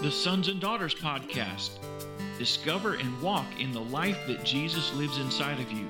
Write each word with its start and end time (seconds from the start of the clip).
The 0.00 0.12
Sons 0.12 0.46
and 0.46 0.60
Daughters 0.60 0.94
Podcast. 0.94 1.70
Discover 2.38 2.94
and 2.94 3.20
walk 3.20 3.46
in 3.58 3.72
the 3.72 3.80
life 3.80 4.16
that 4.28 4.44
Jesus 4.44 4.94
lives 4.94 5.18
inside 5.18 5.58
of 5.58 5.72
you. 5.72 5.88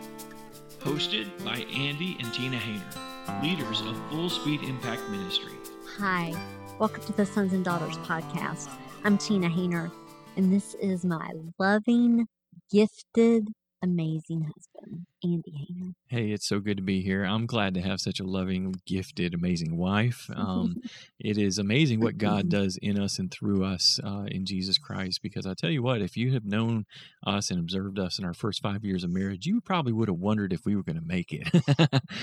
Hosted 0.80 1.29
by 1.45 1.58
Andy 1.79 2.16
and 2.19 2.32
Tina 2.32 2.56
Hayner, 2.56 3.42
leaders 3.42 3.82
of 3.82 4.00
Full 4.08 4.30
Speed 4.30 4.62
Impact 4.62 5.03
Ministry. 5.11 5.53
Hi, 5.98 6.32
welcome 6.79 7.04
to 7.04 7.12
the 7.12 7.26
Sons 7.26 7.53
and 7.53 7.62
Daughters 7.62 7.98
Podcast. 7.98 8.71
I'm 9.04 9.19
Tina 9.19 9.51
Hayner, 9.51 9.92
and 10.38 10.51
this 10.51 10.72
is 10.76 11.04
my 11.04 11.30
loving, 11.58 12.26
gifted, 12.72 13.49
amazing 13.83 14.42
husband, 14.42 15.06
Andy 15.22 15.53
Hayner. 15.53 15.94
Hey, 16.09 16.30
it's 16.30 16.48
so 16.48 16.59
good 16.59 16.79
to 16.79 16.83
be 16.83 17.02
here. 17.02 17.24
I'm 17.24 17.47
glad 17.47 17.74
to 17.74 17.80
have 17.80 18.01
such 18.01 18.19
a 18.19 18.24
loving, 18.24 18.74
gifted, 18.87 19.34
amazing 19.34 19.77
wife. 19.77 20.29
Um, 20.34 20.77
it 21.20 21.38
is 21.38 21.59
amazing 21.59 22.01
what 22.01 22.19
God 22.19 22.48
does 22.51 22.79
in 22.80 22.98
us 22.98 23.19
and 23.19 23.30
through 23.30 23.65
us 23.65 24.01
uh, 24.05 24.25
in 24.29 24.47
Jesus 24.47 24.79
Christ. 24.79 25.21
Because 25.23 25.47
I 25.47 25.55
tell 25.55 25.71
you 25.71 25.83
what, 25.83 26.01
if 26.01 26.16
you 26.16 26.33
have 26.33 26.45
known 26.45 26.87
us 27.27 27.51
and 27.51 27.61
observed 27.61 27.99
us 27.99 28.19
in 28.19 28.25
our 28.25 28.35
first 28.35 28.62
five 28.62 28.85
years 28.85 29.05
of 29.05 29.11
marriage, 29.11 29.47
you 29.47 29.61
probably 29.61 29.93
would 29.93 30.09
have 30.09 30.19
wondered 30.19 30.52
if 30.52 30.65
we 30.65 30.74
were 30.74 30.83
going 30.83 31.01
to 31.01 31.07
make 31.07 31.33
it. 31.33 31.49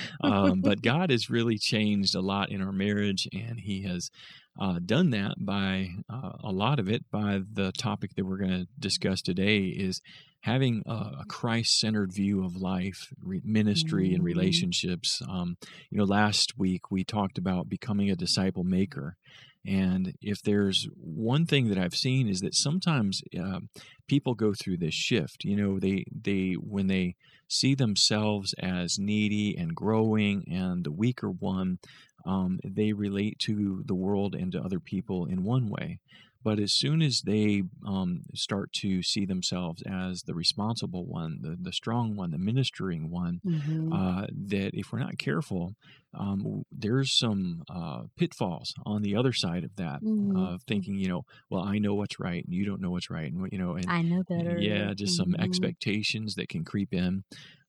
um, 0.21 0.61
but 0.61 0.81
God 0.81 1.09
has 1.09 1.29
really 1.29 1.57
changed 1.57 2.15
a 2.15 2.21
lot 2.21 2.49
in 2.49 2.61
our 2.61 2.73
marriage, 2.73 3.27
and 3.33 3.59
He 3.59 3.83
has 3.83 4.09
uh, 4.59 4.79
done 4.85 5.09
that 5.11 5.35
by 5.37 5.89
uh, 6.09 6.31
a 6.43 6.51
lot 6.51 6.79
of 6.79 6.89
it 6.89 7.09
by 7.11 7.41
the 7.53 7.71
topic 7.73 8.15
that 8.15 8.25
we're 8.25 8.37
going 8.37 8.49
to 8.51 8.67
discuss 8.79 9.21
today 9.21 9.65
is 9.65 10.01
having 10.45 10.83
a, 10.85 11.23
Christ-centered 11.27 12.13
view 12.13 12.43
of 12.45 12.55
life, 12.55 13.11
re- 13.21 13.41
ministry, 13.43 14.13
and 14.13 14.23
Mhm. 14.23 14.25
relationships. 14.25 15.21
Um, 15.27 15.57
you 15.89 15.97
know, 15.97 16.03
last 16.05 16.57
week 16.57 16.91
we 16.91 17.03
talked 17.03 17.37
about 17.37 17.69
becoming 17.69 18.09
a 18.11 18.15
disciple 18.15 18.63
maker, 18.63 19.17
and 19.65 20.13
if 20.21 20.41
there's 20.43 20.87
one 20.95 21.45
thing 21.45 21.69
that 21.69 21.77
I've 21.79 21.95
seen 21.95 22.27
is 22.29 22.39
that 22.41 22.53
sometimes 22.55 23.21
uh, 23.39 23.61
people 24.07 24.35
go 24.35 24.53
through 24.53 24.77
this 24.77 24.93
shift. 24.93 25.43
You 25.43 25.55
know, 25.55 25.79
they 25.79 26.05
they 26.11 26.53
when 26.53 26.87
they 26.87 27.15
see 27.47 27.75
themselves 27.75 28.53
as 28.59 28.97
needy 28.99 29.57
and 29.57 29.75
growing 29.75 30.43
and 30.51 30.83
the 30.83 30.91
weaker 30.91 31.29
one, 31.31 31.79
um, 32.25 32.59
they 32.63 32.93
relate 32.93 33.37
to 33.39 33.83
the 33.85 33.95
world 33.95 34.35
and 34.35 34.51
to 34.51 34.61
other 34.61 34.79
people 34.79 35.25
in 35.25 35.43
one 35.43 35.69
way. 35.69 35.99
But 36.45 36.59
as 36.59 36.73
soon 36.73 37.01
as 37.01 37.23
they 37.23 37.63
um, 37.85 38.23
start 38.35 38.73
to 38.83 39.03
see 39.03 39.25
themselves 39.25 39.83
as 39.83 40.23
the 40.23 40.35
responsible 40.35 41.07
one, 41.07 41.39
the, 41.41 41.57
the 41.59 41.73
strong 41.73 42.15
one, 42.15 42.31
the 42.31 42.39
ministering 42.39 43.11
one, 43.11 43.41
Mhm. 43.43 43.91
uh, 43.91 44.27
that 44.31 44.71
if 44.73 44.91
we're 44.91 44.99
not 44.99 45.17
careful, 45.17 45.73
um, 46.13 46.63
there's 46.71 47.17
some 47.17 47.63
uh, 47.69 48.03
pitfalls 48.17 48.73
on 48.85 49.01
the 49.01 49.15
other 49.15 49.33
side 49.33 49.63
of 49.63 49.75
that 49.77 50.01
Mhm. 50.01 50.53
of 50.53 50.63
thinking, 50.67 50.95
you 50.99 51.07
know, 51.09 51.23
well, 51.49 51.63
I 51.63 51.79
know 51.79 51.95
what's 51.95 52.19
right 52.19 52.43
and 52.45 52.53
you 52.53 52.65
don't 52.65 52.81
know 52.81 52.91
what's 52.91 53.09
right, 53.09 53.31
and 53.31 53.49
you 53.51 53.57
know, 53.57 53.75
and 53.75 53.93
I 53.93 54.03
know 54.03 54.21
better. 54.23 54.59
yeah, 54.59 54.93
just 54.93 55.15
some 55.15 55.35
Mhm. 55.35 55.39
expectations 55.39 56.35
that 56.35 56.49
can 56.49 56.63
creep 56.65 56.93
in. 56.93 57.23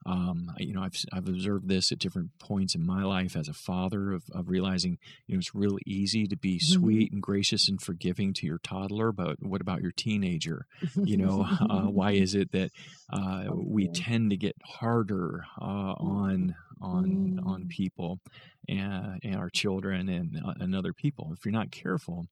Um, 0.07 0.53
you 0.59 0.73
know, 0.73 0.83
I've 0.83 0.97
I've 1.13 1.27
observed 1.27 1.69
this 1.69 1.91
at 1.91 1.99
different 1.99 2.39
points 2.39 2.75
in 2.77 2.87
my 2.87 3.03
life 3.03 3.35
as 3.37 3.49
a 3.49 3.53
father 3.53 4.13
of, 4.13 4.23
of 4.33 4.49
realizing, 4.49 4.99
you 5.27 5.35
know, 5.35 5.39
it's 5.41 5.55
really 5.55 5.83
easy 5.85 6.27
to 6.29 6.37
be 6.37 6.59
sweet 6.61 7.11
and 7.13 7.21
gracious 7.21 7.69
and 7.69 7.81
forgiving 7.83 8.33
to 8.35 8.47
your 8.47 8.59
toddler, 8.59 9.11
but 9.11 9.43
what 9.43 9.61
about 9.61 9.83
your 9.83 9.91
teenager? 9.91 10.67
You 10.95 11.17
know, 11.23 11.43
uh, 11.71 11.89
why 11.91 12.13
is 12.13 12.35
it 12.37 12.53
that 12.53 12.71
uh, 13.13 13.47
we 13.53 13.89
tend 13.89 14.31
to 14.31 14.37
get 14.37 14.57
harder 14.65 15.45
uh, 15.61 15.65
on 15.99 16.55
on 16.81 17.41
on 17.45 17.65
Mm. 17.65 17.69
people 17.69 18.21
and, 18.69 19.19
and 19.25 19.37
our 19.37 19.51
children 19.51 20.09
and 20.09 20.41
uh, 20.45 20.55
and 20.61 20.75
other 20.77 20.93
people? 20.93 21.33
If 21.33 21.45
you're 21.45 21.53
not 21.53 21.71
careful, 21.73 22.27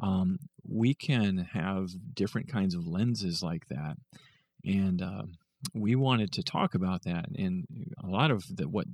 um, 0.00 0.38
we 0.68 0.94
can 0.94 1.38
have 1.52 1.90
different 2.14 2.48
kinds 2.48 2.74
of 2.74 2.86
lenses 2.86 3.42
like 3.42 3.66
that, 3.68 3.96
and 4.64 5.02
um, 5.02 5.38
we 5.74 5.94
wanted 5.96 6.32
to 6.32 6.42
talk 6.42 6.74
about 6.74 7.02
that. 7.04 7.26
And 7.36 7.66
a 8.02 8.06
lot 8.06 8.30
of 8.30 8.44
the, 8.56 8.68
what 8.68 8.86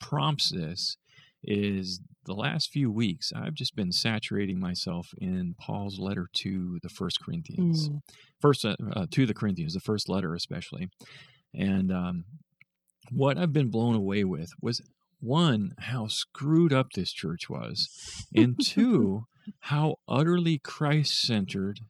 prompts 0.00 0.50
this 0.50 0.96
is 1.42 2.00
the 2.26 2.34
last 2.34 2.70
few 2.70 2.90
weeks 2.90 3.32
I've 3.34 3.54
just 3.54 3.74
been 3.74 3.92
saturating 3.92 4.60
myself 4.60 5.08
in 5.18 5.54
Paul's 5.58 5.98
letter 5.98 6.26
to 6.34 6.78
the 6.82 6.88
First 6.90 7.18
Corinthians, 7.24 7.88
Mm. 7.88 8.00
first 8.40 8.64
uh, 8.64 8.76
uh, 8.94 9.06
to 9.10 9.24
the 9.26 9.34
Corinthians, 9.34 9.72
the 9.74 9.80
first 9.80 10.08
letter 10.08 10.34
especially, 10.34 10.90
and 11.54 11.90
um, 11.90 12.24
what 13.10 13.38
I've 13.38 13.52
been 13.54 13.70
blown 13.70 13.94
away 13.94 14.24
with 14.24 14.50
was 14.60 14.82
one 15.20 15.72
how 15.78 16.08
screwed 16.08 16.72
up 16.72 16.92
this 16.92 17.12
church 17.12 17.48
was, 17.48 17.88
and 18.34 18.56
two 18.62 19.24
how 19.60 19.96
utterly 20.06 20.58
Christ 20.58 21.22
centered 21.22 21.80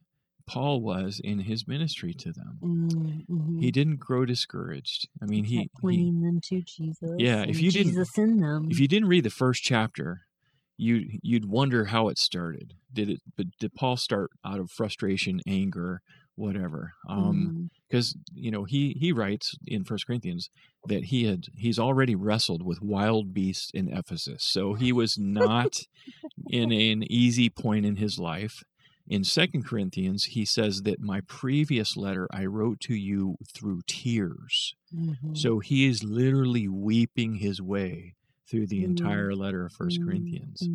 Paul 0.47 0.81
was 0.81 1.19
in 1.23 1.39
his 1.39 1.67
ministry 1.67 2.13
to 2.15 2.31
them. 2.31 2.57
Mm, 2.61 3.25
mhm. 3.27 3.61
He 3.61 3.71
didn't 3.71 3.97
grow 3.97 4.25
discouraged. 4.25 5.07
I 5.21 5.25
mean, 5.25 5.43
he, 5.45 5.69
pointing 5.79 6.21
them 6.21 6.39
to 6.45 6.61
Jesus. 6.61 7.11
Yeah, 7.17 7.43
if 7.43 7.61
you 7.61 7.71
didn't- 7.71 7.95
in 8.17 8.37
them. 8.39 8.67
if 8.69 8.79
you 8.79 8.87
didn't 8.87 9.07
read 9.09 9.23
the 9.23 9.29
first 9.29 9.63
chapter, 9.63 10.21
you 10.77 11.19
you'd 11.21 11.45
wonder 11.45 11.85
how 11.85 12.07
it 12.07 12.17
started. 12.17 12.73
Did 12.91 13.09
it? 13.09 13.21
But 13.37 13.47
did 13.59 13.73
Paul 13.75 13.97
start 13.97 14.31
out 14.43 14.59
of 14.59 14.71
frustration, 14.71 15.39
anger, 15.47 16.01
whatever? 16.35 16.93
Um, 17.07 17.35
Mm. 17.35 17.69
because 17.87 18.17
you 18.33 18.49
know 18.51 18.63
he 18.63 18.93
he 18.99 19.11
writes 19.11 19.55
in 19.67 19.83
First 19.83 20.07
Corinthians 20.07 20.49
that 20.87 21.05
he 21.05 21.25
had 21.25 21.45
he's 21.55 21.77
already 21.77 22.15
wrestled 22.15 22.63
with 22.63 22.81
wild 22.81 23.31
beasts 23.33 23.69
in 23.73 23.89
Ephesus, 23.89 24.43
so 24.43 24.73
he 24.73 24.91
was 24.91 25.17
not 25.19 25.81
in 26.49 26.71
an 26.71 27.03
easy 27.11 27.49
point 27.49 27.85
in 27.85 27.97
his 27.97 28.17
life. 28.17 28.63
In 29.07 29.23
Second 29.23 29.65
Corinthians, 29.65 30.25
he 30.25 30.45
says 30.45 30.83
that 30.83 30.99
my 31.01 31.21
previous 31.21 31.97
letter 31.97 32.27
I 32.31 32.45
wrote 32.45 32.79
to 32.81 32.95
you 32.95 33.37
through 33.47 33.81
tears. 33.87 34.75
Mhm. 34.91 35.35
So 35.35 35.59
he 35.59 35.85
is 35.85 36.03
literally 36.03 36.67
weeping 36.67 37.35
his 37.35 37.61
way 37.61 38.15
through 38.47 38.67
the 38.67 38.81
Mm. 38.81 38.85
entire 38.85 39.35
letter 39.35 39.65
of 39.65 39.73
First 39.73 39.99
Mm, 39.99 40.05
Corinthians. 40.05 40.69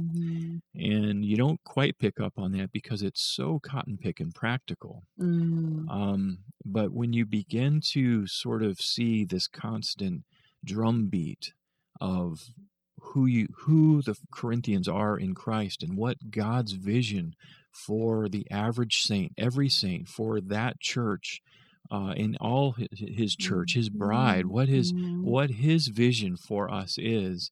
And 0.74 1.24
you 1.24 1.36
don't 1.36 1.62
quite 1.64 1.98
pick 1.98 2.20
up 2.20 2.38
on 2.38 2.52
that 2.52 2.72
because 2.72 3.02
it's 3.02 3.22
so 3.22 3.58
cotton 3.60 3.98
pick 3.98 4.20
and 4.20 4.34
practical. 4.34 5.04
mm, 5.18 5.88
Um, 5.88 6.44
but 6.64 6.92
when 6.92 7.12
you 7.12 7.26
begin 7.26 7.80
to 7.92 8.26
sort 8.26 8.62
of 8.62 8.80
see 8.80 9.24
this 9.24 9.46
constant 9.48 10.24
drumbeat 10.64 11.52
of 12.00 12.50
who 13.00 13.26
you 13.26 13.48
who 13.58 14.02
the 14.02 14.16
Corinthians 14.32 14.88
are 14.88 15.18
in 15.18 15.34
Christ 15.34 15.82
and 15.82 15.96
what 15.96 16.30
God's 16.30 16.72
vision 16.72 17.36
for 17.86 18.28
the 18.28 18.46
average 18.50 18.98
saint, 19.02 19.32
every 19.36 19.68
saint, 19.68 20.08
for 20.08 20.40
that 20.40 20.80
church, 20.80 21.40
uh, 21.90 22.14
in 22.16 22.36
all 22.40 22.72
his, 22.72 22.88
his 22.92 23.36
church, 23.36 23.74
his 23.74 23.88
bride, 23.88 24.46
what 24.46 24.68
his 24.68 24.92
mhm. 24.92 25.22
what 25.22 25.50
his 25.50 25.88
vision 25.88 26.36
for 26.36 26.72
us 26.72 26.96
is, 26.98 27.50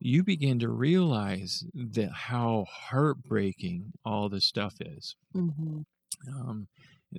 you 0.00 0.22
begin 0.22 0.58
to 0.60 0.68
realize 0.68 1.64
that 1.74 2.10
how 2.12 2.66
heartbreaking 2.70 3.92
all 4.04 4.28
this 4.28 4.44
stuff 4.46 4.74
is. 4.80 5.14
Mhm. 5.34 5.84
Um, 6.28 6.68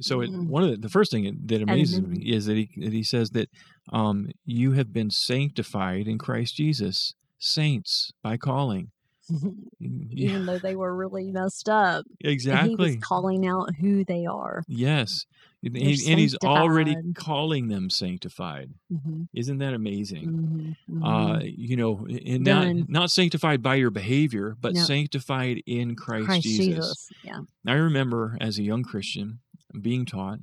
so 0.01 0.21
it, 0.21 0.29
Mm. 0.29 0.47
one 0.47 0.63
of 0.63 0.71
the, 0.71 0.77
the 0.77 0.89
first 0.89 1.11
thing 1.11 1.39
that 1.45 1.61
amazes 1.61 2.01
me 2.01 2.19
is 2.29 2.45
that 2.45 2.57
he, 2.57 2.69
that 2.77 2.93
he 2.93 3.03
says 3.03 3.31
that 3.31 3.49
um, 3.91 4.29
you 4.45 4.73
have 4.73 4.91
been 4.91 5.09
sanctified 5.09 6.07
in 6.07 6.17
Christ 6.17 6.55
Jesus, 6.55 7.13
saints 7.39 8.11
by 8.21 8.37
calling. 8.37 8.91
Yeah, 9.79 10.29
Even 10.29 10.45
though 10.47 10.57
they 10.57 10.75
were 10.75 10.95
really 10.95 11.31
messed 11.31 11.69
up, 11.69 12.03
exactly. 12.21 12.97
calling 12.97 13.45
out 13.47 13.75
who 13.75 14.03
they 14.03 14.25
are. 14.25 14.63
yes, 14.67 15.25
and, 15.63 15.75
and 15.77 16.19
he's 16.19 16.35
already 16.43 16.95
calling 17.15 17.67
them 17.67 17.89
sanctified. 17.91 18.71
Mhm, 18.91 19.27
Isn't 19.35 19.59
that 19.59 19.73
amazing? 19.75 20.75
mhm, 20.89 21.03
Uh, 21.03 21.39
mhm. 21.39 21.53
you 21.57 21.75
know, 21.77 22.07
and 22.25 22.43
not 22.43 22.89
not 22.89 23.11
sanctified 23.11 23.61
by 23.61 23.75
your 23.75 23.91
behavior, 23.91 24.55
but 24.59 24.73
No. 24.73 24.81
sanctified 24.81 25.61
in 25.67 25.95
Christ, 25.95 26.25
Christ 26.25 26.43
Jesus. 26.43 26.65
Jesus. 26.65 27.09
Yeah. 27.21 27.41
I 27.67 27.73
remember 27.73 28.35
as 28.41 28.57
a 28.57 28.63
young 28.63 28.83
Christian 28.83 29.39
being 29.79 30.05
taught, 30.05 30.39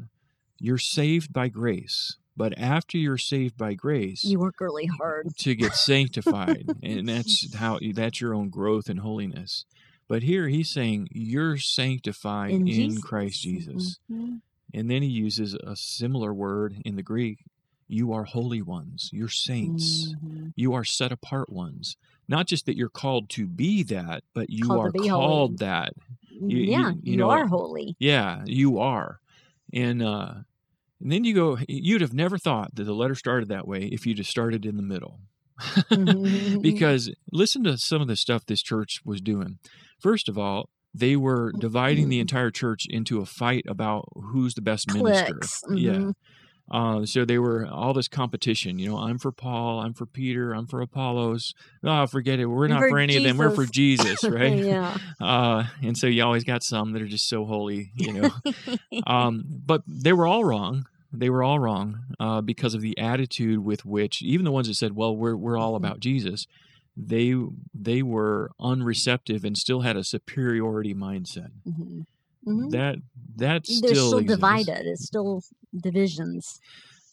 you're 0.61 0.79
saved 0.79 1.33
by 1.33 1.49
grace, 1.49 2.17
but 2.37 2.57
after 2.59 2.99
you're 2.99 3.19
saved 3.19 3.57
by 3.57 3.75
grace, 3.75 4.25
You 4.25 4.39
work 4.41 4.61
really 4.61 4.87
hard. 4.87 5.37
to 5.39 5.55
get 5.55 5.75
sanctified, 5.75 6.67
and 6.83 7.09
that's 7.09 7.55
how 7.55 7.79
that's 7.93 8.21
your 8.21 8.35
own 8.35 8.49
growth 8.51 8.89
and 8.89 9.01
holiness. 9.01 9.65
But 10.09 10.23
here 10.23 10.49
he's 10.49 10.69
saying 10.71 11.09
you're 11.13 11.57
sanctified 11.59 12.53
in, 12.53 12.67
Jesus. 12.67 13.03
Christ 13.03 13.41
Jesus, 13.43 13.99
Mhm. 14.11 14.41
and 14.73 14.91
then 14.91 15.03
he 15.03 15.09
uses 15.09 15.55
a 15.55 15.77
similar 15.77 16.33
word 16.35 16.77
in 16.85 16.97
the 16.97 17.03
Greek. 17.03 17.45
You 17.89 18.13
are 18.13 18.25
holy 18.25 18.63
ones. 18.63 19.11
You're 19.13 19.29
saints. 19.29 20.15
Mhm. 20.25 20.53
You 20.57 20.73
are 20.75 20.85
set 20.85 21.13
apart 21.13 21.51
ones. 21.51 21.97
Not 22.27 22.47
just 22.47 22.65
that 22.67 22.77
you're 22.77 22.89
called 22.89 23.29
to 23.31 23.47
be 23.47 23.83
that, 23.85 24.25
but 24.33 24.49
you 24.51 24.65
Called 24.67 24.81
are 24.87 24.91
be 24.91 25.07
holy. 25.07 25.11
called 25.11 25.59
that. 25.59 25.93
You- 26.31 26.49
you- 26.49 26.71
yeah, 26.73 26.91
you 26.91 27.13
you, 27.13 27.17
know, 27.19 27.31
are 27.31 27.47
holy. 27.47 27.95
Yeah, 27.99 28.43
you 28.47 28.79
are. 28.79 29.21
And 29.73 30.03
uh 30.03 30.35
and 31.05 31.13
then 31.13 31.23
you 31.23 31.33
go 31.35 31.59
you'd 31.69 32.01
have 32.01 32.13
never 32.15 32.37
thought 32.39 32.75
that 32.75 32.83
the 32.85 32.93
letter 32.95 33.15
started 33.15 33.49
that 33.51 33.69
way 33.69 33.85
if 33.93 34.05
you'd 34.07 34.19
have 34.19 34.27
started 34.27 34.67
in 34.67 34.77
the 34.77 34.83
middle. 34.83 35.21
Mhm. 35.91 36.61
because 36.63 37.13
listen 37.31 37.63
to 37.63 37.79
some 37.79 38.03
of 38.03 38.09
the 38.09 38.17
stuff 38.17 38.45
this 38.47 38.61
church 38.63 39.01
was 39.05 39.21
doing. 39.21 39.59
First 40.01 40.29
of 40.29 40.37
all, 40.37 40.69
they 40.93 41.15
were 41.17 41.53
dividing 41.59 42.09
the 42.09 42.19
Mhm. 42.19 42.23
entire 42.23 42.51
church 42.51 42.87
into 42.89 43.21
a 43.21 43.27
fight 43.27 43.65
about 43.69 44.07
who's 44.15 44.55
the 44.55 44.63
best 44.63 44.93
minister. 44.93 45.35
Clicks. 45.35 45.63
Yeah. 45.73 46.11
Uh, 46.71 47.05
so 47.05 47.25
they 47.27 47.39
were 47.39 47.67
all 47.67 47.93
this 47.93 48.09
competition. 48.09 48.79
You 48.79 48.89
know, 48.89 48.97
I'm 48.99 49.19
for 49.19 49.31
Paul, 49.33 49.81
I'm 49.81 49.93
for 49.93 50.07
Peter, 50.07 50.55
I'm 50.55 50.67
for 50.67 50.81
Apollos. 50.81 51.53
Oh, 51.85 52.07
forget 52.07 52.41
it. 52.41 52.47
We're 52.47 52.69
not 52.69 52.81
for 52.81 52.89
for 52.89 52.99
any 52.99 53.17
of 53.17 53.23
them. 53.23 53.37
We're 53.37 53.51
for 53.51 53.67
Jesus, 53.67 54.25
right? 54.29 54.57
yeah. 54.59 54.97
Uh, 55.21 55.65
and 55.83 55.97
so 55.99 56.07
you 56.07 56.25
always 56.25 56.43
got 56.45 56.63
some 56.65 56.93
that 56.93 57.03
are 57.03 57.07
just 57.07 57.29
so 57.29 57.45
holy, 57.45 57.93
you 57.97 58.13
know. 58.15 58.31
um, 59.07 59.45
but 59.67 59.83
they 59.87 60.13
were 60.13 60.27
all 60.27 60.43
wrong. 60.45 60.87
They 61.19 61.31
were 61.31 61.43
all 61.43 61.59
wrong 61.59 62.01
uh, 62.21 62.41
because 62.41 62.75
of 62.75 62.81
the 62.81 62.97
attitude 62.99 63.61
with 63.61 63.85
which 63.85 64.23
even 64.23 64.45
the 64.45 64.53
ones 64.53 64.69
that 64.69 64.75
said, 64.75 64.95
"Well, 64.97 65.17
we're 65.17 65.37
we're 65.37 65.57
all 65.59 65.73
Mhm. 65.75 65.77
about 65.79 66.01
Jesus," 66.01 66.47
they 66.97 67.35
they 67.75 68.03
were 68.03 68.51
unreceptive 68.61 69.45
and 69.45 69.57
still 69.57 69.81
had 69.83 69.97
a 69.97 70.05
superiority 70.05 70.95
mindset. 70.95 71.51
Mhm. 71.67 72.07
Mhm. 72.47 72.71
That 72.71 72.97
that 73.37 73.65
They're 73.67 73.77
still 73.77 73.95
still 74.09 74.19
exists. 74.19 74.37
divided. 74.41 74.87
It's 74.87 75.05
still 75.07 75.43
divisions. 75.77 76.61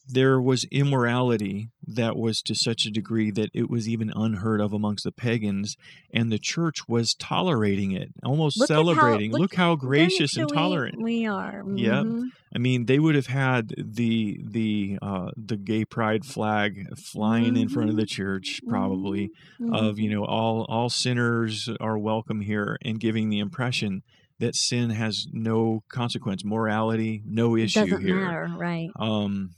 There 0.07 0.41
was 0.41 0.65
immorality 0.71 1.69
that 1.87 2.15
was 2.17 2.41
to 2.41 2.55
such 2.55 2.85
a 2.85 2.91
degree 2.91 3.31
that 3.31 3.49
it 3.53 3.69
was 3.69 3.87
even 3.87 4.11
unheard 4.15 4.59
of 4.61 4.73
amongst 4.73 5.03
the 5.03 5.11
pagans, 5.11 5.75
and 6.13 6.31
the 6.31 6.39
church 6.39 6.87
was 6.87 7.13
tolerating 7.13 7.91
it, 7.91 8.09
almost 8.23 8.59
Look 8.59 8.69
at 8.69 8.73
how- 8.73 8.79
celebrating. 8.81 9.31
look- 9.31 9.41
look, 9.41 9.55
how 9.55 9.75
gracious 9.75 10.37
and 10.37 10.49
tolerant. 10.49 11.01
we 11.01 11.25
are. 11.25 11.63
Yep. 11.75 12.05
Mhm. 12.05 12.23
I 12.53 12.57
mean, 12.59 12.85
they 12.85 12.99
would 12.99 13.15
have 13.15 13.27
had 13.27 13.73
the 13.77 14.39
the 14.43 14.97
uh, 15.01 15.31
the 15.37 15.55
gay 15.57 15.85
pride 15.85 16.25
flag 16.25 16.85
flying 16.97 17.55
in 17.55 17.69
front 17.69 17.89
of 17.89 17.95
the 17.95 18.05
church, 18.05 18.59
probably 18.67 19.29
Mhm. 19.59 19.73
of 19.75 19.99
you 19.99 20.09
know 20.09 20.25
all 20.25 20.65
all 20.67 20.89
sinners 20.89 21.69
are 21.79 21.97
welcome 21.97 22.41
here, 22.41 22.77
and 22.83 22.99
giving 22.99 23.29
the 23.29 23.39
impression 23.39 24.03
that 24.39 24.55
sin 24.55 24.89
has 24.89 25.27
no 25.31 25.83
consequence, 25.87 26.43
morality, 26.43 27.21
no 27.25 27.55
issue 27.55 27.81
doesn't 27.81 28.01
here 28.01 28.15
matter, 28.25 28.51
right? 28.57 28.89
um, 28.97 29.51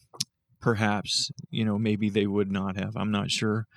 perhaps 0.64 1.30
you 1.52 1.66
know 1.66 1.78
maybe 1.78 2.10
they 2.10 2.26
would 2.26 2.52
not 2.52 2.78
have. 2.78 2.96
I'm 2.96 3.12
not 3.12 3.30
sure. 3.30 3.68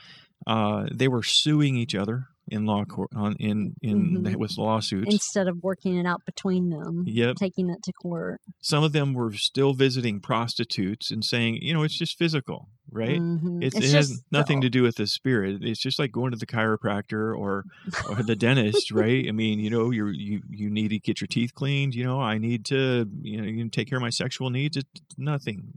Uh, 0.47 0.87
they 0.95 1.09
were 1.09 1.23
suing 1.25 1.77
each 1.77 1.95
other 1.95 2.29
in 2.49 2.65
law 2.65 2.85
court 2.85 3.11
on 3.17 3.35
in 3.41 3.75
in 3.83 4.23
Mhm. 4.23 4.37
with 4.37 4.57
lawsuits. 4.57 5.13
Instead 5.13 5.49
of 5.49 5.61
working 5.65 5.97
it 5.97 6.07
out 6.07 6.23
between 6.25 6.71
them, 6.71 7.03
Yep. 7.05 7.37
taking 7.37 7.69
it 7.71 7.83
to 7.83 7.93
court. 7.93 8.41
Some 8.61 8.85
of 8.85 8.93
them 8.93 9.15
were 9.15 9.33
still 9.33 9.75
visiting 9.75 10.21
prostitutes 10.21 11.11
and 11.11 11.25
saying, 11.25 11.57
you 11.61 11.75
know, 11.75 11.83
it's 11.83 11.99
just 11.99 12.17
physical, 12.17 12.69
right? 12.89 13.19
Mhm. 13.21 13.65
It's, 13.65 13.75
It's 13.77 13.87
it 13.89 13.97
has 13.97 14.23
nothing 14.31 14.61
the- 14.61 14.67
to 14.67 14.71
do 14.71 14.83
with 14.85 14.95
the 14.95 15.09
spirit. 15.09 15.65
It's 15.65 15.81
just 15.81 15.99
like 15.99 16.13
going 16.13 16.31
to 16.31 16.39
the 16.39 16.47
chiropractor 16.47 17.37
or 17.37 17.65
or 18.21 18.23
the 18.23 18.37
dentist, 18.37 18.93
right? 18.93 19.27
I 19.29 19.33
mean, 19.33 19.59
you 19.59 19.71
know, 19.71 19.91
you 19.91 20.07
you 20.11 20.43
you 20.49 20.71
need 20.71 20.91
to 20.91 21.01
get 21.01 21.21
your 21.21 21.27
teeth 21.29 21.53
cleaned. 21.53 21.97
You 21.97 22.05
know, 22.05 22.21
I 22.21 22.39
need 22.39 22.65
to 22.67 23.11
you 23.23 23.39
know 23.39 23.45
you 23.49 23.65
know, 23.65 23.71
take 23.71 23.89
care 23.89 23.99
of 23.99 24.03
my 24.03 24.11
sexual 24.11 24.51
needs. 24.51 24.77
It's 24.77 24.89
nothing 25.19 25.73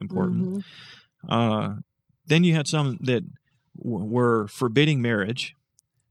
important. 0.00 0.48
Mhm. 0.48 0.64
Uh, 1.28 1.74
then 2.26 2.44
you 2.44 2.54
had 2.54 2.66
some 2.68 2.98
that 3.00 3.22
w- 3.78 4.04
were 4.04 4.48
forbidding 4.48 5.00
marriage. 5.02 5.54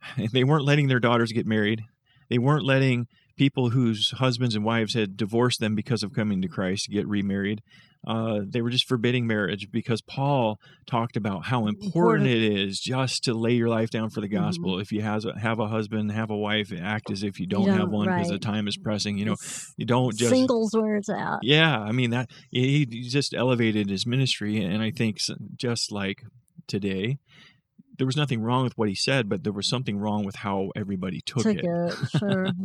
They 0.34 0.44
weren't 0.44 0.66
letting 0.66 0.88
their 0.88 1.00
daughters 1.00 1.32
get 1.32 1.46
married. 1.48 1.84
They 2.30 2.38
weren't 2.38 2.66
letting 2.66 3.08
people 3.38 3.70
whose 3.72 4.12
husbands 4.12 4.56
and 4.56 4.64
wives 4.64 4.94
had 4.94 5.18
divorced 5.18 5.60
them 5.60 5.76
because 5.76 6.04
of 6.04 6.14
coming 6.14 6.42
to 6.42 6.48
Christ 6.48 6.86
to 6.86 6.92
get 6.92 7.08
remarried. 7.08 7.62
Uh, 8.06 8.42
they 8.46 8.62
were 8.62 8.70
just 8.70 8.86
forbidding 8.86 9.26
marriage 9.26 9.72
because 9.72 10.02
Paul 10.02 10.60
talked 10.86 11.16
about 11.16 11.46
how 11.46 11.68
important 11.68 11.94
Important. 11.96 12.28
it 12.28 12.44
is 12.44 12.82
just 12.82 13.24
to 13.24 13.34
lay 13.34 13.54
your 13.54 13.70
life 13.70 13.90
down 13.92 14.10
for 14.10 14.20
the 14.20 14.28
Mhm. 14.28 14.32
gospel. 14.42 14.78
If 14.78 14.92
you 14.92 15.02
has 15.02 15.24
a, 15.24 15.40
have 15.40 15.60
a 15.60 15.68
husband, 15.70 16.12
have 16.12 16.30
a 16.30 16.36
wife, 16.36 16.74
act 16.78 17.10
as 17.10 17.24
if 17.24 17.40
you 17.40 17.48
don't, 17.48 17.66
don't, 17.68 17.80
have 17.80 17.90
one 17.90 18.08
because 18.10 18.28
the 18.28 18.40
time 18.40 18.68
is 18.68 18.76
pressing. 18.76 19.18
You 19.18 19.24
know, 19.26 19.32
It's 19.34 19.74
you 19.78 19.86
don't 19.86 20.14
just 20.18 20.32
singles 20.32 20.74
where 20.76 20.98
it's 20.98 21.08
at. 21.10 21.40
yeah, 21.44 21.80
I 21.80 21.94
mean 21.94 22.10
that 22.10 22.30
he 22.52 22.80
he 22.92 23.08
just 23.08 23.34
elevated 23.34 23.90
his 23.90 24.06
ministry, 24.06 24.62
and 24.62 24.84
I 24.84 24.92
think 24.92 25.20
just 25.56 25.90
like 25.90 26.24
today, 26.68 27.20
there 27.98 28.06
was 28.06 28.18
nothing 28.18 28.42
wrong 28.42 28.66
with 28.66 28.78
what 28.78 28.90
he 28.90 28.96
said, 28.96 29.30
but 29.30 29.46
there 29.46 29.54
was 29.54 29.68
something 29.70 29.98
wrong 29.98 30.26
with 30.26 30.36
how 30.36 30.72
everybody 30.76 31.22
took, 31.26 31.44
Took 31.44 31.56
it. 31.56 31.64
it, 31.66 31.96
sure. 32.20 32.48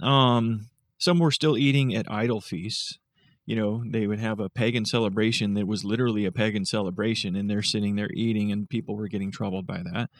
Um, 0.00 0.68
some 0.98 1.18
were 1.18 1.30
still 1.30 1.58
eating 1.58 1.94
at 1.94 2.10
idol 2.10 2.40
feasts. 2.40 2.98
You 3.44 3.56
know, 3.56 3.82
they 3.84 4.06
would 4.06 4.20
have 4.20 4.38
a 4.38 4.48
pagan 4.48 4.84
celebration 4.84 5.54
that 5.54 5.66
was 5.66 5.84
literally 5.84 6.24
a 6.24 6.32
pagan 6.32 6.64
celebration, 6.64 7.34
and 7.34 7.50
they're 7.50 7.62
sitting 7.62 7.96
there 7.96 8.10
eating, 8.14 8.52
and 8.52 8.68
people 8.68 8.96
were 8.96 9.08
getting 9.08 9.32
troubled 9.32 9.66
by 9.66 9.82
that. 9.82 10.10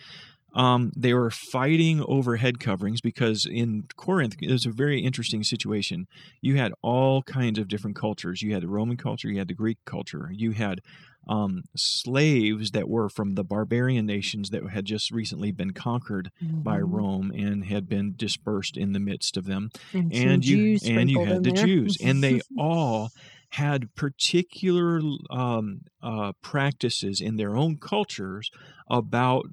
Um, 0.54 0.92
they 0.96 1.14
were 1.14 1.30
fighting 1.30 2.02
over 2.06 2.36
head 2.36 2.60
coverings 2.60 3.00
because 3.00 3.46
in 3.46 3.86
Corinth, 3.96 4.36
it 4.40 4.50
was 4.50 4.66
a 4.66 4.70
very 4.70 5.00
interesting 5.00 5.42
situation. 5.44 6.06
You 6.42 6.56
had 6.56 6.72
all 6.82 7.22
kinds 7.22 7.58
of 7.58 7.68
different 7.68 7.96
cultures. 7.96 8.42
You 8.42 8.52
had 8.52 8.62
the 8.62 8.68
Roman 8.68 8.96
culture, 8.96 9.28
you 9.30 9.38
had 9.38 9.48
the 9.48 9.54
Greek 9.54 9.78
culture, 9.86 10.30
you 10.32 10.52
had 10.52 10.80
um, 11.28 11.62
slaves 11.76 12.72
that 12.72 12.88
were 12.88 13.08
from 13.08 13.34
the 13.36 13.44
barbarian 13.44 14.06
nations 14.06 14.50
that 14.50 14.68
had 14.70 14.84
just 14.84 15.10
recently 15.12 15.52
been 15.52 15.72
conquered 15.72 16.30
by 16.64 16.80
Mhm. 16.80 16.80
Rome 16.80 17.30
and 17.34 17.64
had 17.64 17.88
been 17.88 18.14
dispersed 18.16 18.76
in 18.76 18.92
the 18.92 18.98
midst 19.00 19.36
of 19.36 19.44
them 19.44 19.70
And, 19.92 20.10
and 20.10 20.44
you 20.44 20.58
Jews 20.58 20.82
and 20.82 21.08
you 21.08 21.20
had 21.20 21.42
the 21.44 21.52
there. 21.52 21.52
Jews, 21.52 21.96
and 22.00 22.22
they 22.24 22.40
all 22.56 23.10
had 23.50 23.94
particular 23.94 25.00
um, 25.30 25.82
uh, 26.02 26.32
practices 26.42 27.20
in 27.20 27.36
their 27.36 27.54
own 27.56 27.78
cultures 27.78 28.50
about 28.92 29.46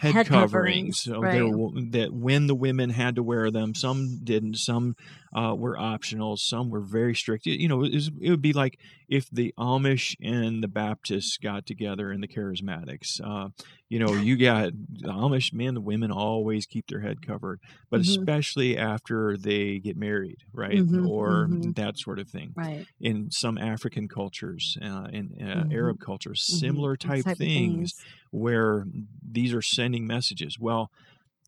head, 0.00 0.14
Head 0.14 0.26
coverings. 0.26 1.02
coverings, 1.02 1.02
So 1.02 1.20
right. 1.20 1.92
that 1.92 2.12
when 2.12 2.46
the 2.46 2.54
women 2.54 2.90
had 2.90 3.16
to 3.16 3.22
wear 3.22 3.50
them, 3.50 3.74
some 3.74 4.20
didn't. 4.24 4.56
Some 4.56 4.96
uh, 5.36 5.54
were 5.54 5.78
optional. 5.78 6.36
Some 6.38 6.70
were 6.70 6.80
very 6.80 7.14
strict. 7.14 7.44
You 7.46 7.52
you 7.54 7.68
know, 7.68 7.84
it, 7.84 7.92
was, 7.94 8.10
it 8.20 8.30
would 8.30 8.42
be 8.42 8.54
like 8.54 8.78
if 9.08 9.28
the 9.30 9.52
Amish 9.58 10.16
and 10.22 10.62
the 10.62 10.68
Baptists 10.68 11.36
got 11.36 11.66
together 11.66 12.10
and 12.10 12.22
the 12.22 12.28
Charismatics. 12.28 13.20
Uh, 13.22 13.50
you 13.90 13.98
know, 13.98 14.12
you 14.14 14.36
got 14.36 14.72
the 15.00 15.08
Amish 15.08 15.52
men, 15.52 15.74
the 15.74 15.80
women 15.80 16.10
always 16.10 16.66
keep 16.66 16.86
their 16.88 17.00
head 17.00 17.20
covered, 17.26 17.60
but 17.90 18.00
Mhm. 18.00 18.08
especially 18.08 18.76
after 18.76 19.36
they 19.36 19.78
get 19.78 19.96
married, 19.96 20.38
right? 20.52 20.78
Mhm, 20.78 21.08
or 21.08 21.48
mhm. 21.48 21.74
that 21.76 21.98
sort 21.98 22.18
of 22.18 22.28
thing. 22.28 22.52
right. 22.56 22.86
In 23.00 23.30
some 23.30 23.56
African 23.58 24.08
cultures, 24.08 24.76
uh, 24.82 25.08
in 25.12 25.36
uh, 25.40 25.64
Mhm. 25.64 25.72
Arab 25.72 26.00
cultures, 26.00 26.40
Mhm. 26.50 26.58
similar 26.58 26.96
type, 26.96 27.26
of 27.26 27.38
things 27.38 27.92
where 28.30 28.86
these 29.26 29.52
are 29.52 29.62
sending 29.62 30.06
messages. 30.06 30.58
Well, 30.58 30.90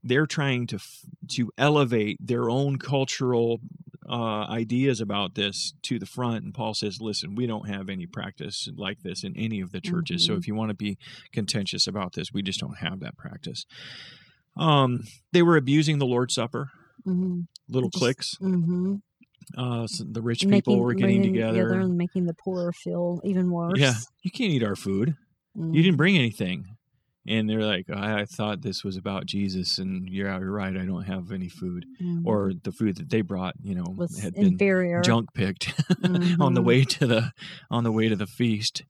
they're 0.02 0.26
trying 0.26 0.66
to 0.68 0.78
to 1.28 1.50
elevate 1.58 2.16
their 2.20 2.48
own 2.48 2.78
cultural 2.78 3.60
uh, 4.08 4.44
ideas 4.48 5.00
about 5.00 5.34
this 5.36 5.72
to 5.82 5.98
the 5.98 6.06
front, 6.06 6.42
and 6.44 6.54
Paul 6.54 6.74
says, 6.74 7.00
"Listen, 7.00 7.34
we 7.36 7.46
don't 7.46 7.68
have 7.68 7.88
any 7.88 8.06
practice 8.06 8.68
like 8.76 9.02
this 9.02 9.22
in 9.22 9.36
any 9.36 9.60
of 9.60 9.70
the 9.72 9.80
churches. 9.80 10.24
So 10.26 10.34
Mhm. 10.34 10.38
if 10.38 10.48
you 10.48 10.54
want 10.54 10.70
to 10.70 10.74
be 10.74 10.96
contentious 11.32 11.86
about 11.86 12.14
this, 12.14 12.32
we 12.32 12.42
just 12.42 12.58
don't 12.60 12.78
have 12.78 13.00
that 13.00 13.16
practice." 13.16 13.66
Um, 14.56 15.04
they 15.32 15.42
were 15.42 15.56
abusing 15.56 15.98
the 15.98 16.06
Lord's 16.06 16.34
Supper, 16.34 16.70
Mm-hmm. 17.06 17.42
little 17.68 17.88
Just- 17.90 18.00
cliques. 18.02 18.34
Mm-hmm. 18.38 18.96
Uh, 19.56 19.86
so 19.86 20.04
the 20.04 20.22
rich 20.22 20.46
people 20.48 20.78
were 20.78 20.92
getting 20.94 21.20
bringing 21.22 21.32
together. 21.34 21.72
and 21.80 21.96
making 21.96 22.26
the 22.26 22.34
poor 22.34 22.72
feel 22.72 23.20
even 23.24 23.50
worse. 23.50 23.78
Yeah, 23.78 23.94
you 24.22 24.30
can't 24.30 24.52
eat 24.52 24.62
our 24.62 24.76
food. 24.76 25.16
You 25.56 25.82
didn't 25.82 25.96
bring 25.96 26.16
anything. 26.16 26.76
And 27.28 27.48
they're 27.48 27.64
like, 27.64 27.86
I, 27.94 28.20
I 28.20 28.24
thought 28.24 28.62
this 28.62 28.82
was 28.82 28.96
about 28.96 29.26
Jesus, 29.26 29.78
and 29.78 30.08
you're, 30.08 30.28
out, 30.28 30.40
you're 30.40 30.50
right. 30.50 30.74
I 30.76 30.86
don't 30.86 31.02
have 31.04 31.30
any 31.32 31.48
food, 31.48 31.84
Mhm. 32.02 32.22
or 32.24 32.52
the 32.64 32.72
food 32.72 32.96
that 32.96 33.10
they 33.10 33.20
brought, 33.20 33.54
you 33.62 33.74
know, 33.74 33.84
was 33.94 34.18
had 34.18 34.34
been 34.34 34.46
inferior. 34.54 35.02
junk 35.02 35.28
picked 35.34 35.74
on 36.40 36.54
the 36.54 36.62
Mhm. 36.62 36.64
way 36.64 36.84
to 36.84 37.06
the 37.06 37.32
on 37.70 37.84
the 37.84 37.92
way 37.92 38.08
to 38.08 38.16
the 38.16 38.26
feast. 38.26 38.84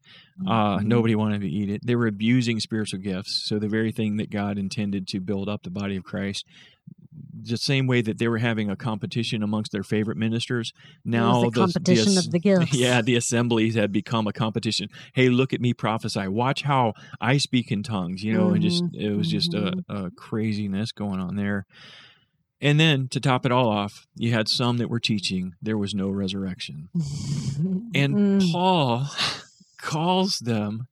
Uh, 0.47 0.79
Mhm. 0.79 0.85
Nobody 0.85 1.15
wanted 1.17 1.41
to 1.43 1.49
eat 1.51 1.69
it. 1.71 1.81
They 1.85 1.97
were 1.97 2.07
abusing 2.07 2.61
spiritual 2.61 3.01
gifts. 3.01 3.43
So 3.47 3.59
the 3.59 3.69
very 3.69 3.93
thing 3.93 4.17
that 4.19 4.31
God 4.31 4.59
intended 4.59 5.07
to 5.09 5.21
build 5.21 5.49
up 5.49 5.63
the 5.65 5.71
body 5.71 5.97
of 5.97 6.05
Christ, 6.05 6.47
the 7.43 7.57
same 7.57 7.87
way 7.87 8.03
that 8.03 8.19
they 8.19 8.29
were 8.29 8.39
having 8.39 8.71
a 8.71 8.77
competition 8.77 9.43
amongst 9.43 9.73
their 9.73 9.83
favorite 9.83 10.17
ministers. 10.17 10.73
Now 11.05 11.41
the 11.41 11.51
competition 11.51 12.15
the, 12.15 12.21
of 12.21 12.31
the 12.31 12.39
gifts. 12.39 12.73
yeah, 12.73 13.03
the 13.03 13.17
assemblies 13.17 13.75
had 13.75 13.93
become 13.93 14.27
a 14.27 14.33
competition. 14.33 14.89
Hey, 15.15 15.29
look 15.29 15.53
at 15.53 15.61
me 15.61 15.75
prophesy. 15.75 16.29
Watch 16.29 16.63
how 16.63 16.95
I 17.21 17.39
speak 17.39 17.73
in 17.73 17.83
tongues, 17.83 18.23
you 18.23 18.33
know, 18.33 18.51
and 18.51 18.63
just 18.63 18.85
Mhm, 18.85 18.95
it 18.95 19.17
was 19.17 19.29
just 19.29 19.55
a, 19.55 19.73
mhm. 19.89 20.07
a 20.07 20.11
craziness 20.13 20.93
going 20.93 21.21
on 21.21 21.37
there. 21.37 21.67
And 22.61 22.79
then 22.79 23.09
to 23.09 23.21
top 23.21 23.47
it 23.47 23.53
all 23.53 23.69
off, 23.69 24.07
you 24.15 24.33
had 24.33 24.47
some 24.49 24.77
that 24.77 24.91
were 24.91 25.01
teaching 25.01 25.55
there 25.63 25.79
was 25.79 25.95
no 25.95 26.09
resurrection. 26.11 26.89
And 27.93 28.15
Mm. 28.15 28.53
Paul 28.53 29.09
calls 29.79 30.39
them 30.39 30.87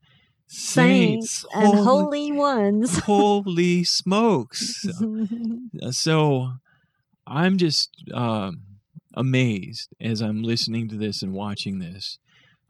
saints 0.48 1.40
saints. 1.42 1.46
and 1.54 1.74
Holy, 1.74 1.84
holy 1.84 2.32
ones. 2.32 2.98
holy 3.04 3.84
smokes. 3.84 4.84
Uh, 5.82 5.92
so 5.92 6.52
I'm 7.26 7.58
just 7.58 7.90
um, 8.12 8.62
amazed 9.14 9.90
as 10.00 10.20
I'm 10.22 10.42
listening 10.42 10.88
to 10.88 10.96
this 10.96 11.22
and 11.22 11.32
watching 11.34 11.78
this 11.78 12.18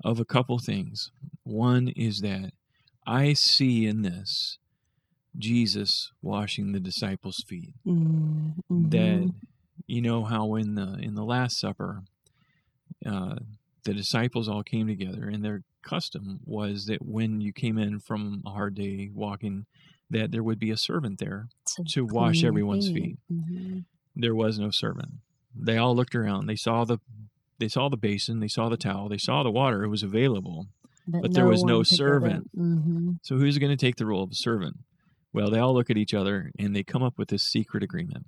of 0.05 0.19
a 0.19 0.25
couple 0.25 0.59
things. 0.59 1.11
One 1.45 1.89
is 1.89 2.21
that 2.21 2.53
I 3.07 3.33
see 3.35 3.87
in 3.87 4.03
this 4.03 4.59
Jesus 5.39 6.11
washing 6.21 6.73
the 6.73 6.81
disciples' 6.81 7.45
feet. 7.47 7.75
Mm, 7.87 8.55
That 8.69 9.33
you 9.87 10.03
know 10.03 10.25
how 10.25 10.57
in 10.57 10.75
the 10.75 10.99
in 11.01 11.15
the 11.15 11.25
Last 11.25 11.59
Supper, 11.59 12.03
uh, 13.07 13.37
the 13.85 13.95
disciples 13.95 14.49
all 14.49 14.65
came 14.65 14.89
together, 14.89 15.29
and 15.29 15.45
their 15.45 15.63
custom 15.83 16.41
was 16.45 16.87
that 16.87 17.05
when 17.05 17.41
you 17.41 17.53
came 17.53 17.79
in 17.79 18.01
from 18.01 18.43
a 18.47 18.51
hard 18.51 18.75
day 18.75 19.11
walking, 19.15 19.67
that 20.11 20.31
there 20.33 20.43
would 20.43 20.59
be 20.59 20.71
a 20.71 20.77
servant 20.77 21.19
there 21.19 21.49
to 21.93 22.05
wash 22.05 22.43
everyone's 22.49 22.89
feet. 22.91 23.19
Mhm. 23.31 23.85
There 24.17 24.35
was 24.35 24.59
no 24.59 24.71
servant. 24.71 25.15
They 25.55 25.77
all 25.77 25.95
looked 25.95 26.15
around. 26.15 26.47
They 26.47 26.57
saw 26.57 26.85
the 26.85 26.99
they 27.59 27.69
saw 27.69 27.89
the 27.89 27.97
basin. 27.97 28.39
They 28.41 28.49
saw 28.49 28.69
the 28.69 28.77
towel. 28.77 29.09
They 29.09 29.19
saw 29.19 29.43
the 29.43 29.51
water. 29.51 29.83
It 29.83 29.89
was 29.89 30.03
available. 30.05 30.69
But 31.09 31.33
there 31.33 31.47
was 31.47 31.65
no 31.65 31.83
servant. 31.83 32.51
hmm 32.55 33.13
So 33.23 33.37
who's 33.37 33.59
going 33.59 33.71
to 33.77 33.77
take 33.77 33.97
the 33.97 34.07
role 34.07 34.23
of 34.23 34.31
a 34.31 34.35
servant? 34.37 34.77
Well, 35.33 35.51
they 35.51 35.59
all 35.59 35.75
look 35.75 35.91
at 35.91 35.97
each 35.97 36.15
other 36.15 36.53
and 36.59 36.75
they 36.77 36.83
come 36.85 37.03
up 37.03 37.19
with 37.19 37.29
this 37.29 37.43
secret 37.43 37.83
agreement. 37.83 38.27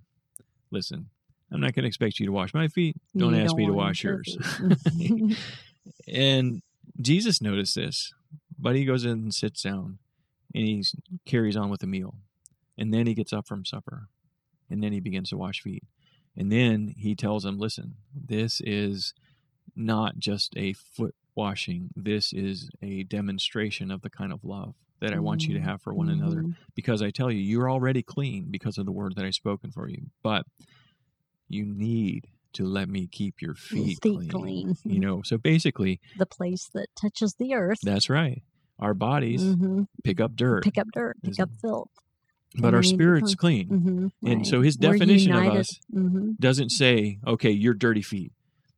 Listen, 0.70 1.10
I'm 1.52 1.60
not 1.60 1.74
going 1.74 1.84
to 1.84 1.88
expect 1.88 2.18
you 2.20 2.26
to 2.26 2.32
wash 2.32 2.52
my 2.54 2.68
feet. 2.68 2.96
Don't 3.16 3.34
ask 3.34 3.54
me 3.56 3.66
to 3.66 3.72
wash 3.72 4.02
yours. 4.02 4.36
and 6.08 6.62
Jesus 7.00 7.42
noticed 7.42 7.74
this, 7.74 8.12
but 8.58 8.76
he 8.76 8.84
goes 8.84 9.04
in 9.04 9.12
and 9.12 9.34
sits 9.34 9.62
down 9.62 9.98
and 10.54 10.64
he 10.64 10.84
carries 11.26 11.56
on 11.56 11.70
with 11.70 11.80
the 11.80 11.86
meal. 11.86 12.14
And 12.78 12.94
then 12.94 13.06
he 13.06 13.14
gets 13.14 13.32
up 13.32 13.46
from 13.46 13.64
supper 13.64 14.08
and 14.70 14.82
then 14.82 14.92
he 14.92 15.00
begins 15.00 15.30
to 15.30 15.36
wash 15.36 15.60
feet. 15.60 15.84
And 16.36 16.50
then 16.50 16.94
he 16.96 17.14
tells 17.14 17.42
them, 17.42 17.58
listen, 17.58 17.96
this 18.14 18.60
is 18.64 19.12
not 19.76 20.18
just 20.18 20.54
a 20.56 20.72
foot 20.72 21.14
washing, 21.34 21.90
this 21.94 22.32
is 22.32 22.70
a 22.82 23.02
demonstration 23.04 23.90
of 23.90 24.02
the 24.02 24.10
kind 24.10 24.32
of 24.32 24.44
love 24.44 24.74
that 25.00 25.12
I 25.12 25.18
want 25.18 25.44
you 25.44 25.54
to 25.54 25.60
mm-hmm. 25.60 25.68
have 25.68 25.82
for 25.82 25.94
one 25.94 26.08
another. 26.10 26.38
Mm-hmm. 26.38 26.52
Because 26.74 27.02
I 27.02 27.10
tell 27.10 27.30
you, 27.30 27.38
you're 27.40 27.70
already 27.70 28.02
clean 28.02 28.48
because 28.50 28.78
of 28.78 28.86
the 28.86 28.92
word 28.92 29.14
that 29.16 29.24
I've 29.24 29.34
spoken 29.34 29.70
for 29.70 29.88
you. 29.88 30.10
But 30.22 30.44
you 31.48 31.64
need 31.64 32.28
to 32.54 32.64
let 32.64 32.88
me 32.88 33.06
keep 33.06 33.40
your 33.40 33.54
feet, 33.54 33.98
Feet 34.00 34.00
clean. 34.00 34.28
clean. 34.28 34.76
You 34.84 35.00
know, 35.00 35.22
so 35.22 35.38
basically, 35.38 36.00
the 36.18 36.26
place 36.26 36.68
that 36.74 36.88
touches 37.00 37.34
the 37.38 37.54
earth. 37.54 37.78
that's 37.82 38.10
right. 38.10 38.42
Our 38.78 38.94
bodies 38.94 39.42
Mhm. 39.42 39.86
pick 40.04 40.20
up 40.20 40.34
dirt, 40.36 40.62
Pick 40.64 40.78
up 40.78 40.88
dirt, 40.92 41.16
pick 41.22 41.38
up 41.38 41.50
filth. 41.60 41.90
but 42.56 42.74
our 42.74 42.82
spirit's 42.82 43.34
clean. 43.34 43.68
clean. 43.68 44.10
hmm 44.22 44.28
And 44.28 44.46
so 44.46 44.62
his 44.62 44.76
definition 44.76 45.32
of 45.34 45.46
us 45.54 45.80
hmm 45.92 46.32
doesn't 46.40 46.70
say, 46.70 47.18
okay, 47.26 47.50
you're 47.50 47.74
dirty 47.74 48.02
feet. 48.02 48.32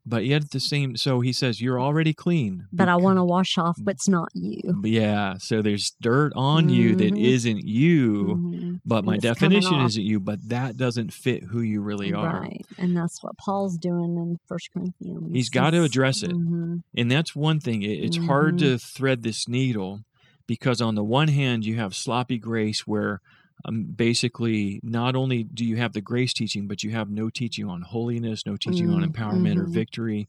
But 0.04 0.24
yet 0.26 0.42
at 0.42 0.50
the 0.50 0.58
same, 0.58 0.96
so 0.96 1.20
he 1.20 1.32
says, 1.32 1.60
you're 1.60 1.80
already 1.80 2.12
clean. 2.12 2.66
But 2.72 2.88
I 2.88 2.96
want 2.96 3.18
to 3.18 3.24
wash 3.24 3.56
off 3.56 3.76
what's 3.84 4.08
not 4.08 4.30
you. 4.34 4.80
Yeah, 4.82 5.34
so 5.38 5.62
there's 5.62 5.92
dirt 6.00 6.32
on 6.34 6.68
you 6.68 6.96
that 6.96 7.12
Mhm. 7.14 7.20
isn't 7.24 7.64
you, 7.64 8.36
Mhm. 8.36 8.80
but 8.84 9.04
my 9.04 9.14
And 9.14 9.24
it's 9.24 9.38
coming 9.38 9.60
definition 9.60 9.84
isn't 9.86 10.02
you, 10.02 10.18
but 10.18 10.40
that 10.48 10.76
doesn't 10.76 11.12
fit 11.12 11.44
who 11.44 11.60
you 11.60 11.82
really 11.82 12.12
are. 12.12 12.40
Right. 12.40 12.66
And 12.78 12.96
that's 12.96 13.22
what 13.22 13.36
Paul's 13.38 13.78
doing 13.78 14.16
in 14.16 14.38
First 14.48 14.70
Corinthians. 14.72 15.30
He's 15.32 15.50
got 15.50 15.70
to 15.70 15.84
address 15.84 16.24
it. 16.24 16.32
hmm 16.32 16.78
And 16.96 17.08
that's 17.08 17.36
one 17.36 17.60
thing. 17.60 17.82
It, 17.82 17.90
it's 18.04 18.16
hard 18.16 18.56
Mhm. 18.56 18.58
to 18.58 18.78
thread 18.78 19.22
this 19.22 19.46
needle 19.46 20.00
because, 20.48 20.80
on 20.80 20.96
the 20.96 21.04
one 21.04 21.28
hand, 21.28 21.64
you 21.64 21.76
have 21.76 21.94
sloppy 21.94 22.38
grace 22.38 22.88
where 22.88 23.20
um, 23.64 23.84
basically 23.84 24.80
not 24.82 25.14
only 25.16 25.44
do 25.44 25.64
you 25.64 25.76
have 25.76 25.92
the 25.92 26.00
grace 26.00 26.32
teaching, 26.32 26.66
but 26.66 26.82
you 26.82 26.90
have 26.92 27.10
no 27.10 27.30
teaching 27.30 27.68
on 27.68 27.82
holiness, 27.82 28.44
no 28.46 28.56
teaching 28.56 28.90
on 28.90 29.02
Mm, 29.02 29.12
empowerment 29.12 29.56
or 29.58 29.66
mhm. 29.66 29.72
victory. 29.72 30.28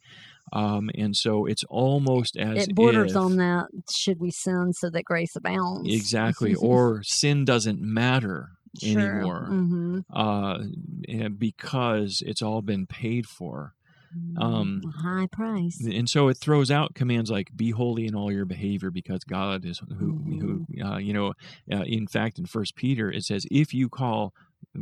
Um, 0.51 0.89
and 0.95 1.15
so 1.15 1.45
it's 1.45 1.63
almost 1.65 2.37
as 2.37 2.67
It 2.69 2.75
borders 2.75 3.15
if, 3.15 3.23
on 3.23 3.37
that. 3.37 3.67
Should 3.91 4.19
we 4.19 4.31
sin 4.31 4.73
so 4.73 4.89
that 4.89 5.03
grace 5.05 5.35
abounds? 5.35 5.93
Exactly. 5.93 6.53
or 6.55 7.01
sin 7.03 7.45
doesn't 7.45 7.81
matter 7.81 8.51
anymore 8.81 9.47
hmm 9.47 9.99
uh, 10.13 10.59
because 11.37 12.21
it's 12.25 12.41
all 12.41 12.61
been 12.61 12.85
paid 12.87 13.25
for. 13.25 13.73
Um, 14.37 14.81
high 14.97 15.27
price. 15.27 15.79
and 15.85 16.09
so 16.09 16.27
it 16.27 16.37
throws 16.37 16.71
out 16.71 16.95
commands 16.95 17.29
like 17.31 17.55
"Be 17.55 17.71
holy 17.71 18.05
in 18.07 18.15
all 18.15 18.31
your 18.31 18.45
behavior, 18.45 18.91
because 18.91 19.23
God 19.23 19.65
is 19.65 19.79
who 19.99 20.65
who 20.75 20.83
uh, 20.83 20.97
you 20.97 21.13
know." 21.13 21.33
Uh, 21.71 21.83
in 21.83 22.07
fact, 22.07 22.39
in 22.39 22.45
First 22.45 22.75
Peter, 22.75 23.11
it 23.11 23.23
says, 23.23 23.45
"If 23.51 23.73
you 23.73 23.89
call 23.89 24.33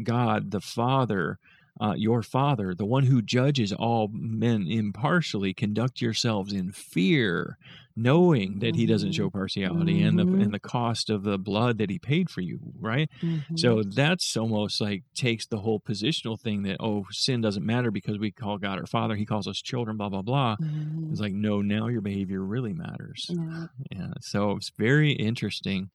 God 0.04 0.52
the 0.52 0.62
Father." 0.62 1.40
Uh, 1.80 1.94
your 1.96 2.22
father, 2.22 2.76
the 2.76 2.86
one 2.86 3.06
who 3.06 3.22
judges 3.22 3.72
all 3.72 4.10
men 4.12 4.68
impartially, 4.68 5.54
conduct 5.54 6.02
yourselves 6.02 6.52
in 6.52 6.70
fear, 6.72 7.58
knowing 7.96 8.60
that 8.60 8.76
he 8.76 8.86
doesn't 8.86 9.12
show 9.14 9.30
partiality 9.30 10.02
and 10.02 10.18
the 10.18 10.24
Mhm. 10.24 10.42
and 10.44 10.54
the 10.54 10.60
cost 10.60 11.10
of 11.10 11.24
the 11.24 11.38
blood 11.38 11.78
that 11.78 11.90
he 11.90 12.00
paid 12.00 12.30
for 12.30 12.42
you, 12.42 12.60
right? 12.80 13.10
Mhm. 13.22 13.60
So 13.60 13.84
that's 13.84 14.38
almost 14.38 14.80
like 14.80 15.04
takes 15.14 15.46
the 15.48 15.60
whole 15.60 15.80
positional 15.80 16.40
thing 16.40 16.64
that 16.64 16.78
oh 16.80 17.06
sin 17.12 17.42
doesn't 17.42 17.66
matter 17.66 17.92
because 17.92 18.18
we 18.18 18.32
call 18.32 18.58
God 18.58 18.80
our 18.80 18.86
Father, 18.86 19.16
He 19.16 19.26
calls 19.26 19.48
us 19.48 19.62
children, 19.62 19.98
blah 19.98 20.10
blah 20.10 20.22
blah. 20.22 20.56
Mhm. 20.58 21.12
It's 21.12 21.20
like 21.22 21.34
no, 21.34 21.62
now 21.62 21.88
your 21.88 22.02
behavior 22.02 22.44
really 22.44 22.74
matters. 22.74 23.28
Yeah. 23.30 23.68
Yeah. 23.92 24.14
So 24.22 24.52
it's 24.58 24.72
very 24.78 25.12
interesting 25.12 25.90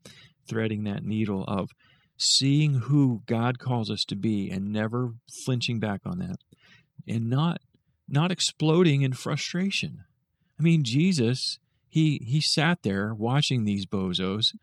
threading 0.48 0.84
that 0.84 1.02
needle 1.04 1.44
of 1.44 1.70
seeing 2.18 2.74
who 2.74 3.22
God 3.26 3.58
calls 3.58 3.90
us 3.90 4.04
to 4.06 4.16
be 4.16 4.50
and 4.50 4.72
never 4.72 5.14
flinching 5.44 5.78
back 5.80 6.00
on 6.06 6.18
that, 6.18 6.36
and 7.06 7.28
not 7.28 7.60
not 8.08 8.30
exploding 8.30 9.02
in 9.02 9.12
frustration. 9.12 10.04
I 10.58 10.62
mean, 10.62 10.84
Jesus. 10.84 11.58
He, 11.96 12.20
he 12.26 12.42
sat 12.42 12.82
there 12.82 13.14
watching 13.14 13.64
these 13.64 13.86
bozos, 13.86 14.54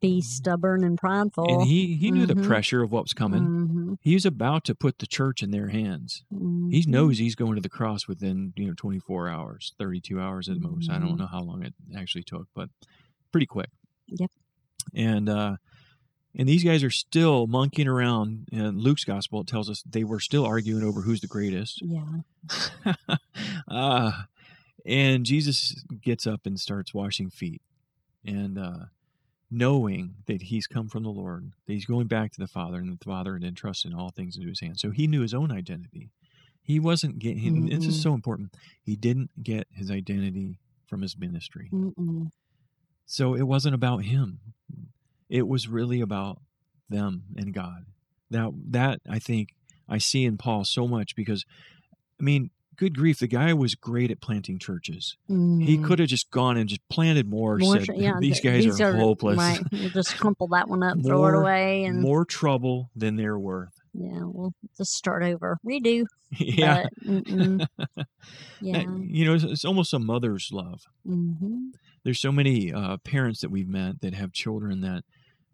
Be 0.00 0.22
stubborn 0.22 0.82
and 0.84 0.96
prideful. 0.96 1.44
and 1.46 1.62
he, 1.68 1.96
he 1.96 2.10
knew 2.10 2.24
the 2.24 2.34
Mhm. 2.34 2.44
pressure 2.46 2.82
of 2.82 2.90
what 2.90 3.02
was 3.04 3.12
coming. 3.12 3.42
Mhm. 3.44 3.96
He's 4.00 4.24
about 4.24 4.64
to 4.64 4.74
put 4.74 4.98
the 4.98 5.06
church 5.06 5.42
in 5.42 5.50
their 5.50 5.68
hands. 5.68 6.22
He 6.30 6.36
Mhm. 6.82 6.86
knows 6.86 7.18
he's 7.18 7.34
going 7.34 7.56
to 7.56 7.60
the 7.60 7.68
cross 7.68 8.08
within, 8.08 8.54
you 8.56 8.66
know, 8.68 8.72
24 8.74 9.28
hours, 9.28 9.74
32 9.76 10.18
hours 10.18 10.48
at 10.48 10.60
most. 10.60 10.88
I 10.88 10.98
don't 10.98 11.16
Mhm. 11.16 11.18
know 11.18 11.26
how 11.26 11.42
long 11.42 11.62
it 11.62 11.74
actually 11.94 12.22
took, 12.24 12.48
but 12.54 12.70
pretty 13.32 13.46
quick. 13.46 13.68
Yep. 14.06 14.30
And 14.94 15.28
uh 15.28 15.56
and 16.34 16.48
these 16.48 16.64
guys 16.64 16.82
are 16.84 16.90
still 16.90 17.46
monkeying 17.46 17.88
around. 17.88 18.48
In 18.52 18.78
Luke's 18.78 19.04
gospel, 19.04 19.40
it 19.42 19.46
tells 19.46 19.68
us 19.68 19.82
they 19.82 20.04
were 20.04 20.20
still 20.20 20.46
arguing 20.46 20.84
over 20.84 21.02
who's 21.02 21.20
the 21.20 21.26
greatest. 21.26 21.82
Yeah. 21.82 22.22
uh, 23.68 24.12
and 24.88 25.26
Jesus 25.26 25.84
gets 26.02 26.26
up 26.26 26.46
and 26.46 26.58
starts 26.58 26.94
washing 26.94 27.30
feet. 27.30 27.62
And 28.24 28.58
uh, 28.58 28.86
knowing 29.50 30.14
that 30.26 30.42
he's 30.42 30.66
come 30.66 30.88
from 30.88 31.02
the 31.02 31.10
Lord, 31.10 31.52
that 31.66 31.72
he's 31.72 31.86
going 31.86 32.06
back 32.06 32.32
to 32.32 32.40
the 32.40 32.48
Father, 32.48 32.78
and 32.78 32.98
the 32.98 33.04
Father 33.04 33.34
had 33.34 33.44
entrusted 33.44 33.92
all 33.94 34.10
things 34.10 34.36
into 34.36 34.48
his 34.48 34.60
hands. 34.60 34.80
So 34.80 34.90
he 34.90 35.06
knew 35.06 35.20
his 35.20 35.34
own 35.34 35.52
identity. 35.52 36.10
He 36.62 36.80
wasn't 36.80 37.18
getting, 37.18 37.66
this 37.66 37.86
is 37.86 38.02
so 38.02 38.12
important. 38.12 38.54
He 38.82 38.96
didn't 38.96 39.42
get 39.42 39.68
his 39.72 39.90
identity 39.90 40.58
from 40.86 41.02
his 41.02 41.16
ministry. 41.16 41.70
Mm-mm. 41.72 42.30
So 43.06 43.34
it 43.34 43.44
wasn't 43.44 43.74
about 43.74 44.04
him. 44.04 44.40
It 45.28 45.46
was 45.46 45.68
really 45.68 46.00
about 46.00 46.40
them 46.88 47.24
and 47.36 47.52
God. 47.52 47.86
That 48.30 48.50
that 48.70 49.00
I 49.08 49.18
think 49.18 49.50
I 49.88 49.96
see 49.96 50.26
in 50.26 50.36
Paul 50.36 50.64
so 50.64 50.86
much 50.86 51.16
because 51.16 51.46
I 52.20 52.22
mean, 52.22 52.50
good 52.78 52.96
grief, 52.96 53.18
the 53.18 53.26
guy 53.26 53.52
was 53.52 53.74
great 53.74 54.10
at 54.10 54.20
planting 54.22 54.58
churches. 54.58 55.16
He 55.28 55.34
Mhm. 55.34 55.84
could 55.84 55.98
have 55.98 56.08
just 56.08 56.30
gone 56.30 56.56
and 56.56 56.68
just 56.68 56.80
planted 56.88 57.28
more, 57.28 57.58
More 57.58 57.78
said 57.84 57.88
yeah, 57.96 58.14
these 58.20 58.40
th- 58.40 58.64
guys 58.64 58.80
are, 58.80 58.94
hopeless. 58.96 59.36
Right. 59.36 59.60
We'll 59.70 59.90
just 59.90 60.16
crumple 60.18 60.46
that 60.48 60.68
one 60.68 60.82
up, 60.82 60.96
throw 61.04 61.26
it 61.26 61.34
away, 61.34 61.84
and 61.84 62.00
More 62.00 62.24
trouble 62.24 62.90
than 62.96 63.16
they're 63.16 63.38
worth. 63.38 63.74
yeah, 63.92 64.20
we'll 64.22 64.54
just 64.76 64.92
start 64.94 65.22
over, 65.22 65.58
redo. 65.66 66.04
yeah. 66.38 66.84
But. 67.04 67.66
Yeah. 68.60 68.84
You 69.00 69.24
know, 69.24 69.34
it's, 69.34 69.44
it's 69.44 69.64
almost 69.64 69.92
a 69.94 69.98
mother's 69.98 70.50
love. 70.52 70.82
hmm 71.06 71.68
there's 72.04 72.20
so 72.20 72.30
many 72.32 72.72
uh, 72.72 72.96
parents 72.98 73.40
that 73.40 73.50
we've 73.50 73.68
met 73.68 74.00
that 74.00 74.14
have 74.14 74.32
children 74.32 74.80
that 74.80 75.02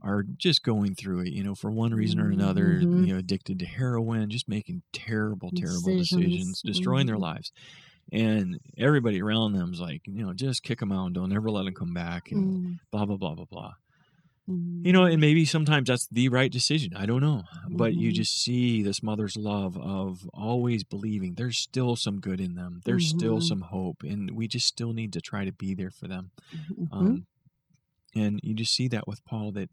are 0.04 0.24
just 0.38 0.62
going 0.64 0.94
through 0.94 1.20
it, 1.22 1.32
you 1.32 1.42
know, 1.44 1.54
for 1.56 1.70
one 1.72 1.94
reason 1.94 2.20
or 2.20 2.30
another, 2.30 2.86
Mhm. 2.86 2.94
you 2.94 3.12
know, 3.14 3.18
addicted 3.20 3.58
to 3.60 3.66
heroin, 3.66 4.30
just 4.30 4.48
making 4.48 4.82
terrible, 4.92 5.52
terrible 5.52 5.94
Decisions. 5.94 5.94
decisions, 5.94 6.62
destroying 6.62 7.06
their 7.06 7.16
Mhm. 7.16 7.20
lives. 7.20 7.52
And 8.12 8.60
everybody 8.78 9.22
around 9.22 9.54
them 9.54 9.72
is 9.74 9.80
like, 9.80 10.02
you 10.06 10.24
know, 10.24 10.34
just 10.34 10.62
kick 10.64 10.80
them 10.80 10.92
out 10.92 11.06
and 11.06 11.14
don't 11.14 11.32
ever 11.34 11.50
let 11.50 11.64
them 11.64 11.74
come 11.74 11.94
back 11.94 12.32
and 12.32 12.56
Mm, 12.56 12.78
blah, 12.92 13.06
blah, 13.06 13.16
blah, 13.18 13.34
blah, 13.34 13.46
blah. 13.46 13.72
You 14.82 14.92
know, 14.92 15.04
and 15.04 15.18
maybe 15.18 15.46
sometimes 15.46 15.88
that's 15.88 16.06
the 16.08 16.28
right 16.28 16.52
decision. 16.52 16.94
I 16.94 17.06
don't 17.06 17.22
know. 17.22 17.44
But 17.70 17.96
you 17.96 18.12
Mhm. 18.12 18.12
just 18.12 18.38
see 18.42 18.82
this 18.82 19.02
mother's 19.02 19.34
love 19.34 19.78
of 19.78 20.28
always 20.34 20.84
believing 20.84 21.34
there's 21.34 21.58
still 21.58 21.96
some 21.96 22.20
good 22.20 22.38
in 22.38 22.54
them. 22.54 22.82
There's 22.84 23.06
still 23.06 23.40
Mhm. 23.40 23.40
some 23.40 23.62
hope. 23.62 24.02
And 24.02 24.32
we 24.32 24.46
just 24.46 24.66
still 24.66 24.92
need 24.92 25.14
to 25.14 25.22
try 25.22 25.46
to 25.46 25.52
be 25.52 25.74
there 25.74 25.90
for 25.90 26.06
them. 26.06 26.32
Um, 26.92 27.26
and 28.14 28.40
you 28.42 28.54
just 28.54 28.74
see 28.74 28.88
that 28.88 29.08
with 29.08 29.24
Paul 29.24 29.52
that 29.52 29.70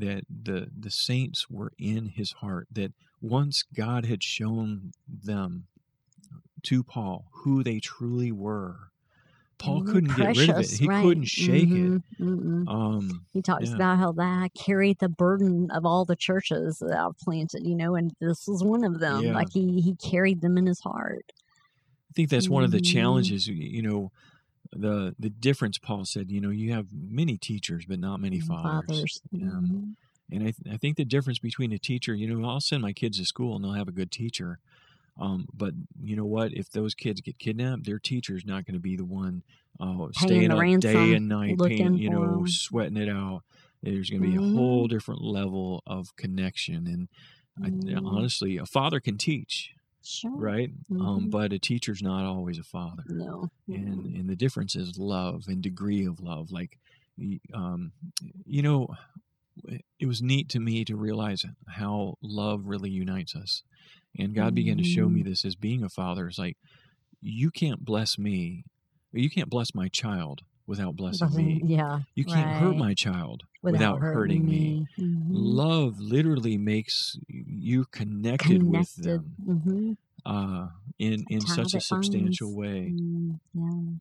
that 0.00 0.24
the 0.28 0.70
the 0.76 0.90
saints 0.90 1.50
were 1.50 1.72
in 1.78 2.06
his 2.08 2.32
heart. 2.32 2.68
That 2.72 2.92
once 3.20 3.62
God 3.62 4.06
had 4.06 4.22
shown 4.22 4.92
them 5.08 5.68
to 6.64 6.84
Paul 6.84 7.28
who 7.32 7.64
they 7.64 7.80
truly 7.80 8.32
were, 8.32 8.92
Paul 9.58 9.82
Mhm. 9.82 9.84
couldn't 9.84 10.14
get 10.14 10.30
rid 10.30 10.50
of 10.50 10.58
it. 10.58 10.72
He 10.72 10.88
right. 10.88 10.90
couldn't 10.90 11.26
shake 11.26 11.74
Mhm, 11.74 12.02
mhm. 12.20 12.68
it. 12.68 12.72
Um, 12.72 13.26
He 13.34 13.42
talks 13.42 13.72
yeah. 13.72 13.74
about 13.74 13.98
how 13.98 14.12
that 14.12 14.42
I 14.44 14.48
carried 14.50 14.98
the 15.00 15.08
burden 15.10 15.70
of 15.72 15.86
all 15.86 16.04
the 16.06 16.16
churches 16.16 16.78
that 16.80 16.98
I've 16.98 17.18
planted, 17.18 17.66
you 17.66 17.76
know, 17.76 17.96
and 17.96 18.14
this 18.20 18.46
was 18.48 18.64
one 18.64 18.84
of 18.84 19.00
them. 19.00 19.26
Yeah. 19.26 19.32
Like 19.32 19.52
he 19.52 19.80
he 19.82 19.96
carried 19.96 20.42
them 20.42 20.58
in 20.58 20.66
his 20.66 20.80
heart. 20.80 21.32
I 22.10 22.12
think 22.14 22.30
that's 22.30 22.50
one 22.50 22.64
of 22.64 22.70
the 22.72 22.80
Mhm. 22.80 22.80
challenges. 22.80 23.46
You 23.46 23.82
know, 23.82 24.12
the 24.72 25.14
the 25.18 25.30
difference. 25.30 25.78
Paul 25.78 26.04
said, 26.04 26.30
you 26.30 26.40
know, 26.40 26.50
you 26.50 26.72
have 26.72 26.88
many 26.92 27.38
teachers, 27.38 27.86
but 27.86 27.98
not 27.98 28.20
many 28.20 28.40
fathers. 28.40 29.22
Um, 29.42 29.72
Mhm. 29.72 29.96
and 30.30 30.42
I, 30.42 30.52
th- 30.52 30.74
I 30.74 30.76
think 30.76 30.96
the 30.96 31.04
difference 31.04 31.38
between 31.40 31.72
a 31.72 31.78
teacher, 31.78 32.14
you 32.14 32.26
know, 32.32 32.48
I'll 32.48 32.60
send 32.60 32.82
my 32.82 32.92
kids 32.92 33.18
to 33.18 33.24
school 33.24 33.56
and 33.56 33.64
they'll 33.64 33.72
have 33.72 33.88
a 33.88 33.92
good 33.92 34.12
teacher. 34.12 34.60
Um, 35.18 35.46
but 35.52 35.74
you 36.02 36.16
know 36.16 36.24
what? 36.24 36.52
If 36.52 36.70
those 36.70 36.94
kids 36.94 37.20
get 37.20 37.38
kidnapped, 37.38 37.84
their 37.84 37.98
teacher's 37.98 38.44
not 38.46 38.64
going 38.64 38.74
to 38.74 38.80
be 38.80 38.96
the 38.96 39.04
one 39.04 39.42
uh, 39.80 40.08
staying 40.12 40.50
the 40.50 40.52
up 40.52 40.58
ransom, 40.58 40.78
day 40.78 41.12
and 41.12 41.28
night, 41.28 41.62
paying, 41.62 41.94
you 41.94 42.10
know, 42.10 42.44
'em. 42.44 42.46
sweating 42.46 42.96
it 42.96 43.08
out. 43.08 43.42
There's 43.82 44.10
going 44.10 44.22
to 44.22 44.28
be 44.28 44.34
Mhm. 44.34 44.38
a 44.38 44.40
whole 44.42 44.88
different 44.88 45.22
level 45.22 45.82
of 45.86 46.16
connection. 46.16 46.86
And 46.86 47.08
I, 47.62 47.72
Mhm. 47.92 48.00
honestly, 48.04 48.56
a 48.56 48.66
father 48.66 49.00
can 49.00 49.18
teach, 49.18 49.74
Sure. 50.02 50.30
right? 50.36 50.70
Um, 50.90 51.26
Mhm. 51.26 51.30
but 51.30 51.52
a 51.52 51.58
teacher's 51.58 52.02
not 52.02 52.24
always 52.24 52.58
a 52.58 52.62
father 52.62 53.04
No. 53.08 53.50
and 53.68 54.04
Mm-mm. 54.04 54.18
and 54.20 54.28
the 54.28 54.36
difference 54.36 54.74
is 54.74 54.98
love 54.98 55.44
and 55.48 55.62
degree 55.62 56.04
of 56.06 56.20
love 56.20 56.50
like 56.50 56.78
um 57.52 57.92
you 58.46 58.62
know 58.62 58.88
it 59.98 60.06
was 60.06 60.22
neat 60.22 60.48
to 60.48 60.60
me 60.60 60.84
to 60.86 60.96
realize 60.96 61.44
how 61.68 62.16
love 62.22 62.66
really 62.66 62.90
unites 62.90 63.34
us 63.36 63.62
and 64.18 64.34
god 64.34 64.54
began 64.54 64.78
to 64.78 64.84
show 64.84 65.08
me 65.08 65.20
Mhm. 65.20 65.24
this 65.26 65.44
as 65.44 65.54
being 65.54 65.82
a 65.84 65.88
father 65.90 66.28
is 66.28 66.38
like 66.38 66.56
you 67.20 67.50
can't 67.50 67.84
bless 67.84 68.18
me 68.18 68.64
you 69.12 69.28
can't 69.28 69.50
bless 69.50 69.74
my 69.74 69.88
child 69.88 70.42
without 70.66 70.96
blessing 70.96 71.34
me 71.36 71.60
Yeah. 71.64 72.00
you 72.14 72.24
can't 72.24 72.58
hurt 72.60 72.76
my 72.76 72.94
child 72.94 73.42
without, 73.62 74.00
hurting 74.00 74.46
me, 74.46 74.86
Mhm. 74.98 75.26
love 75.28 76.00
literally 76.00 76.56
makes 76.56 77.18
you 77.60 77.84
connected, 77.86 78.62
with 78.62 78.94
Connected. 78.94 79.04
them 79.04 79.36
hmm 79.44 79.92
uh 80.26 80.68
in 80.98 81.24
in 81.30 81.40
such 81.46 81.74
a 81.74 81.80
substantial 81.80 82.48
binds. 82.48 82.58
way 82.58 82.92
Mm, 82.92 83.40
yeah. 83.54 83.92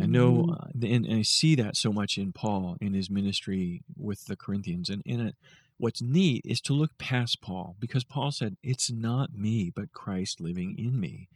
I 0.00 0.06
know, 0.06 0.44
Mhm. 0.44 0.50
uh, 0.50 0.68
and, 0.74 1.06
and 1.06 1.14
I 1.18 1.22
see 1.22 1.54
that 1.56 1.76
so 1.76 1.92
much 1.92 2.18
in 2.18 2.32
Paul 2.32 2.76
in 2.80 2.94
his 2.94 3.10
ministry 3.10 3.82
with 3.96 4.24
the 4.26 4.36
Corinthians. 4.36 4.88
And, 4.90 5.02
and 5.06 5.20
it, 5.28 5.36
what's 5.78 6.02
neat 6.02 6.42
is 6.46 6.60
to 6.62 6.72
look 6.72 6.96
past 6.98 7.42
Paul 7.42 7.76
because 7.78 8.04
Paul 8.04 8.32
said, 8.32 8.56
It's 8.62 8.90
not 8.90 9.34
me, 9.34 9.70
but 9.74 9.92
Christ 9.92 10.40
living 10.40 10.76
in 10.78 10.98
me. 10.98 11.28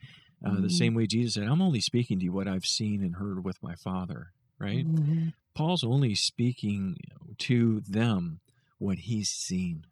Uh, 0.44 0.60
The 0.60 0.68
Mhm. 0.68 0.70
same 0.70 0.94
way 0.94 1.06
Jesus 1.06 1.34
said, 1.34 1.44
I'm 1.44 1.62
only 1.62 1.80
speaking 1.80 2.18
to 2.18 2.24
you 2.24 2.32
what 2.32 2.48
I've 2.48 2.66
seen 2.66 3.02
and 3.02 3.16
heard 3.16 3.44
with 3.44 3.62
my 3.62 3.74
Father, 3.76 4.32
right? 4.58 4.86
Mhm. 4.86 5.32
Paul's 5.54 5.84
only 5.84 6.14
speaking 6.14 6.96
to 7.38 7.80
them 7.80 8.40
what 8.78 8.98
he's 9.00 9.28
seen. 9.30 9.86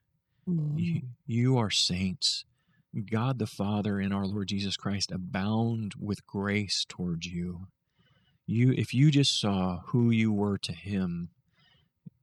You, 0.77 1.03
you 1.27 1.59
are 1.59 1.71
saints. 1.71 2.45
God 3.11 3.39
the 3.39 3.47
Father 3.47 3.99
and 3.99 4.15
our 4.15 4.27
Lord 4.27 4.49
Jesus 4.49 4.77
Christ 4.77 5.11
abound 5.11 5.95
with 5.99 6.27
grace 6.27 6.85
towards 6.89 7.27
you. 7.27 7.67
You 8.47 8.73
if 8.73 8.93
you 8.95 9.11
just 9.11 9.41
saw 9.41 9.81
who 9.87 10.11
you 10.11 10.33
were 10.33 10.59
to 10.59 10.73
him, 10.73 11.31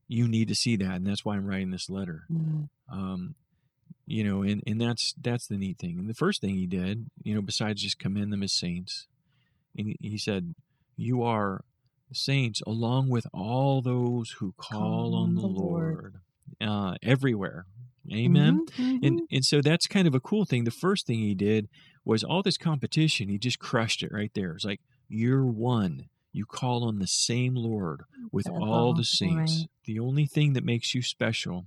you 0.08 0.28
need 0.28 0.48
to 0.50 0.56
see 0.56 0.75
that, 0.78 0.96
and 0.96 1.08
that's 1.08 1.25
why 1.25 1.36
I'm 1.36 1.46
writing 1.46 1.72
this 1.72 1.90
letter. 1.90 2.25
Mhm. 2.32 2.70
Um, 2.90 3.36
you 4.06 4.24
know, 4.24 4.44
and, 4.44 4.62
and 4.68 4.80
that's 4.80 5.13
that's 5.20 5.48
the 5.48 5.58
neat 5.58 5.78
thing. 5.78 5.98
And 6.00 6.10
the 6.10 6.13
first 6.13 6.42
thing 6.42 6.56
he 6.56 6.68
did, 6.68 7.10
you 7.24 7.34
know, 7.34 7.42
besides 7.42 7.82
just 7.82 8.00
commend 8.00 8.32
them 8.32 8.44
as 8.44 8.54
saints, 8.54 9.08
and 9.78 9.88
he, 9.88 9.98
he 10.00 10.18
said, 10.18 10.54
You 10.96 11.24
are 11.24 11.63
saints 12.13 12.62
along 12.68 13.10
with 13.10 13.25
all 13.34 13.82
those 13.82 14.32
who 14.40 14.54
call, 14.58 15.16
on 15.16 15.36
the 15.36 15.42
Lord, 15.48 16.16
Uh, 16.60 16.96
everywhere. 17.01 17.66
Amen. 18.12 18.65
Mhm, 18.77 19.00
And 19.05 19.22
and 19.31 19.46
so 19.46 19.62
that's 19.62 19.88
kind 19.88 20.08
of 20.08 20.15
a 20.15 20.20
cool 20.20 20.46
thing. 20.46 20.63
The 20.63 20.72
first 20.72 21.05
thing 21.05 21.20
he 21.20 21.36
did 21.36 21.70
was 22.03 22.24
all 22.24 22.41
this 22.41 22.58
competition. 22.58 23.29
He 23.29 23.38
just 23.38 23.60
crushed 23.60 24.01
it 24.03 24.12
right 24.12 24.31
there. 24.34 24.53
It's 24.53 24.65
like 24.65 24.81
you're 25.08 25.46
one. 25.46 26.05
You 26.34 26.46
call 26.46 26.86
on 26.86 27.00
the 27.00 27.08
same 27.08 27.56
Lord 27.56 28.04
with 28.32 28.45
That's 28.45 28.58
all 28.58 28.93
the 28.93 29.04
saints. 29.04 29.60
right. 29.60 29.67
The 29.86 29.99
only 29.99 30.26
thing 30.26 30.54
that 30.54 30.63
makes 30.63 30.95
you 30.95 31.02
special, 31.02 31.65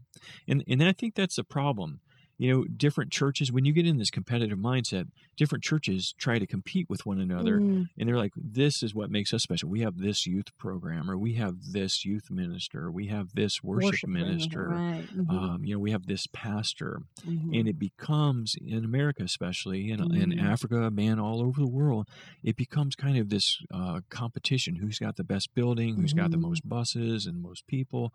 and 0.49 0.65
and 0.67 0.83
I 0.83 0.93
think 0.93 1.15
that's 1.15 1.39
a 1.39 1.45
problem. 1.45 2.01
You 2.39 2.53
know, 2.53 2.65
different 2.65 3.13
churches 3.13 3.53
when 3.53 3.65
you 3.65 3.73
get 3.73 3.87
in 3.87 3.99
this 3.99 4.11
competitive 4.11 4.59
mindset, 4.59 5.07
different 5.37 5.65
churches 5.65 6.15
try 6.19 6.39
to 6.39 6.47
compete 6.47 6.89
with 6.89 7.07
one 7.07 7.21
another, 7.21 7.63
Mm, 7.63 7.89
and 7.99 8.09
they're 8.09 8.17
like, 8.19 8.33
"This 8.37 8.83
is 8.83 8.95
what 8.95 9.11
makes 9.11 9.33
us 9.33 9.43
special. 9.43 9.69
We 9.69 9.81
have 9.81 9.99
this 9.99 10.27
youth 10.27 10.57
program, 10.59 11.11
or 11.11 11.17
we 11.19 11.35
have 11.35 11.57
this 11.73 12.05
youth 12.05 12.31
minister, 12.31 12.91
we 12.91 13.07
have 13.09 13.35
this 13.35 13.63
worship, 13.63 14.03
minister." 14.05 14.83
Right. 14.87 15.09
mhm, 15.13 15.29
Um, 15.29 15.65
you 15.65 15.75
know, 15.75 15.81
we 15.81 15.93
have 15.93 16.07
this 16.07 16.27
pastor, 16.33 17.01
mhm. 17.23 17.53
and 17.53 17.69
it 17.69 17.79
becomes 17.79 18.55
in 18.61 18.85
America, 18.85 19.23
especially 19.23 19.91
in, 19.91 20.05
in 20.13 20.33
Mhm. 20.33 20.39
Africa, 20.39 20.91
man, 20.91 21.19
all 21.19 21.41
over 21.41 21.61
the 21.61 21.69
world, 21.69 22.09
it 22.43 22.57
becomes 22.57 22.97
kind 22.97 23.17
of 23.19 23.29
this 23.29 23.59
uh, 23.73 24.01
competition: 24.11 24.77
who's 24.77 24.99
got 24.99 25.17
the 25.17 25.25
best 25.25 25.55
building, 25.55 25.97
who's 25.97 26.13
got 26.13 26.31
the 26.31 26.37
Mhm. 26.37 26.39
most 26.39 26.69
buses 26.69 27.27
and 27.27 27.41
most 27.41 27.67
people, 27.67 28.13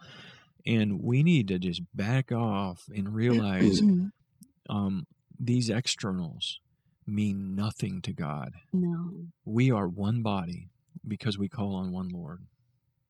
and 0.66 1.02
we 1.02 1.24
need 1.24 1.48
to 1.50 1.60
just 1.60 1.82
back 1.96 2.32
off 2.32 2.84
and 2.96 3.14
realize 3.14 3.82
um, 4.70 5.06
these 5.40 5.70
externals 5.70 6.60
mean 7.08 7.56
nothing 7.56 8.02
to 8.04 8.14
God. 8.14 8.54
no. 8.74 9.12
We 9.46 9.72
are 9.72 9.88
one 9.88 10.22
body 10.22 10.70
because 11.08 11.38
we 11.38 11.50
call 11.50 11.76
on 11.76 11.92
one 11.92 12.10
Lord, 12.10 12.42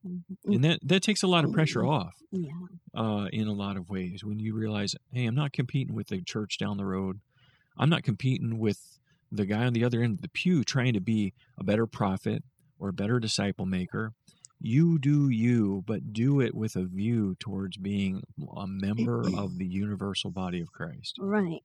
Mhm. 0.07 0.23
and 0.45 0.63
that 0.63 0.79
that 0.83 1.03
takes 1.03 1.21
a 1.23 1.27
lot 1.27 1.43
of 1.43 1.51
pressure 1.51 1.83
off 1.83 2.15
Yeah. 2.31 2.51
uh, 2.93 3.27
in 3.33 3.47
a 3.47 3.53
lot 3.53 3.75
of 3.75 3.89
ways 3.89 4.23
when 4.23 4.39
you 4.39 4.53
realize, 4.55 4.95
hey, 5.11 5.25
I'm 5.25 5.35
not 5.35 5.51
competing 5.51 5.93
with 5.95 6.07
the 6.07 6.21
church 6.21 6.57
down 6.57 6.77
the 6.77 6.85
road. 6.85 7.19
I'm 7.77 7.89
not 7.89 8.03
competing 8.03 8.57
with 8.59 8.99
the 9.31 9.45
guy 9.45 9.65
on 9.65 9.73
the 9.73 9.83
other 9.83 10.01
end 10.01 10.15
of 10.15 10.21
the 10.21 10.29
pew 10.29 10.63
trying 10.63 10.93
to 10.93 11.01
be 11.01 11.33
a 11.57 11.63
better 11.63 11.85
prophet 11.85 12.43
or 12.79 12.89
a 12.89 12.93
better 12.93 13.19
disciple 13.19 13.65
maker. 13.65 14.13
You 14.61 14.99
do 14.99 15.29
you, 15.29 15.83
but 15.87 16.11
do 16.11 16.41
it 16.41 16.53
with 16.53 16.75
a 16.75 16.83
view 16.83 17.35
towards 17.39 17.77
being 17.77 18.23
a 18.57 18.67
member 18.67 19.23
of 19.37 19.57
the 19.57 19.65
universal 19.65 20.31
body 20.31 20.59
of 20.59 20.71
Christ. 20.73 21.17
Right. 21.19 21.63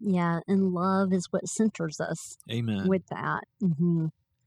yeah, 0.00 0.40
and 0.48 0.72
love 0.72 1.12
is 1.12 1.26
what 1.30 1.46
centers 1.46 2.00
us 2.00 2.38
Amen. 2.50 2.88
with 2.88 3.06
that. 3.08 3.44
hmm 3.60 4.06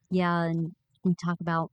Yeah, 0.09 0.43
and 0.43 0.73
we 1.03 1.13
talk 1.13 1.39
about, 1.41 1.69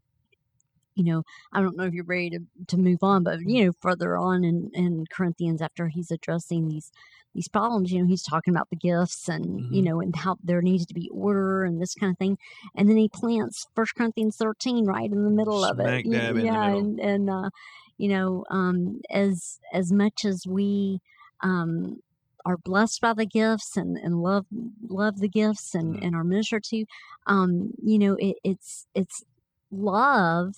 you 1.01 1.13
know, 1.13 1.23
I 1.53 1.61
don't 1.63 1.77
know 1.77 1.85
if 1.85 1.95
you're 1.95 2.05
ready 2.05 2.31
to, 2.31 2.41
to 2.69 2.77
move 2.79 3.03
on, 3.03 3.23
but 3.25 3.41
you 3.41 3.65
know, 3.65 3.73
further 3.81 4.17
on 4.17 4.45
in, 4.45 4.71
in 4.75 5.07
Corinthians, 5.11 5.63
after 5.63 5.89
he's 5.89 6.11
addressing 6.11 6.69
these 6.69 6.91
these 7.35 7.49
problems, 7.49 7.93
you 7.93 8.01
know, 8.01 8.07
he's 8.09 8.25
talking 8.25 8.53
about 8.55 8.71
the 8.71 8.77
gifts 8.77 9.29
and 9.29 9.65
you 9.69 9.83
Mhm. 9.83 9.85
know, 9.85 10.01
and 10.01 10.17
how 10.17 10.37
there 10.43 10.63
needs 10.63 10.85
to 10.87 10.95
be 10.95 11.09
order 11.13 11.63
and 11.65 11.81
this 11.81 11.95
kind 11.95 12.13
of 12.13 12.19
thing, 12.19 12.37
and 12.75 12.89
then 12.89 12.97
he 12.97 13.09
plants 13.09 13.67
First 13.75 13.95
Corinthians 13.95 14.37
13 14.37 14.85
right 14.87 15.11
in 15.11 15.25
the 15.25 15.31
middle 15.31 15.65
of 15.65 15.79
it. 15.81 15.97
Y- 16.05 16.21
dab 16.21 16.37
in 16.37 16.51
the 16.51 16.57
yeah, 16.57 16.59
middle. 16.59 16.89
and 16.89 17.01
and 17.01 17.31
uh, 17.31 17.51
you 17.99 18.09
know, 18.09 18.45
um, 18.51 19.01
as 19.11 19.59
as 19.73 19.93
much 19.93 20.25
as 20.25 20.47
we 20.47 21.01
um 21.43 22.01
are 22.47 22.57
blessed 22.57 23.01
by 23.01 23.13
the 23.13 23.27
gifts 23.27 23.77
and, 23.77 23.99
and 23.99 24.23
love 24.23 24.47
love 24.89 25.19
the 25.19 25.29
gifts 25.29 25.75
and, 25.75 25.97
Mhm. 25.97 26.03
and 26.03 26.15
are 26.17 26.25
ministered 26.25 26.65
to 26.65 26.85
um 27.27 27.73
you 27.83 27.99
know 27.99 28.15
it, 28.19 28.37
it's 28.45 28.87
it's 28.95 29.23
love 29.71 30.55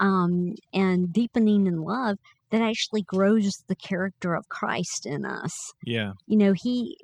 um 0.00 0.54
and 0.72 1.12
deepening 1.12 1.66
in 1.66 1.80
love 1.82 2.18
that 2.50 2.62
actually 2.62 3.02
grows 3.02 3.64
the 3.66 3.74
character 3.76 4.34
of 4.34 4.48
Christ 4.48 5.06
in 5.06 5.24
us 5.24 5.72
Yeah. 5.84 6.12
you 6.26 6.36
know 6.36 6.52
he 6.52 6.96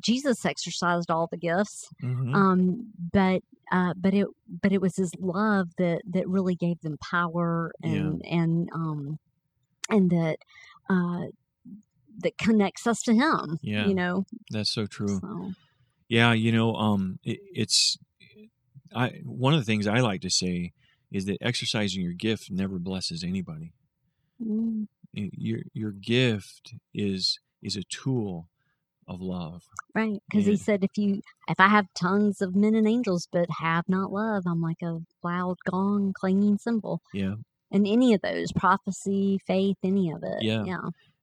Jesus 0.00 0.44
exercised 0.44 1.10
all 1.10 1.28
the 1.30 1.36
gifts 1.36 1.88
hmm 2.00 2.34
um 2.34 2.92
but 3.12 3.42
uh 3.72 3.94
but 3.96 4.14
it 4.14 4.26
but 4.62 4.72
it 4.72 4.80
was 4.80 4.96
his 4.96 5.12
love 5.18 5.68
that 5.78 6.02
that 6.10 6.28
really 6.28 6.54
gave 6.54 6.80
them 6.80 6.96
power 6.98 7.72
Yeah. 7.82 7.90
and 7.90 8.22
and 8.24 8.68
um 8.74 9.18
and 9.90 10.10
that 10.10 10.38
uh 10.90 11.26
that 12.20 12.36
connects 12.38 12.86
us 12.86 13.00
to 13.02 13.14
him 13.14 13.58
Yeah. 13.62 13.86
you 13.86 13.94
know 13.94 14.24
That's 14.50 14.70
so 14.70 14.86
true. 14.86 15.20
so 15.20 15.52
Yeah, 16.08 16.32
you 16.32 16.52
know, 16.52 16.74
um, 16.74 17.18
it, 17.22 17.38
it's 17.52 17.98
I 18.94 19.20
one 19.24 19.52
of 19.54 19.60
the 19.60 19.66
things 19.66 19.86
I 19.86 20.00
like 20.00 20.22
to 20.22 20.30
say 20.30 20.72
is 21.10 21.24
that 21.26 21.38
exercising 21.40 22.02
your 22.02 22.12
gift 22.12 22.50
never 22.50 22.78
blesses 22.78 23.24
anybody. 23.24 23.72
mm, 24.42 24.86
Your 25.12 25.60
your 25.72 25.92
gift 25.92 26.74
is 26.94 27.38
is 27.62 27.76
a 27.76 27.82
tool 27.84 28.48
of 29.08 29.20
love. 29.20 29.62
right 29.94 30.22
because 30.28 30.46
he 30.46 30.56
said 30.56 30.84
if 30.84 30.96
you 30.98 31.20
if 31.48 31.58
i 31.58 31.68
have 31.68 31.86
tongues 31.94 32.40
of 32.42 32.54
men 32.54 32.74
and 32.74 32.86
angels 32.86 33.26
but 33.32 33.46
have 33.60 33.84
not 33.88 34.12
love 34.12 34.44
i'm 34.46 34.60
like 34.62 34.82
a 34.82 34.98
loud 35.22 35.56
gong 35.68 36.12
clanging 36.18 36.58
cymbal 36.58 37.00
Yeah, 37.14 37.36
and 37.72 37.86
any 37.86 38.14
of 38.14 38.20
those 38.22 38.52
prophecy 38.52 39.38
faith 39.46 39.76
any 39.82 40.10
of 40.10 40.22
it 40.22 40.42
Yeah. 40.42 40.64
yeah 40.64 40.78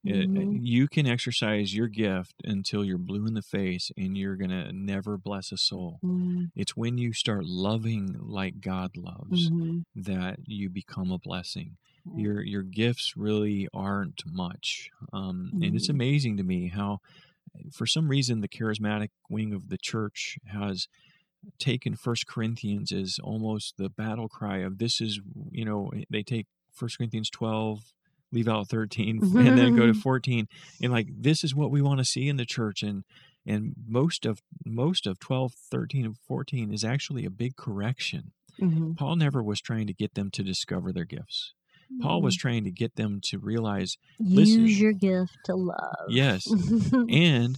It- 0.05 0.29
Mhm. 0.31 0.65
you 0.65 0.87
can 0.87 1.07
exercise 1.07 1.75
your 1.75 1.87
gift 1.89 2.35
until 2.45 2.85
you're 2.85 2.97
blue 2.99 3.25
in 3.27 3.33
the 3.33 3.41
face 3.41 3.91
and 3.97 4.17
you're 4.17 4.35
going 4.37 4.51
to 4.51 4.71
never 4.71 5.17
bless 5.17 5.51
a 5.51 5.57
soul. 5.57 6.01
Mm, 6.03 6.51
It's 6.55 6.77
when 6.77 6.97
you 6.97 7.13
start 7.13 7.45
loving 7.45 8.13
like 8.19 8.61
God 8.61 8.97
loves 8.97 9.51
mhm. 9.51 9.83
that 9.95 10.39
you 10.47 10.69
become 10.69 11.11
a 11.11 11.19
blessing. 11.19 11.77
Your 12.15 12.41
your 12.43 12.63
gifts 12.63 13.17
really 13.17 13.67
aren't 13.73 14.25
much, 14.27 14.91
um, 15.11 15.53
and 15.61 15.75
it's 15.75 15.87
Mhm. 15.87 15.95
amazing 15.95 16.37
to 16.37 16.43
me 16.43 16.67
how, 16.69 17.01
for 17.71 17.87
some 17.87 18.09
reason, 18.09 18.41
the 18.41 18.47
charismatic 18.49 19.09
wing 19.29 19.53
of 19.53 19.69
the 19.69 19.77
church 19.77 20.39
has 20.45 20.87
taken 21.59 21.95
First 21.95 22.27
Corinthians 22.27 22.91
as 22.91 23.19
almost 23.19 23.77
the 23.77 23.89
battle 23.89 24.29
cry 24.29 24.59
of 24.59 24.77
this 24.79 25.01
is 25.01 25.19
you 25.51 25.65
know 25.65 25.91
they 26.09 26.23
take 26.23 26.47
First 26.71 26.97
Corinthians 26.97 27.29
twelve. 27.29 27.93
Leave 28.35 28.47
out 28.47 28.67
13 28.67 29.21
mm-hmm. 29.21 29.37
and 29.37 29.57
then 29.57 29.75
go 29.75 29.85
to 29.87 29.93
mm-hmm. 29.93 30.01
14 30.01 30.47
and 30.83 30.91
like 30.91 31.07
this 31.09 31.43
is 31.43 31.55
what 31.55 31.71
we 31.71 31.81
want 31.81 31.99
to 31.99 32.05
see 32.05 32.27
in 32.27 32.37
the 32.37 32.45
church 32.45 32.83
and 32.83 33.03
and 33.47 33.73
most 33.87 34.25
of 34.25 34.41
most 34.65 35.07
of 35.07 35.19
12 35.19 35.53
13 35.71 36.05
and 36.05 36.17
14 36.27 36.73
is 36.73 36.83
actually 36.83 37.25
a 37.25 37.29
big 37.29 37.55
correction 37.55 38.33
Mhm. 38.59 38.97
Paul 38.97 39.15
never 39.15 39.43
was 39.43 39.61
trying 39.61 39.87
to 39.87 39.93
get 39.93 40.13
them 40.13 40.31
to 40.31 40.43
discover 40.43 40.91
their 40.91 41.05
gifts. 41.05 41.53
Paul 42.01 42.21
was 42.21 42.35
mm-hmm. 42.35 42.41
trying 42.41 42.63
to 42.63 42.71
get 42.71 42.95
them 42.95 43.19
to 43.25 43.37
realize, 43.37 43.97
listen- 44.19 44.61
use 44.61 44.79
your 44.79 44.91
gift 44.91 45.37
to 45.45 45.55
love. 45.55 46.07
yes, 46.09 46.47
and 47.09 47.57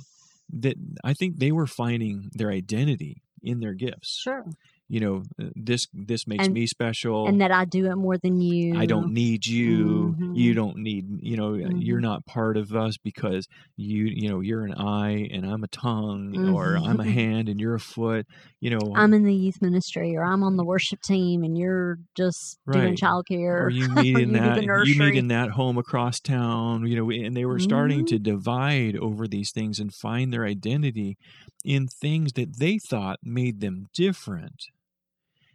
that 0.52 0.76
I 1.04 1.14
think 1.14 1.38
they 1.38 1.52
were 1.52 1.68
finding 1.68 2.30
their 2.34 2.52
identity 2.52 3.24
in 3.42 3.60
their 3.60 3.74
gifts. 3.74 4.20
sure. 4.22 4.46
You 4.90 5.00
know, 5.02 5.24
uh, 5.42 5.50
this 5.56 5.88
this 5.94 6.26
makes 6.28 6.46
And- 6.46 6.54
me 6.54 6.66
special. 6.66 7.28
And 7.28 7.42
that 7.42 7.52
I 7.52 7.66
do 7.66 7.88
it 7.92 7.96
more 7.98 8.18
than 8.18 8.40
you. 8.40 8.78
I 8.78 8.86
don't 8.86 9.12
need 9.12 9.46
you. 9.46 10.16
Mhm. 10.18 10.38
You 10.38 10.54
don't 10.54 10.78
need, 10.78 11.06
you 11.22 11.36
know, 11.36 11.56
you're 11.56 12.00
Mhm. 12.00 12.04
not 12.04 12.26
part 12.26 12.56
of 12.56 12.74
us 12.74 12.96
because 12.98 13.48
you, 13.76 14.06
you 14.06 14.30
know, 14.30 14.40
you're 14.40 14.64
an 14.64 14.74
eye 14.76 15.28
and 15.32 15.46
I'm 15.46 15.64
a 15.64 15.68
tongue 15.68 16.50
or 16.54 16.78
I'm 16.78 17.00
a 17.02 17.04
hand 17.20 17.50
and 17.50 17.60
you're 17.60 17.76
a 17.76 17.80
foot. 17.82 18.26
You 18.62 18.70
know, 18.72 18.80
I'm 18.96 19.14
in 19.14 19.24
the 19.24 19.36
youth 19.36 19.62
ministry, 19.62 20.16
or 20.16 20.24
I'm 20.24 20.42
on 20.42 20.56
the 20.58 20.64
worship 20.66 21.02
team, 21.02 21.44
and 21.44 21.58
you're 21.58 22.00
just 22.16 22.58
doing 22.72 22.96
childcare. 22.96 23.62
or 23.66 23.70
you 23.70 23.90
meet 23.90 24.18
in 24.18 24.20
you 24.20 24.26
do 24.28 24.32
the 24.32 24.40
that 24.68 24.84
you 24.88 24.96
meet 24.98 25.16
in 25.16 25.28
that 25.28 25.52
home 25.52 25.78
across 25.78 26.20
town 26.20 26.88
you 26.88 26.96
know 26.96 27.10
and 27.12 27.36
they 27.36 27.46
were 27.46 27.60
starting 27.60 28.02
Mhm. 28.04 28.08
to 28.08 28.20
divide 28.20 28.96
over 28.96 29.28
these 29.28 29.52
things 29.52 29.80
and 29.80 29.94
find 29.94 30.32
their 30.32 30.46
identity 30.46 31.18
in 31.66 31.88
things 31.88 32.34
that 32.34 32.58
they 32.58 32.78
thought 32.80 33.20
made 33.24 33.60
them 33.60 33.88
different 33.94 34.68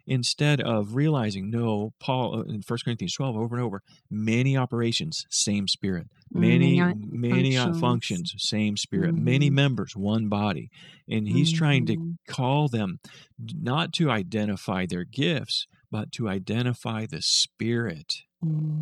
instead 0.07 0.61
of 0.61 0.95
realizing 0.95 1.51
no 1.51 1.93
paul 2.01 2.37
uh, 2.41 2.43
in 2.43 2.61
1 2.67 2.79
corinthians 2.85 3.15
12 3.15 3.37
over 3.37 3.57
and 3.57 3.65
over 3.65 3.81
many 4.11 4.57
operations 4.57 5.25
same 5.31 5.69
spirit 5.69 6.07
many 6.33 6.77
Many 6.81 6.95
many 7.11 7.57
uh, 7.57 7.73
functions. 7.73 7.81
functions 7.81 8.35
same 8.39 8.77
spirit 8.77 9.15
many 9.17 9.51
Mhm. 9.51 9.55
members 9.55 9.95
one 9.97 10.29
body 10.29 10.69
and 11.09 11.29
he's 11.29 11.53
trying 11.53 11.85
to 11.87 11.97
Mhm. 11.97 12.17
call 12.29 12.69
them 12.69 12.99
not 13.39 13.93
to 13.93 14.11
identify 14.11 14.87
their 14.87 15.05
gifts 15.05 15.67
but 15.91 16.11
to 16.13 16.29
identify 16.29 17.07
the 17.07 17.23
spirit 17.23 18.15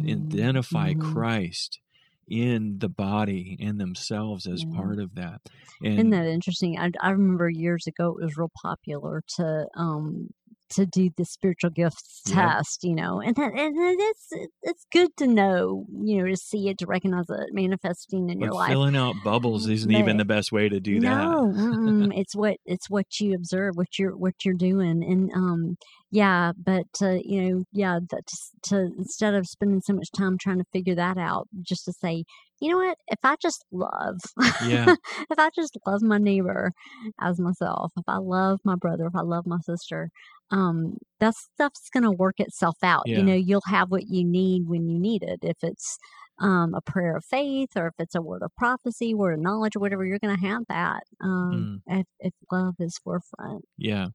identify 0.08 0.92
Mhm. 0.92 1.00
Christ 1.00 1.80
in 2.28 2.78
the 2.78 2.88
body 2.88 3.56
and 3.60 3.80
themselves 3.80 4.46
as 4.46 4.62
Yeah. 4.62 4.76
part 4.76 4.98
of 5.00 5.14
that. 5.16 5.40
Isn't 5.82 6.10
that 6.10 6.26
interesting? 6.26 6.78
I, 6.78 6.90
I 7.00 7.10
remember 7.10 7.50
years 7.50 7.86
ago 7.88 8.16
it 8.18 8.22
was 8.24 8.36
real 8.36 8.50
popular 8.62 9.22
to 9.36 9.66
um 9.76 10.30
to 10.70 10.86
do 10.86 11.10
the 11.16 11.24
spiritual 11.24 11.70
gifts 11.70 12.22
Yep. 12.24 12.56
test, 12.58 12.84
you 12.84 12.94
know, 12.94 13.20
and 13.20 13.34
that 13.36 13.52
and 13.54 13.74
it's 14.00 14.28
it's 14.62 14.86
good 14.92 15.16
to 15.18 15.26
know, 15.26 15.86
you 16.02 16.18
know, 16.22 16.26
to 16.28 16.36
see 16.36 16.68
it, 16.68 16.78
to 16.78 16.86
recognize 16.86 17.26
it 17.30 17.52
manifesting 17.52 18.30
in 18.30 18.40
your 18.40 18.50
but 18.50 18.54
life. 18.54 18.70
filling 18.70 18.96
out 18.96 19.22
bubbles 19.24 19.68
isn't 19.68 19.90
even 19.90 20.16
the 20.16 20.24
best 20.24 20.52
way 20.52 20.68
to 20.68 20.80
do 20.80 21.00
that. 21.00 21.38
no, 21.40 21.52
mm-mm, 21.56 22.12
it's 22.16 22.34
what 22.34 22.56
it's 22.66 22.88
what 22.90 23.06
you 23.20 23.34
observe, 23.34 23.76
what 23.76 23.98
you're 23.98 24.16
what 24.16 24.34
you're 24.44 24.54
doing, 24.54 25.02
and 25.02 25.30
um, 25.34 25.76
yeah, 26.10 26.52
but 26.56 26.86
uh, 27.02 27.18
you 27.24 27.42
know, 27.42 27.64
yeah, 27.72 27.98
that 28.10 28.26
just 28.26 28.52
to 28.64 28.90
instead 28.98 29.34
of 29.34 29.46
spending 29.46 29.80
so 29.80 29.92
much 29.94 30.10
time 30.12 30.36
trying 30.38 30.58
to 30.58 30.64
figure 30.72 30.94
that 30.94 31.18
out, 31.18 31.48
just 31.62 31.84
to 31.86 31.92
say, 31.92 32.24
you 32.60 32.70
know 32.70 32.76
what, 32.78 32.98
if 33.08 33.18
I 33.24 33.36
just 33.40 33.64
love, 33.72 34.18
Yeah. 34.64 34.94
if 35.30 35.38
I 35.38 35.50
just 35.54 35.76
love 35.86 36.02
my 36.02 36.18
neighbor 36.18 36.72
as 37.20 37.40
myself, 37.40 37.92
if 37.96 38.04
I 38.06 38.18
love 38.18 38.60
my 38.64 38.76
brother, 38.76 39.06
if 39.06 39.14
I 39.16 39.22
love 39.22 39.46
my 39.46 39.58
sister, 39.60 40.10
um, 40.50 40.96
that 41.20 41.34
stuff's 41.34 41.88
gonna 41.92 42.12
work 42.12 42.40
itself 42.40 42.76
out. 42.82 43.04
Yeah. 43.06 43.18
You 43.18 43.24
know, 43.24 43.34
you'll 43.34 43.62
have 43.66 43.90
what 43.90 44.08
you 44.08 44.24
need 44.24 44.68
when 44.68 44.88
you 44.88 44.98
need 44.98 45.22
it. 45.22 45.40
If 45.42 45.58
it's 45.62 45.98
um, 46.40 46.74
a 46.74 46.80
prayer 46.80 47.16
of 47.16 47.24
faith, 47.24 47.70
or 47.76 47.88
if 47.88 47.94
it's 47.98 48.14
a 48.14 48.22
word 48.22 48.42
of 48.42 48.50
prophecy, 48.56 49.12
word 49.14 49.34
of 49.34 49.40
knowledge, 49.40 49.76
or 49.76 49.80
whatever, 49.80 50.04
you're 50.06 50.18
going 50.18 50.34
to 50.34 50.46
have 50.46 50.62
that 50.68 51.02
um, 51.20 51.82
Mm. 51.88 52.00
if, 52.00 52.06
if 52.18 52.32
love 52.50 52.76
is 52.78 52.98
forefront. 53.04 53.64
Yeah. 53.76 54.06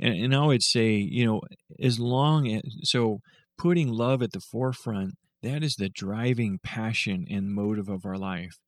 And, 0.00 0.14
and 0.14 0.34
I 0.34 0.46
would 0.46 0.62
say, 0.62 0.92
you 0.92 1.26
know, 1.26 1.42
as 1.78 2.00
long 2.00 2.48
as, 2.48 2.62
so 2.84 3.18
putting 3.58 3.88
love 3.88 4.22
at 4.22 4.32
the 4.32 4.40
forefront, 4.40 5.14
that 5.46 5.62
is 5.62 5.76
the 5.76 5.88
driving 5.88 6.58
passion 6.62 7.26
and 7.30 7.52
motive 7.54 7.88
of 7.88 8.04
our 8.04 8.18
life. 8.18 8.58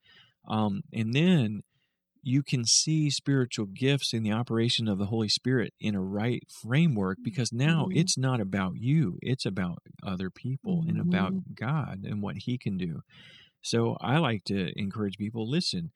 Um, 0.46 0.82
and 0.92 1.14
then 1.14 1.62
you 2.22 2.42
can 2.42 2.64
see 2.64 3.10
spiritual 3.10 3.66
gifts 3.66 4.12
in 4.12 4.22
the 4.22 4.32
operation 4.32 4.88
of 4.88 4.98
the 4.98 5.06
Holy 5.06 5.28
Spirit 5.28 5.72
in 5.80 5.94
a 5.94 6.02
right 6.02 6.42
framework 6.50 7.18
because 7.22 7.52
now 7.52 7.86
Mhm. 7.86 7.92
it's 7.92 8.18
not 8.18 8.40
about 8.40 8.74
you, 8.76 9.18
it's 9.22 9.46
about 9.46 9.78
other 10.02 10.30
people 10.30 10.84
and 10.86 11.00
about 11.00 11.34
Mhm. 11.34 11.44
God 11.54 12.04
and 12.04 12.22
what 12.22 12.38
He 12.38 12.58
can 12.58 12.76
do. 12.76 13.02
So 13.62 13.96
I 14.00 14.18
like 14.18 14.44
to 14.44 14.72
encourage 14.78 15.18
people 15.18 15.48
listen, 15.48 15.92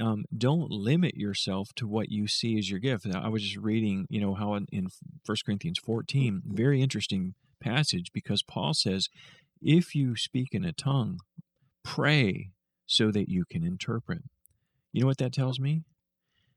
um, 0.00 0.24
don't 0.36 0.70
limit 0.70 1.14
yourself 1.16 1.70
to 1.76 1.86
what 1.86 2.10
you 2.10 2.26
see 2.28 2.58
as 2.58 2.70
your 2.70 2.80
gift. 2.80 3.06
I 3.14 3.28
was 3.28 3.42
just 3.42 3.56
reading, 3.56 4.06
you 4.10 4.20
know, 4.20 4.34
how 4.34 4.54
in, 4.54 4.66
in 4.72 4.88
1 5.24 5.36
Corinthians 5.44 5.78
14, 5.78 6.42
very 6.46 6.82
interesting 6.82 7.34
passage 7.60 8.12
because 8.12 8.42
Paul 8.42 8.74
says, 8.74 9.08
if 9.60 9.94
you 9.94 10.16
speak 10.16 10.48
in 10.52 10.64
a 10.64 10.72
tongue, 10.72 11.20
pray 11.84 12.52
so 12.86 13.10
that 13.12 13.28
you 13.30 13.44
can 13.50 13.64
interpret. 13.64 14.22
You 14.92 15.02
know 15.02 15.06
what 15.08 15.18
that 15.18 15.32
tells 15.32 15.60
me? 15.60 15.84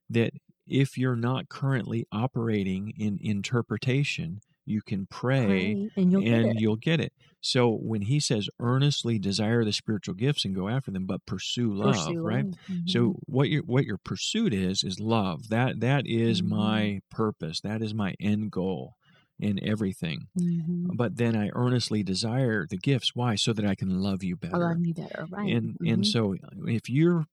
That 0.09 0.33
if 0.67 0.97
you're 0.97 1.15
not 1.15 1.49
currently 1.49 2.05
operating 2.12 2.93
in 2.97 3.17
interpretation, 3.21 4.41
you 4.65 4.81
can 4.81 5.07
pray, 5.07 5.77
Pray 5.77 5.89
and 5.95 6.12
you'll 6.12 6.21
get 6.23 6.43
and 6.43 6.45
it. 6.45 6.57
you'll 6.59 6.75
get 6.75 6.99
it. 6.99 7.13
So 7.41 7.69
when 7.71 8.03
he 8.03 8.19
says 8.19 8.49
earnestly 8.59 9.19
desire 9.19 9.63
the 9.65 9.73
spiritual 9.73 10.15
gifts 10.15 10.45
and 10.45 10.55
go 10.55 10.69
after 10.69 10.91
them, 10.91 11.05
but 11.05 11.25
pursue 11.25 11.73
love, 11.73 12.17
Pursue 12.17 12.23
right? 12.23 12.47
Mhm. 12.69 12.85
So 12.85 13.15
what 13.25 13.49
your 13.49 13.63
what 13.63 13.85
your 13.85 13.97
pursuit 13.97 14.53
is 14.53 14.83
is 14.83 14.99
love. 14.99 15.49
That 15.49 15.79
that 15.81 16.05
is 16.07 16.43
Mhm. 16.43 16.43
my 16.43 17.01
purpose. 17.09 17.62
That 17.62 17.81
is 17.81 17.93
my 17.93 18.15
end 18.19 18.51
goal 18.51 18.95
in 19.39 19.63
everything. 19.63 20.28
Mhm. 20.36 20.97
But 20.97 21.17
then 21.17 21.36
I 21.36 21.49
earnestly 21.54 22.04
desire 22.04 22.65
the 22.67 22.78
gifts. 22.78 23.15
Why? 23.15 23.36
So 23.36 23.54
that 23.54 23.65
I 23.65 23.75
can 23.75 24.02
love 24.02 24.23
you 24.23 24.36
I 24.52 24.58
better. 24.58 24.58
love 24.58 24.86
you 24.86 24.93
better, 24.93 25.25
right? 25.30 25.60
And 25.60 25.78
and 25.86 26.06
Mhm. 26.06 26.06
so 26.06 26.36
if 26.67 26.89
you're 26.89 27.25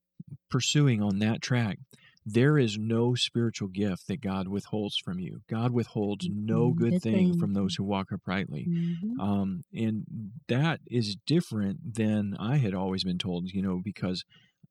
pursuing 0.51 1.03
on 1.03 1.19
that 1.21 1.43
track, 1.43 1.79
there 2.25 2.59
is 2.59 2.79
no 2.79 3.15
spiritual 3.15 3.69
gift 3.69 4.09
that 4.09 4.21
God 4.21 4.49
withholds 4.49 4.97
from 4.99 5.21
you. 5.21 5.43
God 5.49 5.73
withholds 5.73 6.29
no 6.29 6.73
Mhm. 6.73 6.75
good 6.75 6.97
Good 6.97 7.01
thing 7.01 7.33
thing. 7.33 7.39
from 7.39 7.55
those 7.55 7.77
who 7.77 7.85
walk 7.85 8.13
uprightly. 8.13 8.69
Mhm. 8.69 9.21
Um, 9.21 9.63
and 9.73 10.33
that 10.49 10.81
is 10.87 11.17
different 11.27 11.95
than 11.95 12.37
I 12.39 12.57
had 12.59 12.75
always 12.75 13.05
been 13.05 13.19
told, 13.19 13.53
you 13.53 13.63
know, 13.63 13.81
because 13.85 14.25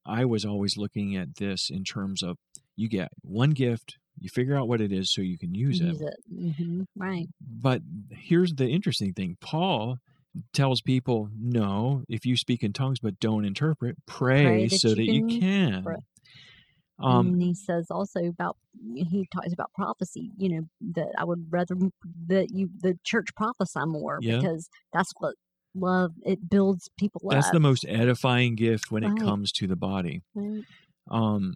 I 0.06 0.26
was 0.26 0.45
always 0.45 0.78
looking 0.78 1.15
at 1.15 1.36
this 1.36 1.69
in 1.69 1.84
terms 1.84 2.24
of 2.24 2.38
you 2.76 2.89
get 2.89 3.10
one 3.21 3.52
gift, 3.52 3.98
you 4.19 4.30
figure 4.30 4.56
out 4.56 4.67
what 4.67 4.82
it 4.82 4.91
is 4.91 5.12
so 5.12 5.21
you 5.21 5.38
can 5.38 5.54
use, 5.54 5.80
use 5.80 6.01
it. 6.01 6.13
it. 6.30 6.56
hmm 6.58 6.84
Right. 6.95 7.28
But 7.41 7.82
here's 8.12 8.54
the 8.54 8.67
interesting 8.67 9.13
thing 9.13 9.38
Paul 9.41 9.97
tells 10.54 10.82
people, 10.82 11.30
no, 11.38 12.04
if 12.10 12.25
you 12.25 12.36
speak 12.38 12.63
in 12.63 12.73
tongues 12.73 12.99
but 12.99 13.19
don't 13.19 13.45
interpret, 13.45 13.97
pray, 14.06 14.43
Pray 14.43 14.67
that 14.67 14.80
so 14.80 14.89
you 14.89 14.95
that 14.95 15.08
you 15.08 15.28
can 15.28 15.41
can. 15.84 15.97
Um, 16.97 17.28
and 17.28 17.41
he 17.41 17.54
says 17.54 17.88
also 17.91 18.21
about 18.25 18.58
he 18.95 19.28
talks 19.34 19.51
about 19.51 19.71
prophecy. 19.73 20.32
You 20.38 20.49
know 20.49 20.62
that 20.93 21.12
I 21.17 21.25
would 21.25 21.47
rather 21.49 21.75
that 22.28 22.51
you 22.51 22.69
the 22.80 22.97
church 23.04 23.28
prophesy 23.36 23.86
more 23.86 24.19
Yeah. 24.21 24.38
because 24.38 24.69
that's 24.93 25.12
what 25.19 25.36
love 25.73 26.13
it 26.25 26.49
builds 26.49 26.89
people 26.97 27.21
that's 27.30 27.47
up. 27.47 27.54
the 27.54 27.60
most 27.60 27.86
edifying 27.88 28.56
gift 28.56 28.91
when 28.91 29.04
it 29.04 29.12
comes 29.19 29.51
to 29.54 29.67
the 29.67 29.75
body. 29.75 30.21
right? 30.34 30.63
um, 31.12 31.56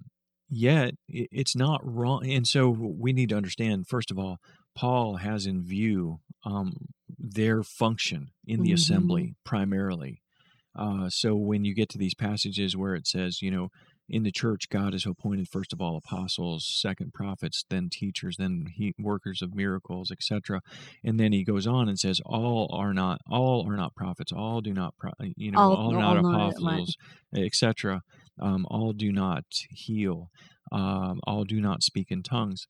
yet 0.50 0.96
it's 1.08 1.56
not 1.56 1.82
wrong. 1.84 2.30
And 2.30 2.48
so 2.48 2.70
we 2.70 3.14
need 3.14 3.30
to 3.30 3.36
understand, 3.38 3.88
first 3.88 4.12
of 4.12 4.20
all, 4.20 4.38
Paul 4.76 5.18
has 5.18 5.46
in 5.46 5.64
view 5.64 6.20
um, 6.46 6.74
their 7.18 7.64
function 7.64 8.28
in 8.46 8.62
the 8.64 8.70
Mhm. 8.72 8.76
assembly 8.76 9.36
primarily. 9.44 10.22
Uh, 10.76 11.10
so 11.10 11.36
when 11.36 11.66
you 11.66 11.74
get 11.74 11.90
to 11.90 11.98
these 11.98 12.16
passages 12.16 12.78
where 12.78 12.96
it 12.96 13.06
says, 13.08 13.42
you 13.42 13.52
know, 13.52 13.70
in 14.08 14.24
the 14.24 14.32
church, 14.32 14.70
God 14.70 14.94
has 14.94 15.06
appointed 15.06 15.48
first 15.50 15.72
of 15.74 15.82
all 15.82 15.98
apostles, 15.98 16.66
second 16.68 17.14
prophets, 17.14 17.64
then 17.70 17.90
teachers, 17.92 18.38
then 18.38 18.66
he, 18.74 18.94
workers 18.98 19.42
of 19.42 19.54
miracles, 19.54 20.10
etc. 20.12 20.62
And 21.04 21.20
then 21.20 21.32
he 21.32 21.44
goes 21.44 21.68
on 21.68 21.88
and 21.90 22.00
says, 22.00 22.20
"All 22.26 22.70
are 22.74 22.94
not, 22.94 23.20
all 23.30 23.68
are 23.70 23.76
not 23.76 23.94
prophets. 23.96 24.32
All 24.32 24.62
do 24.62 24.74
not, 24.74 24.96
pro, 24.98 25.12
you 25.36 25.52
know, 25.52 25.60
all, 25.60 25.76
All- 25.76 25.94
are 25.96 26.00
not 26.00 26.18
all 26.18 26.24
not, 26.24 26.50
apostles, 26.54 26.96
etc. 27.36 28.02
Um, 28.40 28.66
all 28.70 28.94
do 28.94 29.12
not 29.12 29.44
heal. 29.72 30.30
Um, 30.72 31.20
all 31.26 31.44
do 31.44 31.60
not 31.62 31.84
speak 31.84 32.12
in 32.12 32.24
tongues." 32.24 32.68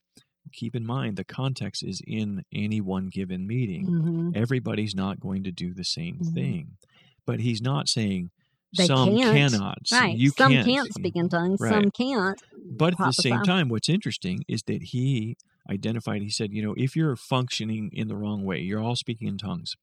Keep 0.52 0.74
in 0.74 0.84
mind 0.86 1.16
the 1.16 1.24
context 1.24 1.82
is 1.84 2.00
in 2.06 2.42
any 2.52 2.80
one 2.80 3.08
given 3.08 3.46
meeting. 3.46 3.86
Mhm. 3.86 4.36
Everybody's 4.36 4.94
not 4.94 5.20
going 5.20 5.44
to 5.44 5.52
do 5.52 5.74
the 5.74 5.84
same 5.84 6.18
Mhm. 6.18 6.34
thing, 6.34 6.76
but 7.26 7.40
he's 7.40 7.60
not 7.62 7.88
saying 7.88 8.30
They 8.76 8.86
some 8.86 9.10
can't. 9.16 9.52
cannot. 9.52 9.78
Right. 9.92 10.16
You 10.16 10.30
some 10.30 10.52
can't. 10.52 10.66
can't 10.66 10.92
speak 10.94 11.14
in 11.14 11.28
tongues. 11.28 11.60
Right. 11.60 11.72
Some 11.74 11.90
can't. 11.90 12.40
But 12.70 12.94
at 12.94 12.98
the 13.06 13.12
same 13.12 13.42
time, 13.42 13.68
what's 13.68 13.88
interesting 13.88 14.44
is 14.48 14.62
that 14.64 14.82
he 14.94 15.36
identified, 15.68 16.22
he 16.22 16.30
said, 16.30 16.52
you 16.52 16.62
know, 16.62 16.74
if 16.76 16.96
you're 16.96 17.16
functioning 17.16 17.90
in 17.92 18.08
the 18.08 18.16
wrong 18.16 18.44
way, 18.44 18.60
you're 18.60 18.80
all 18.80 18.96
speaking 18.96 19.28
in 19.28 19.38
tongues. 19.38 19.74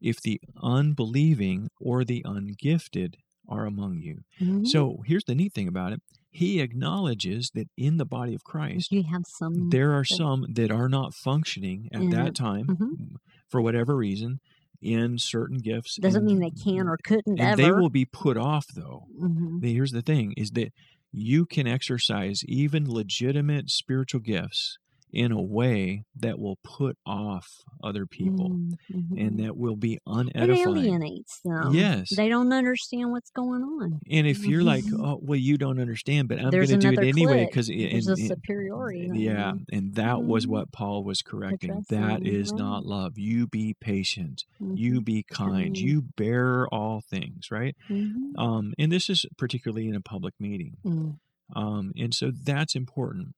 If 0.00 0.20
the 0.22 0.40
unbelieving 0.62 1.68
or 1.80 2.04
the 2.04 2.22
ungifted 2.24 3.16
are 3.48 3.66
among 3.66 3.98
you. 4.00 4.22
Mhm. 4.40 4.66
So 4.66 5.02
here's 5.06 5.24
the 5.24 5.34
neat 5.34 5.52
thing 5.52 5.68
about 5.68 5.92
it. 5.92 6.00
He 6.30 6.60
acknowledges 6.60 7.50
that 7.54 7.68
in 7.76 7.96
the 7.96 8.04
body 8.04 8.34
of 8.34 8.42
Christ, 8.44 8.92
some. 9.26 9.70
there 9.70 9.92
are 9.92 10.04
some 10.04 10.46
that 10.54 10.70
are 10.70 10.88
not 10.88 11.14
functioning 11.14 11.88
at 11.92 12.02
Yeah. 12.02 12.10
that 12.10 12.34
time 12.34 12.66
Mhm. 12.66 13.16
for 13.48 13.60
whatever 13.60 13.96
reason 13.96 14.40
in 14.82 15.16
certain 15.18 15.58
gifts. 15.58 15.96
doesn't 15.96 16.18
and- 16.22 16.26
mean 16.26 16.40
they 16.40 16.50
can 16.50 16.88
or 16.88 16.98
couldn't 17.04 17.38
and 17.38 17.40
ever. 17.40 17.62
they 17.62 17.70
will 17.72 17.88
be 17.90 18.04
put 18.04 18.36
off 18.36 18.66
though 18.74 19.06
Mhm. 19.18 19.62
here's 19.64 19.92
the 19.92 20.02
thing 20.02 20.32
is 20.36 20.50
that 20.52 20.72
you 21.12 21.46
can 21.46 21.66
exercise 21.66 22.44
even 22.46 22.90
legitimate 22.90 23.70
spiritual 23.70 24.20
gifts 24.20 24.78
in 25.14 25.30
a 25.30 25.40
way 25.40 26.04
that 26.16 26.38
will 26.38 26.56
put 26.64 26.98
off 27.06 27.62
other 27.82 28.04
people 28.04 28.50
Mhm. 28.50 29.16
and 29.16 29.38
that 29.38 29.56
will 29.56 29.76
be 29.76 29.98
unedifying. 30.06 30.32
it 30.34 30.50
alienates 30.50 31.40
them. 31.44 31.72
Yes. 31.72 32.14
they 32.16 32.28
don't 32.28 32.52
understand 32.52 33.10
what's 33.12 33.30
going 33.30 33.62
on. 33.62 34.00
And 34.10 34.26
if 34.26 34.44
you're 34.44 34.62
like, 34.64 34.84
Mhm. 34.84 35.04
oh, 35.06 35.20
well, 35.22 35.38
you 35.38 35.56
don't 35.56 35.78
understand, 35.78 36.28
but 36.28 36.38
I'm 36.40 36.50
going 36.50 36.66
to 36.66 36.76
do 36.78 36.90
it 36.92 36.98
anyway 36.98 37.46
because 37.46 37.68
it's 37.70 38.08
a 38.08 38.16
superiority. 38.16 39.08
yeah, 39.14 39.52
Mhm. 39.52 39.64
and 39.72 39.94
that 39.94 40.22
was 40.24 40.46
Mhm. 40.46 40.50
what 40.50 40.72
Paul 40.72 41.04
was 41.04 41.22
correcting. 41.22 41.84
That 41.90 42.26
is 42.26 42.52
not 42.52 42.84
love. 42.84 43.16
You 43.18 43.46
be 43.46 43.74
patient. 43.80 44.44
You 44.60 45.00
Mhm. 45.00 45.04
be 45.04 45.22
kind. 45.22 45.78
You 45.78 46.02
bear 46.16 46.66
all 46.68 47.00
things, 47.00 47.50
right? 47.50 47.76
Mhm. 47.88 48.36
Um, 48.36 48.74
and 48.78 48.90
this 48.90 49.08
is 49.08 49.24
particularly 49.36 49.86
in 49.88 49.94
a 49.94 50.00
public 50.00 50.34
meeting. 50.40 50.76
Mm. 50.84 51.18
Um, 51.54 51.92
and 51.96 52.12
so 52.14 52.30
that's 52.30 52.74
important. 52.74 53.34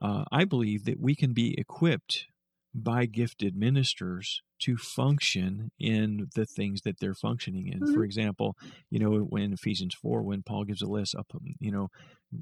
Uh, 0.00 0.24
I 0.32 0.44
believe 0.44 0.84
that 0.84 1.00
we 1.00 1.14
can 1.14 1.32
be 1.32 1.54
equipped 1.58 2.26
by 2.74 3.06
gifted 3.06 3.56
ministers 3.56 4.42
to 4.60 4.76
function 4.76 5.70
in 5.78 6.28
the 6.34 6.46
things 6.46 6.82
that 6.82 7.00
they're 7.00 7.14
functioning 7.14 7.66
in. 7.66 7.80
Mhm. 7.80 7.94
For 7.94 8.04
example, 8.04 8.56
you 8.90 8.98
know, 8.98 9.18
when 9.20 9.52
Ephesians 9.52 9.94
4, 9.94 10.22
when 10.22 10.42
Paul 10.42 10.64
gives 10.64 10.82
a 10.82 10.86
list 10.86 11.14
um, 11.14 11.56
you 11.58 11.70
know, 11.72 11.88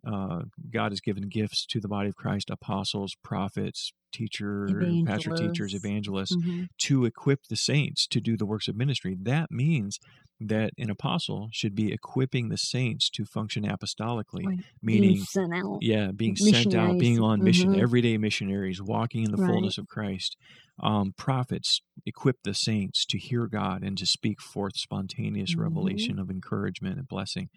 uh, 0.07 0.43
God 0.71 0.93
has 0.93 1.01
given 1.01 1.29
gifts 1.29 1.65
to 1.67 1.81
the 1.81 1.89
body 1.89 2.09
of 2.09 2.17
Christ 2.17 2.51
apostles, 2.51 3.15
prophets, 3.23 3.93
teachers, 4.13 5.03
pastor 5.05 5.31
teachers, 5.31 5.75
Evangelists. 5.75 6.37
Mhm. 6.37 6.69
to 6.79 7.05
equip 7.05 7.45
the 7.49 7.57
saints 7.57 8.07
to 8.09 8.21
do 8.21 8.37
the 8.37 8.47
works 8.47 8.69
of 8.69 8.77
ministry. 8.77 9.17
That 9.21 9.51
means 9.51 9.99
that 10.41 10.73
an 10.79 10.89
apostle 10.89 11.49
should 11.53 11.75
be 11.75 11.93
equipping 11.93 12.49
the 12.49 12.57
saints 12.57 13.11
to 13.11 13.25
function 13.25 13.65
apostolically, 13.65 14.45
Right. 14.47 14.61
meaning 14.81 15.15
Being 15.15 15.25
sent 15.25 15.53
out. 15.53 15.79
yeah, 15.83 16.13
being 16.13 16.37
sent 16.37 16.75
out, 16.75 16.99
being 16.99 17.21
on 17.21 17.43
mission, 17.43 17.75
Mhm. 17.75 17.81
everyday 17.83 18.17
missionaries, 18.19 18.81
walking 18.81 19.25
in 19.25 19.33
the 19.33 19.37
Right. 19.37 19.51
fullness 19.51 19.79
of 19.79 19.89
Christ. 19.89 20.37
Um, 20.81 21.13
prophets 21.17 21.81
equip 22.07 22.37
the 22.45 22.55
saints 22.55 23.05
to 23.07 23.19
hear 23.19 23.49
God 23.49 23.83
and 23.83 23.99
to 23.99 24.07
speak 24.07 24.41
forth 24.41 24.77
spontaneous 24.77 25.57
Mhm. 25.57 25.61
revelation 25.61 26.19
of 26.21 26.31
encouragement 26.31 26.99
and 26.99 27.09
blessing. 27.09 27.51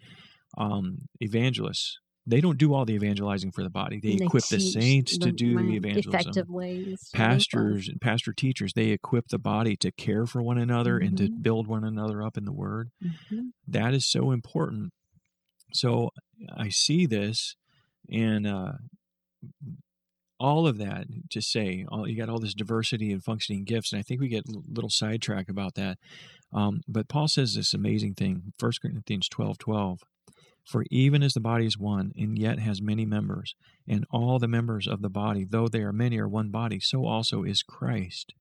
Um, 0.58 1.08
evangelists, 1.20 1.98
they 2.26 2.40
don't 2.40 2.58
do 2.58 2.72
all 2.72 2.84
the 2.84 2.94
evangelizing 2.94 3.50
for 3.50 3.62
the 3.64 3.70
body. 3.70 3.98
They, 4.00 4.16
They 4.16 4.24
equip 4.26 4.44
the 4.44 4.60
saints 4.60 5.18
to 5.18 5.32
do 5.32 5.56
the 5.56 5.76
evangelism 5.76 6.10
Effective 6.30 6.48
ways. 6.48 6.84
to 6.84 6.90
do 6.90 6.96
so. 6.96 7.16
pastors 7.18 7.88
and 7.88 8.00
pastor 8.00 8.32
teachers 8.32 8.72
they 8.74 8.90
equip 8.90 9.28
the 9.28 9.38
body 9.38 9.76
to 9.76 9.90
care 9.90 10.24
for 10.26 10.42
one 10.42 10.58
another 10.58 10.98
and 10.98 11.16
to 11.18 11.28
Mhm. 11.28 11.42
build 11.42 11.66
one 11.66 11.82
another 11.84 12.22
up 12.22 12.36
in 12.38 12.44
the 12.44 12.52
word 12.52 12.90
Mhm. 13.02 13.52
that 13.66 13.92
is 13.94 14.06
so 14.06 14.30
important 14.30 14.92
so 15.72 16.10
i 16.56 16.68
see 16.68 17.06
this 17.06 17.56
and 18.10 18.46
uh 18.46 18.72
all 20.38 20.66
of 20.66 20.76
that 20.78 21.06
to 21.30 21.40
say 21.40 21.84
all, 21.88 22.08
you 22.08 22.16
got 22.16 22.28
all 22.28 22.40
this 22.40 22.54
diversity 22.54 23.12
and 23.12 23.22
functioning 23.24 23.64
gifts 23.64 23.92
and 23.92 23.98
i 24.00 24.02
think 24.02 24.20
we 24.20 24.28
get 24.28 24.48
a 24.48 24.52
little 24.68 24.90
sidetracked 24.90 25.50
about 25.50 25.74
that 25.74 25.98
um, 26.52 26.82
but 26.88 27.08
paul 27.08 27.28
says 27.28 27.54
this 27.54 27.72
amazing 27.74 28.14
thing 28.14 28.52
1 28.58 28.72
corinthians 28.82 29.28
12 29.28 29.58
12 29.58 30.00
for 30.64 30.84
even 30.90 31.22
as 31.22 31.32
the 31.34 31.40
body 31.40 31.66
is 31.66 31.76
one 31.78 32.12
and 32.16 32.38
yet 32.38 32.58
has 32.58 32.80
many 32.80 33.04
members, 33.04 33.54
and 33.88 34.04
all 34.10 34.38
the 34.38 34.48
members 34.48 34.86
of 34.86 35.02
the 35.02 35.10
body, 35.10 35.44
though 35.48 35.68
they 35.68 35.80
are 35.82 35.92
many, 35.92 36.18
are 36.18 36.28
one 36.28 36.50
body, 36.50 36.78
so 36.80 37.04
also 37.06 37.42
is 37.42 37.62
Christ. 37.62 38.34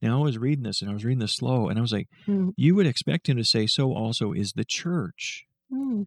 Now, 0.00 0.20
I 0.20 0.22
was 0.22 0.38
reading 0.38 0.62
this 0.64 0.80
and 0.80 0.90
I 0.90 0.94
was 0.94 1.04
reading 1.04 1.18
this 1.18 1.34
slow, 1.36 1.68
and 1.68 1.78
I 1.78 1.82
was 1.82 1.92
like, 1.92 2.08
Mm. 2.26 2.52
you 2.56 2.74
would 2.74 2.86
expect 2.86 3.28
him 3.28 3.36
to 3.36 3.44
say, 3.44 3.66
so 3.66 3.92
also 3.92 4.32
is 4.32 4.52
the 4.52 4.64
church, 4.64 5.44
Mm. 5.72 6.06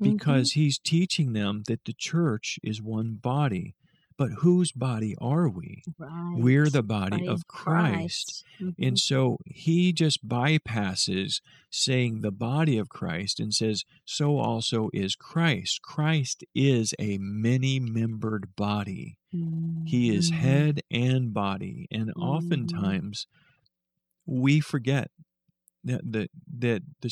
because 0.00 0.52
he's 0.52 0.78
teaching 0.78 1.34
them 1.34 1.62
that 1.68 1.84
the 1.84 1.94
church 1.96 2.58
is 2.62 2.80
one 2.82 3.16
body. 3.16 3.74
But 4.20 4.32
whose 4.40 4.70
body 4.70 5.14
are 5.18 5.48
we? 5.48 5.82
right. 5.96 6.34
We're 6.36 6.68
the 6.68 6.82
body, 6.82 7.10
Body 7.20 7.26
of 7.26 7.46
Christ. 7.48 8.44
Mhm. 8.60 8.74
And 8.78 8.98
so 8.98 9.38
he 9.46 9.94
just 9.94 10.28
bypasses 10.28 11.40
saying 11.70 12.20
the 12.20 12.30
body 12.30 12.76
of 12.76 12.90
Christ 12.90 13.40
and 13.40 13.54
says, 13.54 13.86
so 14.04 14.36
also 14.36 14.90
is 14.92 15.14
Christ. 15.16 15.80
Christ 15.80 16.44
is 16.54 16.92
a 16.98 17.16
many 17.16 17.80
membered 17.80 18.54
body. 18.56 19.16
He 19.86 20.14
is 20.14 20.30
Mhm. 20.30 20.34
head 20.34 20.80
and 20.90 21.32
body. 21.32 21.86
And 21.90 22.10
Mhm. 22.14 22.22
oftentimes 22.22 23.26
we 24.26 24.60
forget 24.60 25.10
that 25.82 26.02
the, 26.12 26.28
that 26.58 26.82
the 27.00 27.10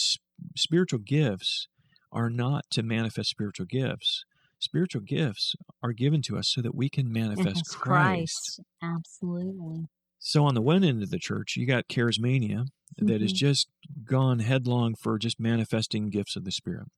spiritual 0.57 0.99
gifts 1.01 1.69
are 2.13 2.29
not 2.29 2.71
to 2.73 2.83
manifest 2.83 3.31
spiritual 3.31 3.65
gifts. 3.65 4.27
Spiritual 4.61 5.03
gifts 5.03 5.55
are 5.83 5.93
given 5.93 6.21
to 6.23 6.37
us 6.37 6.49
so 6.49 6.61
that 6.63 6.75
we 6.75 6.89
can 6.89 7.13
manifest 7.13 7.59
has 7.59 7.63
Christ. 7.77 8.61
Absolutely. 8.83 9.87
So 10.19 10.45
on 10.45 10.55
the 10.55 10.63
one 10.63 10.83
end 10.83 11.03
of 11.03 11.11
the 11.11 11.19
church, 11.19 11.55
you 11.57 11.65
got 11.67 11.89
charismania 11.89 12.67
that 12.97 13.21
has 13.21 13.33
Mhm. 13.33 13.37
just 13.37 13.69
gone 14.05 14.41
headlong 14.41 14.95
for 14.97 15.19
just 15.19 15.39
manifesting 15.39 16.11
gifts 16.11 16.35
of 16.35 16.45
the 16.45 16.51
Spirit, 16.51 16.89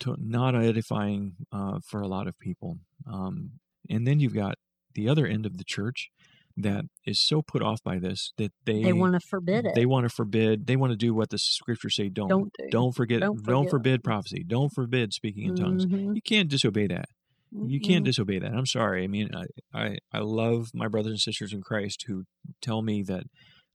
to, 0.00 0.16
not 0.18 0.54
edifying 0.54 1.36
uh, 1.52 1.80
for 1.84 2.00
a 2.00 2.08
lot 2.08 2.26
of 2.26 2.38
people. 2.38 2.78
Um, 3.06 3.60
and 3.90 4.06
then 4.06 4.18
you've 4.20 4.34
got 4.34 4.56
the 4.94 5.08
other 5.08 5.26
end 5.26 5.44
of 5.44 5.58
the 5.58 5.64
church 5.64 6.10
that 6.56 6.84
is 7.04 7.20
so 7.20 7.42
put 7.42 7.62
off 7.62 7.82
by 7.82 7.98
this 7.98 8.32
that 8.38 8.52
they 8.64 8.82
They 8.82 8.92
want 8.92 9.14
to 9.14 9.20
forbid 9.20 9.66
it. 9.66 9.74
they 9.74 9.86
want 9.86 10.04
to 10.04 10.08
forbid 10.08 10.66
they 10.66 10.76
want 10.76 10.92
to 10.92 10.96
do 10.96 11.12
what 11.14 11.30
the 11.30 11.38
scriptures 11.38 11.96
say 11.96 12.08
don't 12.08 12.28
Don't 12.28 12.52
do. 12.58 12.68
don't 12.70 12.92
forget 12.94 13.20
Don't 13.20 13.42
don't, 13.44 13.68
forbid 13.68 14.02
prophecy 14.02 14.42
don't 14.46 14.70
forbid 14.72 15.12
speaking 15.12 15.44
in 15.44 15.54
tongues 15.54 15.86
Mhm. 15.86 16.14
you 16.14 16.22
can't 16.22 16.48
disobey 16.48 16.86
that 16.86 17.06
you 17.52 17.80
can't 17.80 18.02
Mhm. 18.02 18.06
disobey 18.06 18.38
that. 18.40 18.52
I'm 18.52 18.66
sorry. 18.66 19.04
I 19.04 19.06
mean, 19.06 19.30
I, 19.34 19.44
I, 19.72 19.98
I 20.12 20.18
love 20.18 20.70
my 20.74 20.88
brothers 20.88 21.12
and 21.12 21.20
sisters 21.20 21.52
in 21.52 21.62
Christ 21.62 22.04
who 22.06 22.24
tell 22.60 22.82
me 22.82 23.02
that 23.04 23.24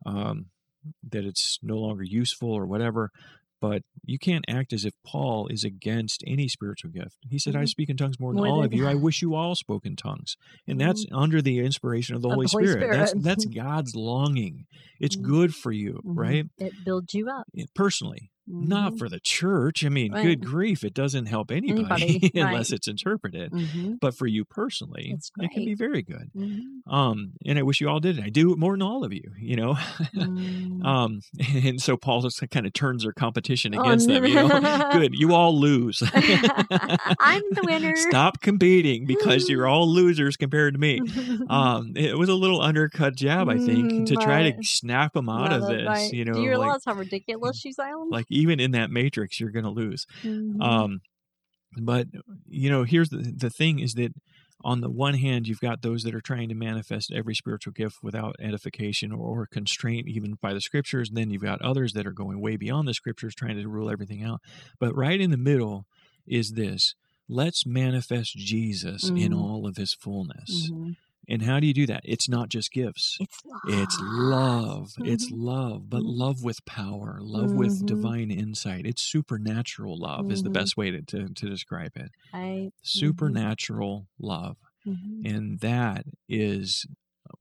um, 0.06 0.48
that 1.10 1.24
it's 1.26 1.58
no 1.64 1.78
longer 1.78 2.04
useful 2.04 2.52
or 2.52 2.66
whatever. 2.66 3.12
But 3.62 3.84
you 4.04 4.18
can't 4.18 4.44
act 4.50 4.74
as 4.74 4.84
if 4.86 4.94
Paul 5.06 5.48
is 5.48 5.64
against 5.64 6.24
any 6.26 6.48
spiritual 6.48 6.90
gift. 6.92 7.18
He 7.30 7.38
said, 7.40 7.56
"I 7.56 7.64
Mhm. 7.64 7.70
speak 7.70 7.90
in 7.90 7.96
tongues 7.96 8.20
more 8.20 8.34
than 8.34 8.40
More 8.40 8.48
all 8.48 8.56
than- 8.62 8.66
of 8.66 8.74
you. 8.74 8.88
I 8.88 8.96
wish 8.96 9.22
you 9.22 9.36
all 9.36 9.54
spoke 9.56 9.86
in 9.86 9.96
tongues." 9.96 10.36
And 10.68 10.82
that's 10.82 11.06
Mm-hmm. 11.06 11.16
under 11.16 11.42
the 11.44 11.60
inspiration 11.60 12.16
of 12.16 12.24
the 12.24 12.30
Of 12.30 12.34
Holy, 12.34 12.46
the 12.48 12.52
Holy 12.52 12.68
Spirit. 12.68 12.92
That's 12.92 13.12
Spirit. 13.12 13.24
that's 13.24 13.46
God's 13.46 13.96
longing. 13.96 14.66
It's 15.00 15.16
Mhm. 15.18 15.22
good 15.22 15.56
for 15.56 15.72
you, 15.72 16.02
Mhm. 16.04 16.18
right? 16.18 16.46
It 16.58 16.74
builds 16.84 17.14
you 17.14 17.30
up. 17.30 17.48
Personally, 17.76 18.32
not 18.52 18.94
Mhm. 18.94 19.00
for 19.00 19.10
the 19.10 19.20
church. 19.20 19.86
I 19.86 19.90
mean, 19.90 20.12
Right. 20.14 20.24
good 20.26 20.46
grief, 20.46 20.84
it 20.84 20.94
doesn't 20.94 21.28
help 21.28 21.52
anybody, 21.52 22.04
Anybody, 22.04 22.32
unless 22.36 22.72
right. 22.72 22.78
it's 22.78 22.88
interpreted. 22.88 23.52
Mhm. 23.52 24.00
But 24.00 24.16
for 24.16 24.28
you 24.28 24.44
personally, 24.46 25.16
it 25.40 25.52
can 25.52 25.66
be 25.66 25.74
very 25.74 26.02
good. 26.02 26.30
Mhm. 26.36 26.62
Um, 26.88 27.34
and 27.46 27.58
I 27.58 27.62
wish 27.64 27.80
you 27.82 27.90
all 27.90 28.00
did 28.00 28.18
it. 28.20 28.24
I 28.24 28.30
do 28.30 28.52
it 28.54 28.58
more 28.60 28.74
than 28.74 28.82
all 28.82 29.04
of 29.04 29.14
you, 29.14 29.32
you 29.40 29.56
know. 29.56 29.76
Mm. 30.14 30.84
um, 30.86 31.22
and 31.66 31.82
so 31.82 31.96
Paul 31.98 32.22
just 32.22 32.42
kind 32.52 32.66
of 32.66 32.74
turns 32.74 33.04
their 33.04 33.14
competition 33.14 33.74
Oh, 33.76 33.82
against 33.82 34.08
them. 34.08 34.26
You 34.26 34.36
know, 34.36 34.90
good, 34.94 35.14
you 35.16 35.34
all 35.34 35.58
lose. 35.58 36.04
I'm 36.14 37.42
the 37.52 37.62
winner. 37.64 37.96
Stop 37.96 38.42
competing 38.42 39.06
because 39.06 39.50
you're 39.50 39.68
all 39.68 39.88
losers 39.92 40.38
compared 40.38 40.74
to 40.76 40.80
me. 40.80 41.00
Um, 41.50 41.94
it 41.96 42.18
was 42.18 42.30
a 42.30 42.36
little 42.36 42.62
undercut 42.62 43.16
jab, 43.16 43.50
I 43.50 43.58
think, 43.58 43.92
Mm, 43.92 44.06
to 44.08 44.16
try 44.16 44.52
to 44.52 44.64
snap 44.64 45.14
them 45.14 45.30
out 45.30 45.52
of 45.54 45.68
this. 45.68 45.86
right. 45.88 46.12
You 46.14 46.26
know, 46.26 46.34
do 46.34 46.40
you 46.42 46.50
like, 46.50 46.60
realize 46.60 46.82
how 46.86 46.94
ridiculous 46.94 47.64
you 47.66 47.74
sound? 47.74 48.12
like 48.12 48.26
even 48.42 48.60
in 48.60 48.72
that 48.72 48.90
matrix, 48.92 49.40
you're 49.40 49.52
going 49.58 49.66
to 49.66 49.72
lose. 49.84 50.06
Mhm. 50.24 50.62
Um, 50.62 51.02
But 51.82 52.08
you 52.48 52.70
know, 52.70 52.84
here's 52.84 53.10
the 53.10 53.20
the 53.46 53.50
thing: 53.50 53.80
is 53.80 53.94
that 53.94 54.12
on 54.64 54.82
the 54.82 54.90
one 54.92 55.16
hand, 55.16 55.48
you've 55.48 55.60
got 55.70 55.82
those 55.82 56.04
that 56.04 56.14
are 56.14 56.22
trying 56.32 56.50
to 56.50 56.56
manifest 56.56 57.12
every 57.12 57.34
spiritual 57.34 57.74
gift 57.74 57.98
without 58.04 58.36
edification 58.40 59.12
or, 59.12 59.26
or 59.42 59.48
constraint, 59.48 60.08
even 60.08 60.36
by 60.42 60.54
the 60.54 60.62
scriptures. 60.62 61.10
And 61.10 61.18
then 61.18 61.30
you've 61.32 61.42
got 61.52 61.62
others 61.62 61.94
that 61.94 62.06
are 62.06 62.12
going 62.24 62.40
way 62.42 62.58
beyond 62.58 62.88
the 62.88 62.94
scriptures, 62.94 63.34
trying 63.36 63.58
to 63.58 63.68
rule 63.70 63.90
everything 63.90 64.22
out. 64.24 64.40
But 64.80 64.96
right 64.96 65.20
in 65.22 65.32
the 65.32 65.38
middle 65.52 65.86
is 66.28 66.52
this 66.52 66.94
let's 67.30 67.66
manifest 67.66 68.36
Jesus 68.36 69.10
in 69.10 69.32
Mhm. 69.32 69.40
all 69.42 69.66
of 69.66 69.78
his 69.78 69.94
fullness. 69.94 70.70
Mhm. 70.70 70.96
And 71.32 71.44
how 71.44 71.60
do 71.62 71.68
you 71.68 71.74
do 71.74 71.86
that? 71.88 72.02
It's 72.04 72.28
not 72.30 72.50
just 72.50 72.72
gifts. 72.74 73.18
It's 73.20 73.42
love. 73.46 73.62
It's 73.64 74.00
love. 74.02 74.92
It's 75.08 75.32
Mhm. 75.32 75.38
love, 75.38 75.90
but 75.90 76.04
Mhm. 76.04 76.18
love 76.18 76.44
with 76.44 76.66
power, 76.66 77.20
love 77.22 77.54
with 77.54 77.72
Mhm. 77.80 77.86
divine 77.86 78.32
insight. 78.32 78.86
It's 78.86 79.02
supernatural 79.02 79.98
love, 79.98 80.30
is 80.30 80.44
the 80.44 80.50
Mhm. 80.50 80.54
best 80.54 80.78
way 80.78 80.92
to, 80.92 81.02
to, 81.04 81.30
to 81.34 81.50
describe 81.50 81.94
it. 81.96 82.12
Right. 82.34 82.72
Supernatural 82.84 84.08
love. 84.20 84.58
And 85.24 85.60
that 85.60 86.06
is, 86.28 86.86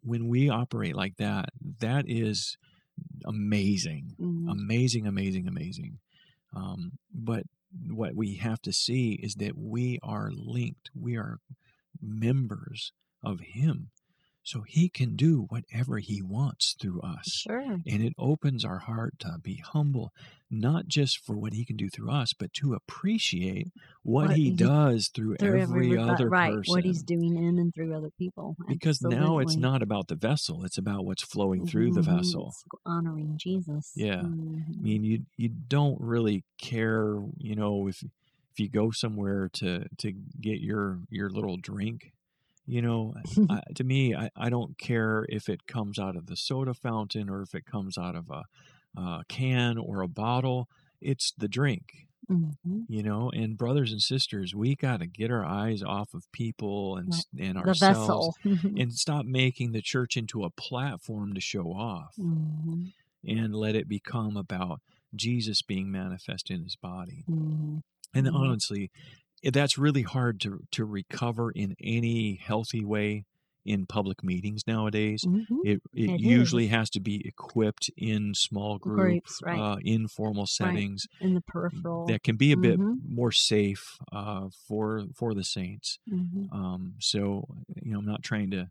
when 0.03 0.29
we 0.29 0.49
operate 0.49 0.95
like 0.95 1.17
that, 1.17 1.49
that 1.81 2.05
is 2.09 2.57
amazing. 3.25 4.15
Amazing, 4.49 5.07
amazing, 5.07 5.49
amazing. 5.49 5.99
Um, 6.55 6.99
but 7.13 7.45
what 7.89 8.15
we 8.15 8.37
have 8.37 8.61
to 8.63 8.73
see 8.73 9.15
is 9.15 9.37
that 9.37 9.57
we 9.57 9.99
are 10.03 10.31
linked, 10.33 10.91
we 10.95 11.17
are 11.17 11.39
members 12.01 12.93
of 13.23 13.41
Him. 13.41 13.91
So 14.43 14.63
He 14.63 14.89
can 14.89 15.17
do 15.17 15.47
whatever 15.51 15.99
He 15.99 16.23
wants 16.23 16.75
through 16.81 17.03
us. 17.03 17.29
Sure. 17.47 17.61
And 17.87 18.03
it 18.03 18.15
opens 18.19 18.65
our 18.65 18.79
heart 18.79 19.19
to 19.21 19.37
be 19.41 19.57
humble, 19.63 20.13
not 20.51 20.89
just 20.89 21.19
for 21.25 21.37
what 21.37 21.53
He 21.53 21.65
can 21.65 21.77
do 21.77 21.91
through 21.91 22.11
us, 22.11 22.33
but 22.33 22.53
to 22.55 22.73
appreciate 22.73 23.69
what, 24.03 24.29
What 24.29 24.37
He 24.39 24.51
does 24.51 25.09
through, 25.09 25.37
Through 25.37 25.61
every 25.61 25.87
every- 25.93 25.99
other 25.99 26.29
right. 26.29 26.55
person. 26.55 26.73
What 26.73 26.85
he's 26.85 27.03
doing 27.03 27.37
in 27.37 27.59
and 27.59 27.73
through 27.75 27.95
other 27.95 28.11
people. 28.19 28.57
because 28.67 29.03
now 29.03 29.39
it's 29.41 29.51
Absolutely. 29.53 29.61
not 29.71 29.83
about 29.83 30.09
the 30.09 30.17
vessel; 30.17 30.65
it's 30.65 30.79
about 30.79 31.05
what's 31.05 31.23
flowing 31.23 31.67
through 31.67 31.93
the 31.93 32.01
Mhm. 32.01 32.17
vessel. 32.17 32.49
It's 32.49 32.65
honoring 32.87 33.37
Jesus. 33.37 33.93
Yeah. 33.95 34.23
Mhm. 34.23 34.79
I 34.79 34.81
mean, 34.81 35.05
you 35.05 35.27
you 35.37 35.51
don't 35.51 36.01
really 36.01 36.45
care, 36.59 37.23
you 37.37 37.55
know, 37.55 37.87
if 37.89 38.03
if 38.03 38.59
you 38.59 38.69
go 38.71 38.91
somewhere 38.91 39.51
to 39.51 39.87
to 39.99 40.13
get 40.41 40.61
your 40.61 41.01
your 41.11 41.29
little 41.29 41.59
drink, 41.59 42.15
you 42.67 42.83
know. 42.83 43.15
I, 43.49 43.61
to 43.75 43.85
me, 43.85 44.15
I, 44.15 44.31
I 44.37 44.51
don't 44.51 44.79
care 44.79 45.27
if 45.29 45.49
it 45.49 45.67
comes 45.67 45.99
out 45.99 46.17
of 46.17 46.27
the 46.27 46.37
soda 46.37 46.75
fountain 46.75 47.29
or 47.29 47.43
if 47.43 47.55
it 47.55 47.67
comes 47.67 47.99
out 47.99 48.15
of 48.17 48.31
a, 48.31 48.45
a 49.01 49.25
can 49.29 49.79
or 49.79 50.03
a 50.03 50.09
bottle. 50.09 50.69
It's 51.01 51.33
the 51.37 51.49
drink, 51.49 52.09
Mhm. 52.29 52.87
you 52.89 53.03
know. 53.03 53.31
And 53.31 53.59
brothers 53.59 53.93
and 53.93 54.03
sisters, 54.03 54.55
we 54.55 54.77
got 54.77 55.01
to 55.01 55.07
get 55.07 55.31
our 55.31 55.45
eyes 55.45 55.83
off 55.83 56.15
of 56.15 56.31
people 56.33 56.97
and 56.97 57.09
s 57.13 57.27
and 57.39 57.59
ourselves 57.59 58.31
and 58.77 58.93
stop 58.95 59.27
making 59.27 59.73
the 59.73 59.83
church 59.83 60.17
into 60.17 60.45
a 60.45 60.51
platform 60.51 61.35
to 61.35 61.41
show 61.41 61.73
off 61.73 62.17
Mhm. 62.17 62.93
and 63.25 63.55
let 63.55 63.75
it 63.77 63.89
become 63.89 64.37
about 64.37 64.81
Jesus 65.15 65.63
being 65.63 65.91
manifest 65.91 66.51
in 66.51 66.63
his 66.63 66.77
body. 66.77 67.27
Mhm. 67.27 67.81
And 68.15 68.29
Mhm. 68.29 68.33
honestly, 68.35 68.91
that's 69.43 69.79
really 69.79 70.03
hard 70.03 70.41
to 70.43 70.61
to 70.73 70.85
recover 70.85 71.51
in 71.51 71.75
any 71.81 72.37
healthy 72.37 72.85
way 72.85 73.25
in 73.65 73.87
public 73.87 74.23
meetings 74.25 74.63
nowadays. 74.67 75.27
Mhm. 75.27 75.45
It 75.63 75.83
it, 75.93 76.13
It 76.13 76.21
usually 76.21 76.65
is. 76.65 76.71
has 76.71 76.91
to 76.91 77.01
be 77.01 77.27
equipped 77.27 77.91
in 77.97 78.35
small 78.35 78.79
group, 78.79 79.23
Groups, 79.23 79.41
right. 79.43 79.59
uh, 79.59 79.77
informal 79.83 80.47
settings 80.47 81.07
In 81.21 81.35
the 81.35 81.41
peripheral. 81.43 82.07
that 82.07 82.23
can 82.23 82.37
be 82.37 82.53
a 82.53 82.57
bit 82.57 82.81
Mhm. 82.81 83.01
more 83.03 83.33
safe 83.33 83.99
uh, 84.13 84.49
for 84.67 85.05
for 85.15 85.35
the 85.35 85.45
saints. 85.45 85.99
Mhm. 86.09 86.49
Um, 86.53 86.95
so 87.01 87.47
you 87.83 87.93
know, 87.93 87.99
I'm 88.01 88.07
not 88.07 88.23
trying 88.23 88.51
to 88.53 88.71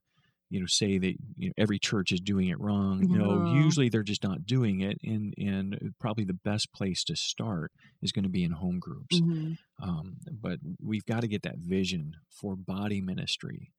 you 0.49 0.59
know 0.59 0.65
say 0.67 0.97
that 0.97 1.15
you 1.38 1.49
know, 1.49 1.53
every 1.57 1.79
church 1.79 2.12
is 2.12 2.19
doing 2.19 2.47
it 2.49 2.59
wrong. 2.59 3.01
No, 3.07 3.43
No. 3.43 3.53
usually 3.53 3.89
they're 3.89 4.03
just 4.03 4.23
not 4.23 4.45
doing 4.45 4.81
it, 4.81 4.97
and 5.03 5.33
and 5.38 5.93
probably 5.99 6.23
the 6.25 6.33
best 6.33 6.71
place 6.73 7.03
to 7.05 7.15
start 7.15 7.71
is 8.01 8.12
going 8.12 8.23
to 8.23 8.29
be 8.29 8.43
in 8.43 8.51
home 8.51 8.79
groups. 8.79 9.19
Mhm. 9.19 9.57
Um, 9.81 10.17
but 10.31 10.59
we've 10.81 11.05
got 11.05 11.21
to 11.21 11.27
get 11.27 11.43
that 11.43 11.57
vision 11.59 12.15
for 12.29 12.55
body 12.55 12.99
ministry 13.01 13.71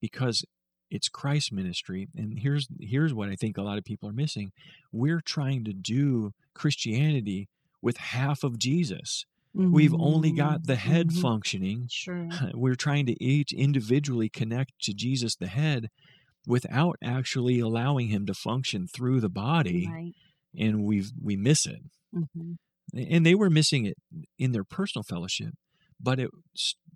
because 0.00 0.44
it's 0.90 1.08
Christ 1.08 1.52
ministry. 1.52 2.08
And 2.16 2.38
here's 2.38 2.68
here's 2.80 3.14
what 3.14 3.28
I 3.28 3.36
think 3.36 3.56
a 3.56 3.62
lot 3.62 3.78
of 3.78 3.84
people 3.84 4.08
are 4.08 4.12
missing: 4.12 4.52
we're 4.92 5.20
trying 5.20 5.64
to 5.64 5.72
do 5.72 6.32
Christianity 6.54 7.48
with 7.82 7.96
half 7.98 8.42
of 8.42 8.58
Jesus. 8.58 9.24
We've 9.54 9.94
only 9.94 10.32
got 10.32 10.66
the 10.66 10.76
head 10.76 11.08
Mhm. 11.08 11.20
functioning. 11.22 11.86
Sure. 11.90 12.28
We're 12.54 12.74
trying 12.74 13.06
to 13.06 13.16
each 13.24 13.54
individually 13.54 14.28
connect 14.28 14.78
to 14.82 14.92
Jesus, 14.92 15.34
the 15.34 15.46
head, 15.46 15.88
without 16.46 16.96
actually 17.02 17.58
allowing 17.58 18.08
him 18.08 18.24
to 18.26 18.34
function 18.34 18.86
through 18.86 19.20
the 19.20 19.28
body, 19.28 19.88
Right. 19.88 20.14
and 20.56 20.84
we've 20.84 21.10
we 21.20 21.36
miss 21.36 21.66
it. 21.66 21.82
Mhm. 22.14 22.56
And 22.94 23.26
they 23.26 23.34
were 23.34 23.50
missing 23.50 23.84
it 23.84 23.96
in 24.38 24.52
their 24.52 24.64
personal 24.64 25.02
fellowship, 25.02 25.54
but 26.00 26.18
it 26.20 26.30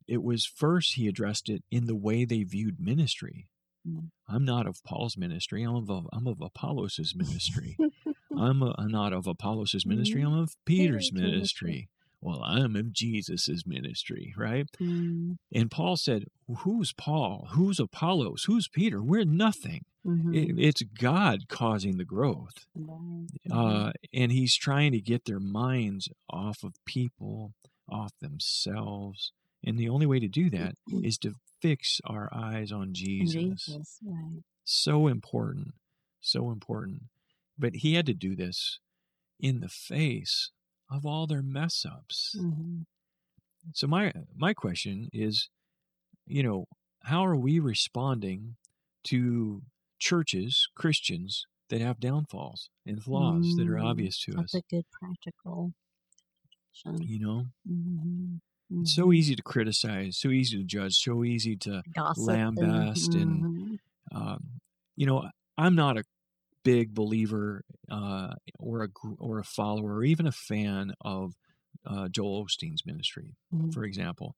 it 0.06 0.22
was 0.22 0.46
first 0.46 0.94
he 0.94 1.08
addressed 1.08 1.48
it 1.48 1.62
in 1.70 1.86
the 1.86 1.96
way 1.96 2.24
they 2.24 2.42
viewed 2.44 2.80
ministry. 2.80 3.48
Mm. 3.86 4.10
I'm 4.28 4.44
not 4.44 4.66
of 4.66 4.82
Paul's 4.84 5.16
ministry. 5.16 5.62
I'm 5.62 5.88
of 5.90 6.06
I'm 6.12 6.26
of 6.26 6.40
Apollos' 6.40 7.14
ministry. 7.14 7.76
I'm, 8.36 8.62
a, 8.62 8.74
I'm 8.78 8.90
not 8.90 9.12
of 9.12 9.26
Apollos' 9.26 9.84
ministry. 9.84 10.22
I'm 10.22 10.32
of 10.32 10.54
Peter's 10.64 11.12
ministry. 11.12 11.88
Well, 12.22 12.42
I'm 12.44 12.76
of 12.76 12.92
Jesus' 12.92 13.64
ministry, 13.66 14.34
right? 14.36 14.66
Mm. 14.80 15.38
And 15.54 15.70
Paul 15.70 15.96
said, 15.96 16.26
Who's 16.58 16.92
Paul? 16.92 17.48
Who's 17.52 17.80
Apollos? 17.80 18.44
Who's 18.44 18.68
Peter? 18.68 19.02
We're 19.02 19.24
nothing. 19.24 19.84
Mhm. 20.06 20.34
It, 20.34 20.62
it's 20.62 20.82
God 20.82 21.48
causing 21.48 21.96
the 21.96 22.04
growth. 22.04 22.66
Mhm. 22.76 23.26
Uh, 23.50 23.92
and 24.12 24.32
he's 24.32 24.56
trying 24.56 24.92
to 24.92 25.00
get 25.00 25.24
their 25.24 25.40
minds 25.40 26.08
off 26.28 26.62
of 26.62 26.74
people, 26.84 27.54
off 27.88 28.12
themselves. 28.20 29.32
And 29.64 29.78
the 29.78 29.88
only 29.88 30.06
way 30.06 30.20
to 30.20 30.28
do 30.28 30.50
that 30.50 30.76
is 31.02 31.16
to 31.18 31.36
fix 31.62 32.00
our 32.04 32.28
eyes 32.32 32.72
on 32.72 32.92
Jesus. 32.94 33.32
Jesus. 33.66 33.98
Right. 34.04 34.42
So 34.64 35.06
important. 35.06 35.74
So 36.20 36.50
important. 36.50 37.04
But 37.58 37.76
he 37.76 37.94
had 37.94 38.06
to 38.06 38.14
do 38.14 38.34
this 38.34 38.78
in 39.38 39.60
the 39.60 39.68
face 39.68 40.50
of 40.90 41.06
all 41.06 41.26
their 41.26 41.42
mess 41.42 41.84
ups. 41.86 42.34
Mhm. 42.34 42.84
So 43.74 43.86
my 43.86 44.12
my 44.34 44.54
question 44.54 45.08
is, 45.12 45.48
you 46.26 46.42
know, 46.42 46.66
how 47.04 47.24
are 47.26 47.36
we 47.36 47.60
responding 47.60 48.56
to 49.06 49.62
churches, 49.98 50.68
Christians 50.76 51.46
that 51.70 51.80
have 51.82 52.00
downfalls 52.00 52.70
and 52.86 53.02
flaws 53.02 53.54
that 53.56 53.68
are 53.68 53.78
Mm, 53.78 53.80
obvious 53.80 54.18
to 54.24 54.36
That's 54.36 54.54
us? 54.54 54.54
a 54.54 54.62
good 54.62 54.88
practical. 54.90 55.74
question. 56.72 57.10
You 57.10 57.18
know, 57.20 57.46
Mhm. 57.64 58.40
it's 58.80 58.94
so 58.94 59.12
easy 59.12 59.36
to 59.36 59.42
criticize, 59.42 60.18
so 60.18 60.28
easy 60.30 60.56
to 60.58 60.64
judge, 60.64 60.94
so 60.94 61.24
easy 61.24 61.56
to, 61.56 61.82
Gossip 61.92 62.42
lambast 62.54 63.14
and- 63.20 63.44
mhm. 63.44 63.78
um, 64.12 64.60
you 64.96 65.06
know, 65.06 65.30
I'm 65.58 65.74
not 65.76 65.98
a 65.98 66.04
big 66.64 66.94
believer 66.94 67.64
uh, 67.90 68.34
or 68.58 68.84
a 68.84 68.88
or 69.18 69.38
a 69.38 69.44
follower 69.44 69.96
or 69.96 70.04
even 70.04 70.26
a 70.26 70.32
fan 70.32 70.92
of 71.00 71.34
uh, 71.86 72.08
Joel 72.08 72.44
Osteen's 72.44 72.84
ministry. 72.84 73.36
Mhm. 73.54 73.72
for 73.72 73.84
example. 73.84 74.36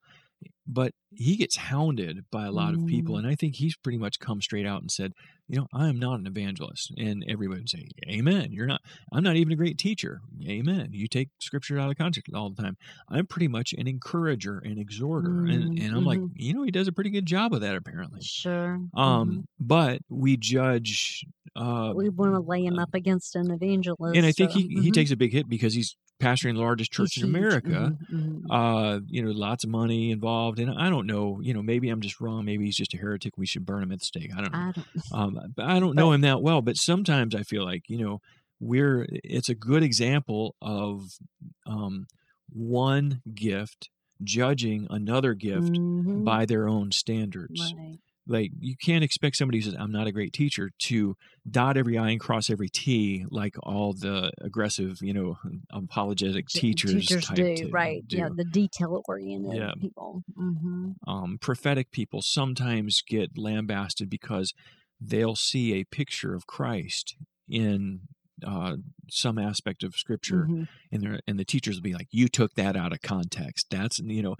But 0.66 0.92
he 1.14 1.36
gets 1.36 1.56
hounded 1.56 2.24
by 2.30 2.46
a 2.46 2.52
lot 2.52 2.72
of 2.74 2.86
people, 2.86 3.16
Mm. 3.16 3.18
and 3.18 3.26
I 3.26 3.34
think 3.34 3.56
he's 3.56 3.76
pretty 3.76 3.98
much 3.98 4.20
come 4.20 4.40
straight 4.40 4.64
out 4.64 4.80
and 4.80 4.90
said, 4.90 5.12
"You 5.48 5.56
know, 5.56 5.66
I 5.74 5.88
am 5.88 5.98
not 5.98 6.20
an 6.20 6.26
evangelist." 6.26 6.92
And 6.96 7.24
everybody 7.28 7.60
would 7.60 7.68
say, 7.68 7.88
"Amen." 8.08 8.52
You're 8.52 8.66
not. 8.68 8.80
I'm 9.12 9.24
not 9.24 9.36
even 9.36 9.52
a 9.52 9.56
great 9.56 9.76
teacher. 9.76 10.20
Amen. 10.46 10.90
You 10.92 11.08
take 11.08 11.30
scripture 11.40 11.78
out 11.80 11.90
of 11.90 11.96
context 11.98 12.32
all 12.32 12.48
the 12.50 12.62
time. 12.62 12.76
I'm 13.08 13.26
pretty 13.26 13.48
much 13.48 13.72
an 13.76 13.88
encourager 13.88 14.58
and 14.58 14.78
exhorter, 14.78 15.44
and, 15.46 15.78
Mm, 15.78 15.84
and 15.84 15.96
I'm 15.96 16.04
like, 16.04 16.20
mhm. 16.20 16.30
you 16.36 16.54
know, 16.54 16.62
he 16.62 16.70
does 16.70 16.86
a 16.88 16.92
pretty 16.92 17.10
good 17.10 17.26
job 17.26 17.52
of 17.52 17.60
that 17.60 17.74
apparently. 17.74 18.20
Sure. 18.22 18.80
Um, 18.94 19.44
but 19.58 20.00
we 20.08 20.36
judge. 20.36 21.24
Uh, 21.56 21.92
we 21.94 22.08
want 22.08 22.32
to 22.34 22.40
lay 22.40 22.64
him 22.64 22.78
uh, 22.78 22.84
up 22.84 22.94
against 22.94 23.36
an 23.36 23.50
evangelist. 23.50 24.16
and 24.16 24.24
I 24.24 24.32
think 24.32 24.52
so, 24.52 24.58
he, 24.58 24.68
he 24.68 24.90
mhm. 24.90 24.92
takes 24.92 25.10
a 25.10 25.16
big 25.16 25.32
hit 25.32 25.48
because 25.48 25.74
he's 25.74 25.96
pastoring 26.22 26.54
the 26.54 26.60
largest 26.60 26.92
church 26.92 27.16
in. 27.18 27.24
America 27.24 27.92
Mhm, 28.12 28.42
mhm. 28.42 28.50
uh 28.50 29.00
you 29.08 29.22
know 29.22 29.30
lots 29.32 29.64
of 29.64 29.70
money 29.70 30.10
involved 30.10 30.58
and 30.58 30.70
i 30.84 30.88
don't 30.90 31.06
know 31.06 31.40
you 31.42 31.52
know 31.54 31.62
maybe 31.62 31.88
i'm 31.90 32.00
just 32.00 32.20
wrong 32.20 32.44
maybe 32.44 32.64
he's 32.66 32.76
just 32.76 32.94
a 32.94 32.98
heretic 32.98 33.32
we 33.38 33.46
should 33.46 33.64
burn 33.66 33.82
him 33.82 33.92
at 33.92 34.00
the 34.00 34.04
stake 34.04 34.30
i 34.36 34.40
don't 34.42 34.52
know 34.52 34.66
I 34.68 34.72
don't. 34.72 34.86
um 35.12 35.52
but 35.56 35.64
i 35.66 35.78
don't 35.80 35.96
know 35.96 36.12
him 36.12 36.22
that 36.22 36.42
well 36.42 36.60
but 36.62 36.76
sometimes 36.76 37.34
i 37.34 37.42
feel 37.42 37.64
like 37.64 37.84
you 37.88 37.98
know 37.98 38.20
we're 38.60 39.06
it's 39.10 39.48
a 39.48 39.54
good 39.54 39.82
example 39.82 40.54
of 40.62 41.18
um 41.66 42.06
one 42.52 43.22
gift 43.34 43.90
judging 44.22 44.86
another 44.90 45.34
gift 45.34 45.80
Mhm. 45.98 46.24
by 46.24 46.44
their 46.46 46.68
own 46.68 46.92
standards 46.92 47.74
Right. 47.76 47.98
Like 48.26 48.50
you 48.60 48.76
can't 48.76 49.02
expect 49.02 49.36
somebody 49.36 49.58
who 49.58 49.62
says 49.64 49.74
i'm 49.78 49.90
not 49.92 50.06
a 50.06 50.12
great 50.12 50.32
teacher 50.32 50.70
to 50.78 51.16
dot 51.50 51.76
every 51.76 51.98
i 51.98 52.10
and 52.10 52.20
cross 52.20 52.48
every 52.50 52.68
t 52.68 53.24
like 53.30 53.54
all 53.62 53.92
the 53.92 54.30
aggressive 54.40 54.98
you 55.02 55.12
know 55.12 55.36
apologetic 55.72 56.46
teachers, 56.48 57.08
type 57.08 57.36
do 57.36 57.54
to 57.56 57.68
right 57.70 58.06
do. 58.06 58.16
yeah 58.18 58.28
the 58.34 58.44
detail 58.44 59.02
oriented 59.08 59.54
Yeah. 59.54 59.72
people 59.80 60.22
hmm 60.36 60.90
um, 61.06 61.38
prophetic 61.40 61.90
people 61.90 62.22
sometimes 62.22 63.02
get 63.06 63.36
lambasted 63.36 64.08
because 64.08 64.52
they'll 65.00 65.36
see 65.36 65.74
a 65.74 65.84
picture 65.84 66.34
of 66.34 66.46
christ 66.46 67.16
in 67.48 68.02
uh, 68.46 68.76
some 69.10 69.38
aspect 69.38 69.82
of 69.82 69.94
scripture 69.94 70.46
Mm-hmm. 70.48 70.62
and 70.90 71.20
and 71.26 71.38
the 71.38 71.44
teachers 71.44 71.76
will 71.76 71.82
be 71.82 71.94
like 71.94 72.08
you 72.10 72.28
took 72.28 72.54
that 72.54 72.76
out 72.76 72.92
of 72.92 73.00
context. 73.02 73.66
That's 73.70 73.98
you 73.98 74.22
know 74.22 74.36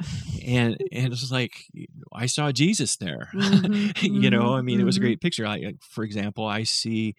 and 0.47 0.77
and 0.93 1.13
it's 1.13 1.31
like 1.31 1.53
i 2.13 2.27
saw 2.27 2.53
jesus 2.53 2.97
there. 2.97 3.29
Mhm, 3.35 4.03
you 4.23 4.31
know 4.31 4.51
mhm, 4.51 4.59
i 4.59 4.63
mean 4.63 4.81
it 4.81 4.85
was 4.85 4.97
a 4.97 5.01
mhm. 5.01 5.05
great 5.05 5.21
picture. 5.21 5.47
I, 5.47 5.75
for 5.91 6.05
example 6.05 6.47
i 6.47 6.63
see 6.63 7.15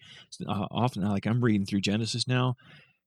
uh, 0.48 0.66
often 0.70 1.02
like 1.08 1.26
i'm 1.26 1.42
reading 1.42 1.66
through 1.66 1.80
genesis 1.82 2.26
now. 2.28 2.54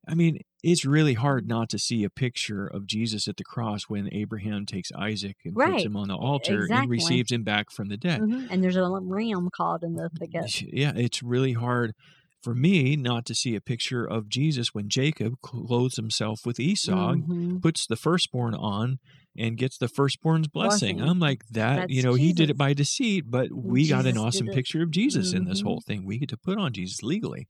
I 0.09 0.15
mean 0.15 0.39
it's 0.63 0.85
really 0.85 1.13
hard 1.15 1.47
not 1.47 1.69
to 1.69 1.77
see 1.77 2.03
a 2.05 2.09
picture 2.09 2.65
of 2.65 2.87
jesus 2.87 3.27
at 3.27 3.35
the 3.37 3.43
cross 3.43 3.83
when 3.89 4.07
abraham 4.13 4.65
takes 4.65 4.89
isaac 4.97 5.35
and 5.45 5.53
puts 5.55 5.83
him 5.83 5.95
on 5.97 6.07
the 6.07 6.15
altar 6.15 6.65
and 6.71 6.89
receives 6.89 7.31
him 7.31 7.43
back 7.43 7.71
from 7.71 7.89
the 7.89 7.97
dead. 7.97 8.21
Mhm. 8.21 8.47
and 8.49 8.63
there's 8.63 8.77
a 8.77 8.83
ram 9.01 9.49
caught 9.55 9.83
in 9.83 9.95
the 9.95 10.09
thicket. 10.17 10.61
Yeah, 10.61 10.93
it's 10.95 11.21
really 11.21 11.53
hard 11.53 11.93
for 12.41 12.53
me 12.55 12.95
not 12.95 13.25
to 13.25 13.35
see 13.35 13.55
a 13.55 13.61
picture 13.61 14.05
of 14.05 14.29
Jesus 14.29 14.73
when 14.73 14.89
Jacob 14.89 15.41
clothes 15.41 15.95
himself 15.95 16.45
with 16.45 16.59
Esau, 16.59 17.15
Mhm. 17.15 17.61
puts 17.61 17.87
the 17.87 17.95
firstborn 17.95 18.53
on, 18.53 18.99
and 19.37 19.57
gets 19.57 19.77
the 19.77 19.87
firstborn's 19.87 20.47
blessing. 20.47 20.97
Blessing. 20.97 21.09
I'm 21.09 21.19
like 21.19 21.45
that, 21.51 21.89
you 21.89 22.01
That's 22.01 22.05
know, 22.05 22.13
he 22.15 22.33
did 22.33 22.49
it 22.49 22.57
by 22.57 22.73
deceit, 22.73 23.25
but 23.29 23.51
we 23.51 23.87
got 23.87 24.05
an 24.05 24.17
awesome 24.17 24.47
picture 24.47 24.81
of 24.81 24.91
Jesus 24.91 25.33
in 25.33 25.45
this 25.45 25.61
Mhm. 25.61 25.65
whole 25.65 25.81
thing. 25.81 26.05
We 26.05 26.17
get 26.17 26.29
to 26.29 26.37
put 26.37 26.57
on 26.57 26.73
Jesus 26.73 27.03
legally. 27.03 27.47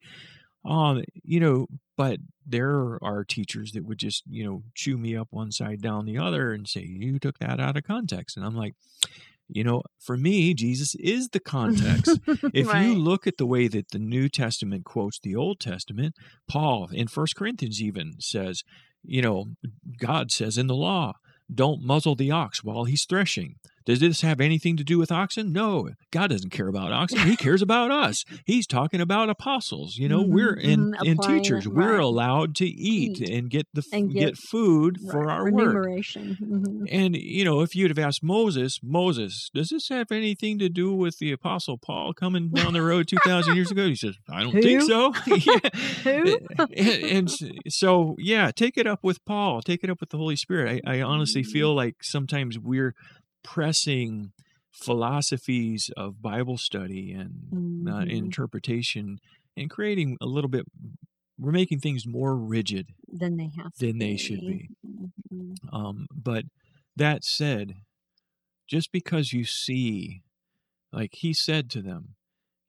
Um, 0.65 1.03
you 1.23 1.39
know, 1.39 1.67
but 1.95 2.19
there 2.45 3.01
are 3.03 3.23
teachers 3.23 3.71
that 3.71 3.85
would 3.85 3.99
just, 3.99 4.23
you 4.27 4.43
know, 4.43 4.63
chew 4.75 4.97
me 4.97 5.15
up 5.15 5.27
one 5.31 5.51
side 5.51 5.81
down 5.81 6.05
the 6.05 6.17
other 6.17 6.51
and 6.51 6.67
say, 6.67 6.81
You 6.83 7.19
took 7.19 7.39
that 7.39 7.59
out 7.59 7.77
of 7.77 7.83
context. 7.83 8.35
And 8.35 8.45
I'm 8.45 8.55
like, 8.55 8.75
you 9.49 9.63
know, 9.63 9.81
for 9.99 10.17
me, 10.17 10.53
Jesus 10.53 10.95
is 10.95 11.29
the 11.29 11.39
context. 11.39 12.19
If 12.53 12.67
Right. 12.67 12.81
you 12.81 12.95
look 12.95 13.27
at 13.27 13.37
the 13.37 13.45
way 13.45 13.67
that 13.67 13.89
the 13.91 13.99
New 13.99 14.29
Testament 14.29 14.85
quotes 14.85 15.19
the 15.19 15.35
Old 15.35 15.59
Testament, 15.59 16.15
Paul 16.47 16.89
in 16.91 17.07
First 17.07 17.35
Corinthians 17.35 17.81
even 17.81 18.15
says, 18.19 18.63
you 19.03 19.21
know, 19.21 19.45
God 19.99 20.31
says 20.31 20.57
in 20.57 20.67
the 20.67 20.75
law, 20.75 21.13
don't 21.53 21.81
muzzle 21.81 22.15
the 22.15 22.31
ox 22.31 22.63
while 22.63 22.85
he's 22.85 23.05
threshing. 23.05 23.55
Does 23.87 23.99
this 24.01 24.21
have 24.21 24.39
anything 24.39 24.77
to 24.77 24.83
do 24.83 24.99
with 24.99 25.11
oxen? 25.11 25.51
No. 25.51 25.89
God 26.11 26.27
doesn't 26.29 26.51
care 26.51 26.67
about 26.67 26.91
oxen. 26.91 27.19
He 27.19 27.35
cares 27.35 27.63
about 27.63 27.89
us. 27.89 28.23
He's 28.45 28.67
talking 28.67 29.01
about 29.01 29.29
apostles. 29.29 29.95
You 29.97 30.07
know, 30.09 30.23
Mhm, 30.23 30.27
we're 30.27 30.53
and, 30.53 30.93
mhm, 30.93 31.09
and 31.09 31.21
teachers. 31.21 31.65
it, 31.65 31.73
We're 31.73 31.97
allowed 31.97 32.53
to 32.57 32.65
eat, 32.67 33.21
Eat. 33.21 33.29
and 33.29 33.49
get 33.49 33.65
the 33.73 33.83
And 33.91 34.11
get, 34.13 34.19
get- 34.19 34.37
food 34.37 34.97
for 35.09 35.21
Right. 35.21 35.33
our 35.33 35.43
work. 35.45 35.53
remuneration 35.67 36.37
Mhm. 36.39 36.87
And 36.91 37.15
you 37.15 37.43
know, 37.45 37.61
if 37.61 37.75
you'd 37.75 37.89
have 37.89 37.97
asked 37.97 38.21
Moses, 38.23 38.77
Moses, 38.83 39.49
does 39.53 39.69
this 39.69 39.87
have 39.89 40.11
anything 40.11 40.59
to 40.59 40.69
do 40.69 40.93
with 40.93 41.17
the 41.19 41.31
Apostle 41.31 41.77
Paul 41.77 42.13
coming 42.13 42.49
down 42.49 42.73
the 42.73 42.81
road 42.81 43.07
two 43.07 43.17
thousand 43.23 43.55
years 43.55 43.71
ago? 43.71 43.87
He 43.87 43.95
says, 43.95 44.15
I 44.29 44.43
don't 44.43 44.51
think 44.51 44.81
so. 44.81 45.11
Who? 46.03 46.37
and, 46.75 47.29
and 47.29 47.31
so, 47.69 48.15
yeah, 48.19 48.51
take 48.53 48.77
it 48.77 48.85
up 48.87 48.99
with 49.03 49.23
Paul. 49.25 49.61
Take 49.61 49.83
it 49.83 49.89
up 49.89 49.99
with 50.01 50.09
the 50.09 50.17
Holy 50.17 50.35
Spirit. 50.35 50.81
I, 50.85 50.97
I 50.97 51.01
honestly 51.01 51.41
Mm-hmm. 51.41 51.51
feel 51.51 51.75
like 51.75 51.95
sometimes 52.01 52.57
we're 52.59 52.93
pressing 53.43 54.33
philosophies 54.71 55.89
of 55.97 56.21
Bible 56.21 56.57
study 56.57 57.11
and 57.11 57.87
uh, 57.87 58.05
Mhm. 58.05 58.09
interpretation 58.09 59.19
and 59.55 59.69
creating 59.69 60.17
a 60.21 60.25
little 60.25 60.49
bit. 60.49 60.65
We're 61.37 61.51
making 61.51 61.79
things 61.79 62.05
more 62.07 62.35
rigid 62.37 62.89
than 63.07 63.37
they 63.37 63.49
have 63.57 63.73
to 63.75 63.87
than 63.87 63.99
they 63.99 64.17
should 64.17 64.45
be. 64.45 64.69
Mhm. 64.85 65.55
um, 65.71 66.07
but 66.13 66.45
that 66.95 67.23
said, 67.23 67.75
just 68.67 68.91
because 68.91 69.33
you 69.33 69.45
see, 69.45 70.23
like 70.91 71.15
he 71.15 71.33
said 71.33 71.69
to 71.71 71.81
them, 71.81 72.15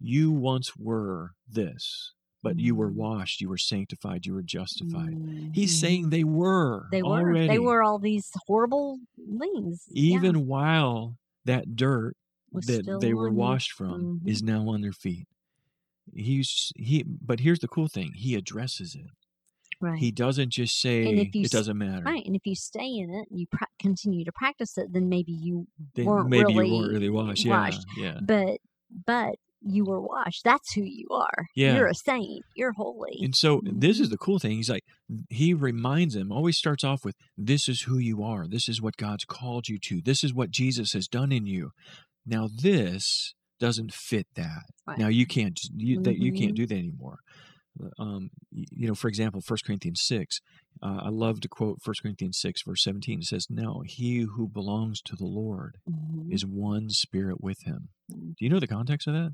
you 0.01 0.33
once 0.33 0.77
were 0.77 1.33
this, 1.49 2.14
but 2.43 2.59
you 2.59 2.74
were 2.74 2.91
Mhm. 2.91 2.95
washed, 2.97 3.41
you 3.41 3.49
were 3.49 3.59
sanctified, 3.59 4.26
you 4.26 4.32
were 4.34 4.43
justified. 4.43 5.14
Mhm. 5.14 5.55
He's 5.55 5.78
saying 5.78 6.11
they 6.11 6.24
were 6.24 6.89
they 6.91 7.03
were 7.03 7.09
already, 7.20 7.49
they 7.49 7.59
were 7.59 7.82
all 7.82 7.99
these 7.99 8.30
horrible 8.47 9.01
things 9.39 9.86
Yeah. 9.91 10.16
even 10.16 10.47
while 10.47 11.16
that 11.45 11.74
dirt 11.76 12.16
Was 12.53 12.66
that 12.66 12.99
they 13.01 13.12
were 13.14 13.30
washed 13.30 13.72
from 13.72 14.22
is 14.24 14.43
Mhm. 14.43 14.47
now 14.47 14.68
on 14.68 14.80
their 14.82 14.93
feet. 14.93 15.26
He's 16.14 16.72
he, 16.76 17.03
but 17.05 17.41
here's 17.41 17.59
the 17.59 17.68
cool 17.68 17.89
thing: 17.89 18.12
he 18.14 18.34
addresses 18.34 18.95
it. 18.95 19.11
right 19.80 19.99
He 20.01 20.11
doesn't 20.11 20.51
just 20.51 20.80
say 20.80 21.03
you 21.32 21.45
it 21.45 21.51
doesn't 21.53 21.78
matter. 21.78 22.03
right 22.03 22.24
and 22.26 22.34
if 22.34 22.45
you 22.45 22.57
stay 22.57 22.97
in 22.99 23.11
it 23.11 23.28
and 23.30 23.39
you 23.39 23.47
pra- 23.47 23.68
continue 23.78 24.24
to 24.24 24.32
practice 24.32 24.76
it 24.76 24.93
then 24.93 25.09
maybe 25.09 25.30
you 25.32 25.68
Then 25.95 26.07
weren't 26.07 26.28
maybe 26.30 26.47
really 26.47 26.68
you 26.68 26.74
weren't 26.74 26.93
really 26.93 27.11
washed. 27.11 27.45
Yeah, 27.45 27.61
washed. 27.61 27.86
yeah. 27.97 28.18
but 28.20 28.59
but 29.07 29.36
you 29.61 29.85
were 29.85 30.01
washed 30.01 30.43
that's 30.45 30.73
who 30.75 30.83
you 30.83 31.07
are 31.11 31.47
Yeah. 31.57 31.75
you're 31.77 31.89
a 31.89 31.95
saint 31.95 32.45
you're 32.55 32.73
holy 32.73 33.19
And 33.23 33.35
so 33.35 33.61
this 33.65 33.99
is 33.99 34.09
Mhm. 34.09 34.11
the 34.11 34.19
cool 34.19 34.39
thing. 34.39 34.53
He's 34.57 34.71
like, 34.71 34.85
he 35.31 35.53
reminds 35.55 36.15
him, 36.15 36.31
always 36.31 36.57
starts 36.57 36.85
off 36.85 37.05
with, 37.05 37.17
this 37.37 37.69
is 37.69 37.83
who 37.83 37.99
you 37.99 38.23
are. 38.23 38.47
This 38.47 38.69
is 38.69 38.81
what 38.81 38.97
God's 38.97 39.25
called 39.25 39.69
you 39.69 39.79
to. 39.89 40.01
This 40.01 40.23
is 40.23 40.33
what 40.33 40.51
Jesus 40.51 40.93
has 40.93 41.09
done 41.09 41.33
in 41.33 41.47
you. 41.47 41.71
Now, 42.27 42.49
this 42.63 43.35
doesn't 43.59 43.93
fit 43.93 44.27
that. 44.37 44.63
Right. 44.87 44.99
Now, 44.99 45.09
you 45.09 45.27
can't, 45.27 45.59
you, 45.75 46.01
that, 46.03 46.19
you 46.19 46.33
can't 46.33 46.53
Mhm. 46.53 46.57
do 46.57 46.67
that 46.67 46.77
anymore. 46.79 47.19
Um, 47.99 48.31
you 48.51 48.87
know, 48.89 48.95
for 48.95 49.09
example, 49.09 49.41
1 49.47 49.59
Corinthians 49.65 50.01
6, 50.05 50.39
uh, 50.83 51.01
I 51.05 51.09
love 51.11 51.41
to 51.41 51.49
quote 51.49 51.79
1 51.85 51.95
Corinthians 52.03 52.39
6, 52.41 52.63
verse 52.67 52.83
17. 52.83 53.21
It 53.21 53.25
says, 53.27 53.47
Now 53.49 53.83
he 53.85 54.21
who 54.35 54.49
belongs 54.49 55.01
to 55.03 55.17
the 55.17 55.27
Lord 55.27 55.77
Mhm. 55.89 56.33
is 56.33 56.45
one 56.45 56.91
spirit 56.91 57.41
with 57.41 57.63
him. 57.65 57.89
Mhm. 58.11 58.35
Do 58.37 58.45
you 58.45 58.49
know 58.51 58.61
the 58.61 58.67
context 58.67 59.07
of 59.07 59.15
that? 59.15 59.33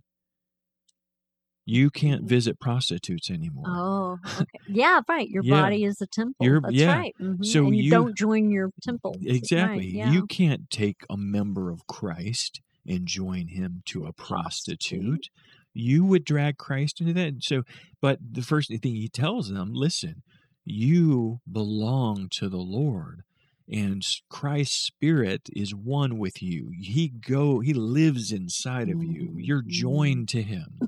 You 1.67 1.91
can't 1.91 2.25
Mhm. 2.25 2.29
visit 2.29 2.61
prostitutes 2.61 3.31
anymore. 3.31 3.65
Oh, 3.67 4.19
okay. 4.41 4.59
Yeah, 4.69 5.01
right. 5.09 5.29
Your 5.29 5.43
Yeah. 5.43 5.63
body 5.63 5.85
is 5.85 6.01
a 6.03 6.07
temple. 6.07 6.45
Your- 6.45 6.61
That's 6.61 6.75
yeah. 6.75 6.95
right. 6.99 7.15
Mhm. 7.21 7.45
So 7.45 7.71
you, 7.71 7.85
you- 7.85 7.91
don't 7.91 8.17
join 8.17 8.51
your 8.51 8.71
temple. 8.83 9.15
Right, 9.19 9.35
Exactly. 9.37 9.87
yeah. 9.97 10.13
You 10.13 10.27
can't 10.27 10.69
take 10.71 11.05
a 11.09 11.17
member 11.17 11.71
of 11.71 11.87
Christ 11.87 12.61
and 12.87 13.07
join 13.07 13.49
him 13.49 13.83
to 13.87 14.05
a 14.05 14.13
prostitute. 14.13 15.29
You 15.73 16.05
would 16.05 16.25
drag 16.25 16.59
Christ 16.59 17.01
into 17.01 17.15
that. 17.15 17.43
So, 17.43 17.63
but 18.01 18.19
the 18.21 18.43
first 18.43 18.69
thing 18.69 18.95
he 18.95 19.09
tells 19.09 19.49
them, 19.51 19.73
listen, 19.73 20.23
you 20.67 21.41
belong 21.51 22.29
to 22.33 22.49
the 22.49 22.59
Lord 22.59 23.23
and 23.71 24.03
Christ's 24.31 24.77
spirit 24.87 25.49
is 25.55 25.75
one 25.75 26.19
with 26.19 26.43
you. 26.43 26.71
He 26.81 27.09
go 27.09 27.61
he 27.61 27.73
lives 27.75 28.31
inside 28.33 28.89
of 28.91 29.03
you. 29.03 29.35
You're 29.39 29.63
Mhm. 29.63 29.69
joined 29.69 30.29
to 30.31 30.43
him. 30.43 30.81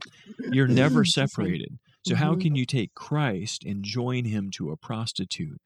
You're 0.53 0.69
never 0.69 1.05
separated. 1.05 1.79
So 2.07 2.15
how 2.15 2.35
Mhm. 2.35 2.41
can 2.43 2.55
you 2.57 2.67
take 2.67 2.95
Christ 2.95 3.65
and 3.65 3.83
join 3.85 4.27
him 4.27 4.51
to 4.57 4.71
a 4.71 4.77
prostitute? 4.77 5.59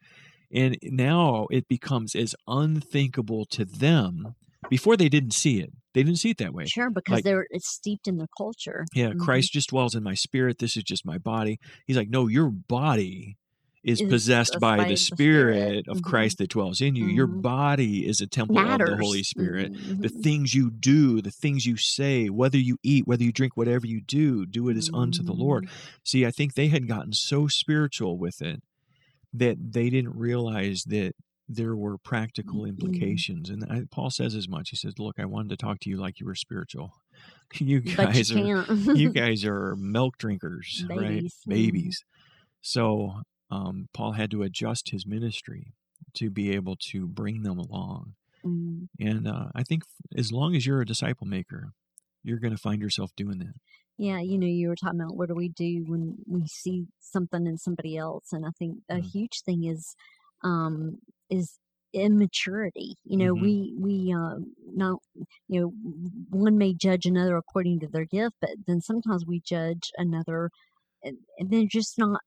And 0.53 0.77
now 0.83 1.47
it 1.51 1.69
becomes 1.69 2.15
as 2.15 2.35
unthinkable 2.47 3.45
to 3.47 3.65
them. 3.65 4.35
Before 4.69 4.97
they 4.97 5.09
didn't 5.09 5.33
see 5.33 5.61
it. 5.61 5.71
They 5.95 6.03
didn't 6.03 6.19
see 6.19 6.31
it 6.31 6.37
that 6.39 6.53
way. 6.55 6.67
Sure, 6.67 6.91
because 6.91 7.15
Like- 7.15 7.25
they're 7.25 7.47
it's 7.51 7.69
steeped 7.73 8.07
in 8.07 8.19
their 8.19 8.29
culture. 8.37 8.85
Yeah, 8.95 9.11
Mhm. 9.13 9.19
Christ 9.19 9.53
just 9.53 9.71
dwells 9.71 9.95
in 9.95 10.03
my 10.03 10.15
spirit. 10.15 10.59
This 10.59 10.77
is 10.77 10.83
just 10.85 11.05
my 11.07 11.19
body. 11.19 11.59
He's 11.87 11.97
like, 11.97 12.11
no, 12.11 12.27
your 12.29 12.51
body 12.51 13.37
is 13.83 14.01
Is 14.01 14.09
possessed 14.11 14.57
by, 14.61 14.77
by 14.77 14.89
the 14.91 14.97
spirit 14.97 15.85
Spirit. 15.85 15.89
of 15.89 15.99
Mhm. 15.99 16.03
Christ 16.03 16.39
that 16.39 16.51
dwells 16.51 16.81
in 16.83 16.97
you. 16.97 17.07
Your 17.07 17.27
Mhm. 17.27 17.41
body 17.43 18.07
is 18.07 18.21
a 18.21 18.27
temple 18.27 18.59
of 18.59 18.79
the 18.79 18.97
Holy 18.97 19.23
Spirit. 19.23 19.73
Mhm. 19.73 20.03
The 20.03 20.09
things 20.11 20.55
you 20.55 20.71
do, 20.71 21.23
the 21.23 21.31
things 21.31 21.65
you 21.65 21.77
say, 21.79 22.29
whether 22.29 22.59
you 22.59 22.77
eat, 22.83 23.07
whether 23.07 23.25
you 23.25 23.33
drink, 23.33 23.57
whatever 23.57 23.87
you 23.87 24.01
do, 24.03 24.45
do 24.45 24.69
it 24.69 24.77
as 24.77 24.91
unto 24.93 25.23
the 25.23 25.33
Lord. 25.33 25.65
Mhm. 25.67 25.71
See, 26.05 26.27
I 26.27 26.31
think 26.31 26.55
they 26.55 26.69
had 26.69 26.87
gotten 26.89 27.13
so 27.15 27.47
spiritual 27.49 28.19
with 28.19 28.43
it 28.43 28.63
that 29.33 29.73
they 29.73 29.89
didn't 29.89 30.15
realize 30.17 30.85
that 30.85 31.15
there 31.49 31.75
were 31.75 31.97
practical 31.99 32.61
Mhm. 32.63 32.69
implications. 32.69 33.49
And 33.51 33.65
I, 33.65 33.83
Paul 33.91 34.11
says 34.11 34.35
as 34.35 34.49
much. 34.49 34.71
He 34.71 34.77
says, 34.77 34.99
"Look, 34.99 35.19
I 35.19 35.25
wanted 35.25 35.49
to 35.51 35.57
talk 35.57 35.81
to 35.81 35.91
you 35.91 35.97
like 35.97 36.21
you 36.21 36.27
were 36.27 36.35
spiritual. 36.35 36.93
You 37.61 37.81
But 37.81 37.91
you 37.91 37.97
guys 37.97 38.31
are 38.33 38.67
you 38.95 39.11
guys 39.13 39.45
are 39.45 39.75
milk 39.75 40.17
drinkers, 40.19 40.85
right? 40.89 40.99
Babies. 40.99 41.35
Mhm. 41.47 41.51
Babies." 41.51 42.05
So 42.61 43.23
um, 43.51 43.89
Paul 43.93 44.13
had 44.13 44.31
to 44.33 44.43
adjust 44.43 44.91
his 44.91 45.07
ministry 45.07 45.75
to 46.15 46.31
be 46.31 46.53
able 46.53 46.77
to 46.91 47.07
bring 47.07 47.43
them 47.43 47.59
along. 47.59 48.15
Mm. 48.45 48.89
And 48.99 49.29
uh, 49.29 49.47
I 49.55 49.63
think 49.63 49.83
as 50.17 50.33
long 50.33 50.55
as 50.57 50.67
you're 50.67 50.81
a 50.81 50.87
disciple 50.87 51.27
maker, 51.27 51.73
you're 52.23 52.39
going 52.39 52.55
to 52.55 52.61
find 52.61 52.81
yourself 52.81 53.11
doing 53.17 53.39
that. 53.39 53.55
Yeah, 53.99 54.21
you 54.21 54.39
know, 54.39 54.47
you 54.47 54.69
were 54.69 54.77
talking 54.77 55.01
about 55.01 55.17
what 55.17 55.29
do 55.29 55.35
we 55.35 55.49
do 55.51 55.85
when 55.87 56.17
we 56.27 56.47
see 56.47 56.87
something 57.01 57.47
in 57.47 57.59
somebody 57.59 57.97
else, 57.99 58.33
and 58.33 58.47
I 58.47 58.51
think 58.59 58.79
a 58.89 58.97
Mhm. 58.97 59.05
huge 59.05 59.43
thing 59.45 59.65
is, 59.65 59.95
um, 60.43 60.99
is 61.29 61.59
immaturity. 61.93 62.95
You 63.05 63.19
know, 63.19 63.35
Mhm. 63.35 63.41
we 63.41 63.75
we 63.79 64.13
um, 64.13 64.55
not 64.65 65.01
you 65.49 65.61
know 65.61 65.69
one 66.31 66.57
may 66.57 66.73
judge 66.73 67.05
another 67.05 67.37
according 67.37 67.81
to 67.81 67.89
their 67.89 68.07
gift, 68.07 68.37
but 68.41 68.51
then 68.67 68.81
sometimes 68.81 69.27
we 69.27 69.41
judge 69.41 69.91
another, 69.99 70.51
and, 71.03 71.19
and 71.39 71.51
they're 71.51 71.67
just 71.67 71.99
not 71.99 72.21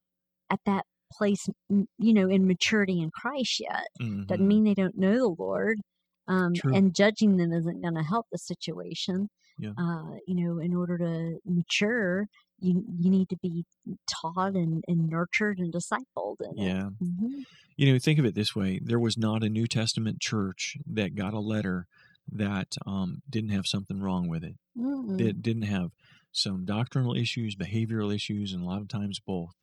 at 0.52 0.60
that 0.66 0.86
place, 1.18 1.48
you 1.70 2.14
know, 2.14 2.30
in 2.30 2.48
maturity 2.48 3.02
in 3.02 3.12
Christ 3.12 3.60
yet. 3.60 3.88
Doesn't 4.00 4.46
Mhm. 4.46 4.48
mean 4.48 4.64
they 4.64 4.74
don't 4.74 4.98
know 4.98 5.14
the 5.18 5.36
Lord. 5.42 5.80
Um, 6.28 6.54
and 6.64 6.96
judging 6.96 7.36
them 7.38 7.52
isn't 7.52 7.82
going 7.82 7.96
to 7.96 8.04
help 8.04 8.28
the 8.32 8.38
situation. 8.38 9.30
Yeah. 9.60 9.74
Uh, 9.78 10.16
you 10.26 10.36
know, 10.36 10.60
in 10.60 10.74
order 10.74 10.98
to 10.98 11.40
mature, 11.46 12.28
you 12.60 12.84
you 12.98 13.10
need 13.10 13.30
to 13.30 13.38
be 13.42 13.66
taught 14.10 14.56
and, 14.56 14.84
and 14.88 15.10
nurtured 15.10 15.60
and 15.60 15.72
discipled. 15.74 16.38
Yeah. 16.56 16.90
hmm 17.00 17.42
You 17.76 17.92
know, 17.92 18.00
think 18.00 18.20
of 18.20 18.26
it 18.26 18.36
this 18.36 18.56
way: 18.56 18.80
there 18.82 19.00
was 19.00 19.18
not 19.18 19.44
a 19.44 19.50
New 19.50 19.68
Testament 19.68 20.22
church 20.22 20.78
that 20.88 21.16
got 21.16 21.34
a 21.34 21.40
letter 21.40 21.88
that 22.32 22.78
um, 22.86 23.22
didn't 23.30 23.50
have 23.52 23.66
something 23.68 24.00
wrong 24.00 24.30
with 24.30 24.44
it. 24.44 24.56
Mm-mm. 24.78 25.18
That 25.18 25.42
didn't 25.42 25.64
have 25.64 25.92
some 26.34 26.66
doctrinal 26.66 27.16
issues, 27.16 27.56
behavioral 27.56 28.14
issues, 28.14 28.54
and 28.54 28.64
a 28.64 28.66
lot 28.68 28.82
of 28.82 28.88
times 28.90 29.20
both. 29.20 29.56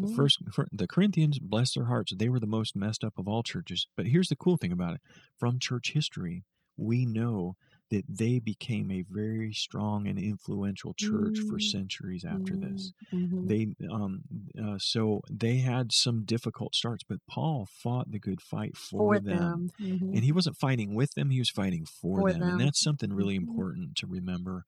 The 0.00 0.06
Mhm. 0.06 0.08
first, 0.08 0.38
the 0.72 0.86
Corinthians, 0.88 1.38
bless 1.38 1.74
their 1.74 1.86
hearts, 1.86 2.12
they 2.16 2.28
were 2.28 2.40
the 2.40 2.46
most 2.46 2.76
messed 2.76 3.04
up 3.04 3.18
of 3.18 3.28
all 3.28 3.42
churches. 3.42 3.88
But 3.96 4.06
here's 4.08 4.28
the 4.28 4.36
cool 4.36 4.56
thing 4.58 4.72
about 4.72 4.94
it: 4.96 5.02
from 5.38 5.58
church 5.58 5.92
history, 5.92 6.44
we 6.76 7.06
know 7.06 7.56
that 7.90 8.04
they 8.08 8.38
became 8.40 8.90
a 8.90 9.02
very 9.08 9.52
strong 9.54 10.06
and 10.08 10.18
influential 10.18 10.94
church 10.94 11.38
for 11.40 11.58
Mm. 11.58 11.76
centuries 11.76 12.24
after 12.24 12.56
this. 12.58 12.92
Mhm. 13.12 13.42
They, 13.42 13.68
um, 13.90 14.22
uh, 14.62 14.78
so 14.78 15.22
they 15.30 15.58
had 15.58 15.92
some 15.92 16.24
difficult 16.24 16.74
starts, 16.74 17.04
but 17.04 17.20
Paul 17.28 17.66
fought 17.70 18.10
the 18.10 18.18
good 18.18 18.42
fight 18.42 18.76
for, 18.76 19.18
for 19.18 19.20
them. 19.20 19.60
them. 19.60 19.72
Mhm. 19.78 20.06
And 20.12 20.24
he 20.24 20.32
wasn't 20.32 20.56
fighting 20.58 20.94
with 20.94 21.14
them, 21.14 21.30
he 21.30 21.38
was 21.38 21.50
fighting 21.50 21.86
for, 21.86 22.22
For 22.22 22.32
them. 22.34 22.48
And 22.48 22.58
that's 22.60 22.80
something 22.82 23.12
really 23.12 23.36
Mhm. 23.36 23.36
important 23.36 23.96
to 23.98 24.06
remember 24.06 24.64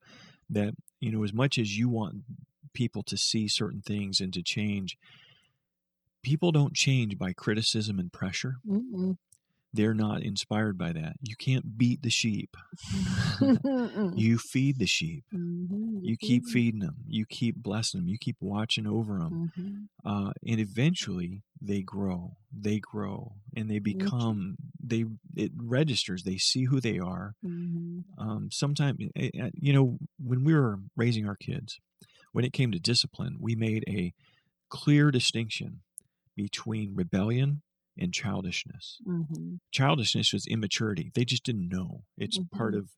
that, 0.50 0.74
you 1.00 1.10
know, 1.12 1.24
as 1.24 1.32
much 1.32 1.58
as 1.58 1.76
you 1.78 1.88
want 1.88 2.22
people 2.72 3.02
to 3.04 3.16
see 3.16 3.48
certain 3.48 3.80
things 3.82 4.20
and 4.20 4.32
to 4.32 4.42
change, 4.42 4.96
people 6.22 6.52
don't 6.52 6.74
change 6.74 7.18
by 7.18 7.32
criticism 7.32 7.98
and 7.98 8.12
pressure. 8.12 8.56
Mm-mm. 8.68 9.16
They're 9.72 9.94
not 9.94 10.22
inspired 10.22 10.78
by 10.78 10.92
that. 10.94 11.16
You 11.22 11.36
can't 11.36 11.76
beat 11.76 12.02
the 12.02 12.10
sheep. 12.10 12.56
You 14.16 14.38
feed 14.38 14.78
the 14.78 14.86
sheep. 14.86 15.24
Mhm. 15.32 16.00
You 16.02 16.16
keep 16.16 16.46
feeding 16.46 16.80
them. 16.80 16.96
You 17.06 17.26
keep 17.26 17.56
blessing 17.56 18.00
them. 18.00 18.08
You 18.08 18.18
keep 18.18 18.36
watching 18.40 18.86
over 18.86 19.18
them. 19.18 19.52
Mhm. 19.56 19.88
uh, 20.04 20.32
and 20.46 20.58
eventually 20.60 21.42
they 21.60 21.82
grow 21.82 22.36
they 22.52 22.78
grow 22.78 23.34
and 23.56 23.70
they 23.70 23.78
become 23.78 24.56
they 24.82 25.04
it 25.36 25.52
registers 25.56 26.22
they 26.24 26.38
see 26.38 26.64
who 26.64 26.80
they 26.80 26.98
are 26.98 27.34
Mhm. 27.42 28.04
um, 28.18 28.50
sometimes 28.52 28.98
you 29.54 29.72
know 29.72 29.98
when 30.18 30.44
we 30.44 30.54
were 30.54 30.80
raising 30.96 31.26
our 31.28 31.36
kids 31.36 31.80
when 32.32 32.44
it 32.44 32.52
came 32.52 32.72
to 32.72 32.80
discipline 32.80 33.36
we 33.40 33.54
made 33.56 33.84
a 33.88 34.14
clear 34.70 35.10
distinction 35.10 35.82
between 36.36 36.94
rebellion 36.96 37.62
and 37.98 38.14
childishness 38.14 39.02
Mhm. 39.06 39.58
childishness 39.72 40.32
was 40.32 40.46
immaturity 40.46 41.12
they 41.14 41.24
just 41.24 41.44
didn't 41.44 41.68
know 41.68 42.04
it's 42.18 42.40
part 42.52 42.74
Mhm. 42.74 42.76
of 42.76 42.90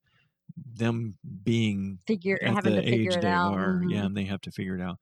them 0.57 1.19
being 1.45 2.01
Figure 2.07 2.39
at 2.43 2.55
having 2.55 2.75
the 2.75 2.77
to 2.77 2.83
figure 2.83 3.13
age 3.13 3.19
they 3.21 3.35
out. 3.35 3.43
are 3.43 3.83
yeah 3.87 4.05
Mhm. 4.05 4.07
and 4.07 4.17
they 4.17 4.25
have 4.25 4.41
to 4.43 4.51
figure 4.53 4.77
it 4.77 4.83
out 4.83 4.99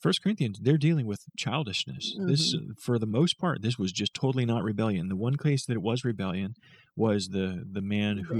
first 0.00 0.22
corinthians 0.22 0.58
they're 0.62 0.78
dealing 0.78 1.06
with 1.06 1.20
childishness 1.36 2.16
this 2.26 2.54
Mm-hmm. 2.54 2.72
for 2.84 2.98
the 2.98 3.06
most 3.06 3.38
part 3.38 3.62
this 3.62 3.78
was 3.78 3.92
just 3.92 4.14
totally 4.14 4.46
not 4.46 4.62
rebellion 4.62 5.08
the 5.08 5.16
one 5.16 5.36
case 5.36 5.64
that 5.66 5.74
it 5.74 5.82
was 5.82 6.04
rebellion 6.04 6.54
was 6.96 7.28
the 7.28 7.64
the 7.70 7.82
man 7.82 8.16
The 8.16 8.22
who 8.22 8.36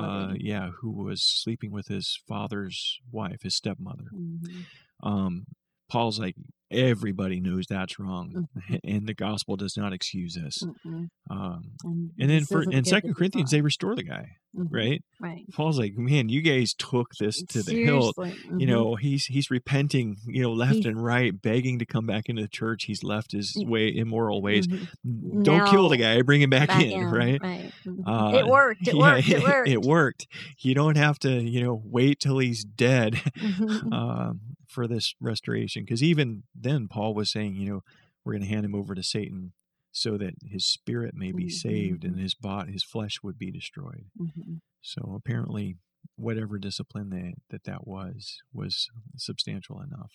uh, 0.00 0.34
yeah 0.38 0.70
who 0.80 0.90
was 0.92 1.22
sleeping 1.22 1.70
with 1.72 1.88
his 1.88 2.18
father's 2.28 2.98
wife 3.10 3.42
his 3.42 3.54
stepmother 3.54 4.08
Mhm. 4.14 4.64
um 5.02 5.44
paul's 5.88 6.18
like 6.18 6.34
everybody 6.68 7.38
knows 7.38 7.66
that's 7.68 7.96
wrong 7.98 8.48
Mhm. 8.68 8.80
and 8.84 9.06
the 9.06 9.14
gospel 9.14 9.56
does 9.56 9.76
not 9.76 9.92
excuse 9.92 10.34
this 10.34 10.64
Mm-mm. 10.64 11.08
um 11.30 11.62
And, 11.84 12.10
and 12.18 12.28
then 12.30 12.44
for 12.44 12.62
in 12.64 12.84
second 12.84 13.14
corinthians 13.14 13.52
they 13.52 13.60
restore 13.60 13.94
the 13.94 14.02
guy 14.02 14.30
Mhm. 14.56 14.66
right 14.72 15.04
Right. 15.20 15.44
paul's 15.52 15.78
like 15.78 15.96
man 15.96 16.28
you 16.28 16.42
guys 16.42 16.74
took 16.74 17.12
this 17.20 17.40
to 17.50 17.62
the 17.62 17.84
hilt 17.84 18.16
Seriously. 18.16 18.50
you 18.58 18.66
Mhm. 18.66 18.70
know 18.70 18.94
he's 18.96 19.26
he's 19.26 19.48
repenting 19.48 20.16
you 20.26 20.42
know 20.42 20.52
left 20.52 20.74
He's- 20.74 20.86
and 20.86 21.00
right 21.04 21.40
begging 21.40 21.78
to 21.78 21.86
come 21.86 22.04
back 22.04 22.24
into 22.28 22.42
the 22.42 22.48
church 22.48 22.84
he's 22.86 23.04
left 23.04 23.30
his 23.30 23.54
way 23.64 23.94
immoral 23.94 24.42
ways 24.42 24.66
Mhm. 24.66 25.44
don't 25.44 25.68
kill 25.70 25.88
the 25.88 25.98
guy 25.98 26.20
bring 26.22 26.42
him 26.42 26.50
back, 26.50 26.66
back 26.68 26.82
in, 26.82 27.04
right 27.04 27.40
Right. 27.40 27.72
Mhm. 27.86 28.02
Uh, 28.04 28.38
it 28.38 28.46
worked. 28.48 28.88
It 28.88 28.94
yeah, 28.96 29.00
worked. 29.14 29.28
It 29.28 29.42
worked. 29.44 29.68
it 29.68 29.82
worked 29.82 30.26
you 30.58 30.74
don't 30.74 30.96
have 30.96 31.20
to 31.20 31.30
you 31.40 31.60
know 31.62 31.80
wait 31.84 32.18
till 32.18 32.38
he's 32.38 32.64
dead 32.64 33.20
um, 33.92 34.40
for 34.68 34.86
this 34.86 35.14
restoration 35.20 35.82
because 35.84 36.02
even 36.02 36.42
then 36.54 36.88
paul 36.88 37.14
was 37.14 37.30
saying 37.30 37.54
you 37.56 37.68
know 37.70 37.80
we're 38.24 38.32
going 38.32 38.42
to 38.42 38.48
hand 38.48 38.64
him 38.64 38.74
over 38.74 38.94
to 38.94 39.02
satan 39.02 39.52
so 39.92 40.18
that 40.18 40.34
his 40.44 40.66
spirit 40.66 41.14
may 41.14 41.32
be 41.32 41.48
saved 41.48 42.04
and 42.04 42.16
Mhm. 42.16 42.20
his 42.20 42.34
body 42.34 42.72
his 42.72 42.84
flesh 42.84 43.22
would 43.22 43.38
be 43.38 43.50
destroyed 43.50 44.06
Mhm. 44.20 44.60
so 44.82 45.14
apparently, 45.16 45.76
whatever 46.16 46.58
discipline 46.58 47.10
that 47.10 47.34
that, 47.50 47.64
that 47.64 47.86
was 47.86 48.38
was 48.52 48.88
substantial 49.16 49.80
enough. 49.80 50.12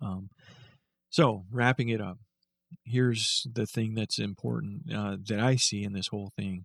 Um, 0.00 0.28
so 1.10 1.44
wrapping 1.50 1.88
it 1.88 2.00
up, 2.00 2.18
here's 2.84 3.46
the 3.52 3.66
thing 3.66 3.94
that's 3.94 4.18
important 4.18 4.92
uh, 4.92 5.16
that 5.28 5.38
I 5.40 5.56
see 5.56 5.84
in 5.84 5.92
this 5.92 6.08
whole 6.08 6.32
thing 6.36 6.64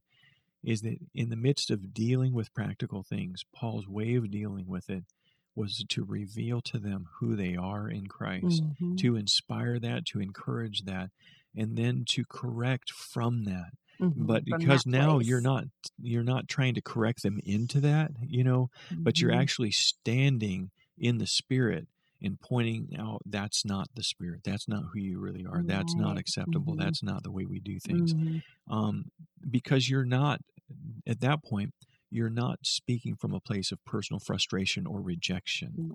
is 0.64 0.82
that 0.82 0.98
in 1.14 1.30
the 1.30 1.36
midst 1.38 1.70
of 1.72 1.94
dealing 1.94 2.34
with 2.34 2.54
practical 2.54 3.04
things, 3.04 3.44
Paul's 3.56 3.88
way 3.88 4.16
of 4.16 4.30
dealing 4.32 4.68
with 4.68 4.90
it 4.90 5.06
was 5.60 5.84
to 5.90 6.04
reveal 6.06 6.62
to 6.62 6.80
them 6.80 7.08
who 7.20 7.36
they 7.36 7.56
are 7.56 7.90
in 7.90 8.08
Christ, 8.08 8.64
Mhm. 8.80 8.96
to 8.98 9.16
inspire 9.18 9.80
that, 9.80 10.06
to 10.08 10.22
encourage 10.22 10.84
that, 10.86 11.12
and 11.56 11.78
then 11.78 12.06
to 12.10 12.26
correct 12.26 12.92
from 12.92 13.44
that 13.46 13.72
Mhm. 14.00 14.28
but 14.28 14.44
because 14.46 14.86
that 14.86 14.86
now 14.86 15.20
you're 15.20 15.42
not 15.42 15.66
you're 16.00 16.24
not 16.24 16.48
trying 16.48 16.74
to 16.74 16.82
correct 16.82 17.24
them 17.24 17.40
into 17.44 17.80
that 17.82 18.12
you 18.22 18.44
know 18.44 18.70
but 19.04 19.22
you're 19.22 19.32
Mhm. 19.32 19.40
actually 19.42 19.72
standing 19.72 20.72
in 20.98 21.18
the 21.20 21.28
spirit 21.28 21.88
and 22.22 22.40
pointing 22.42 22.90
out 22.98 23.22
that's 23.26 23.64
not 23.66 23.88
the 23.96 24.04
spirit 24.04 24.42
that's 24.44 24.68
not 24.68 24.84
who 24.92 25.00
you 25.00 25.20
really 25.20 25.46
are 25.46 25.64
that's 25.64 25.96
not 25.96 26.18
Right. 26.18 26.20
acceptable 26.20 26.76
Mhm. 26.76 26.78
that's 26.78 27.04
not 27.04 27.24
the 27.24 27.32
way 27.32 27.46
we 27.46 27.60
do 27.60 27.80
things 27.80 28.14
Mhm. 28.14 28.42
um, 28.70 29.06
because 29.50 29.90
you're 29.90 30.06
not 30.06 30.42
at 31.08 31.20
that 31.22 31.44
point 31.44 31.74
you're 32.12 32.30
not 32.30 32.60
speaking 32.64 33.16
from 33.16 33.34
a 33.34 33.40
place 33.40 33.72
of 33.72 33.84
personal 33.86 34.20
frustration 34.20 34.86
or 34.88 35.02
rejection 35.02 35.92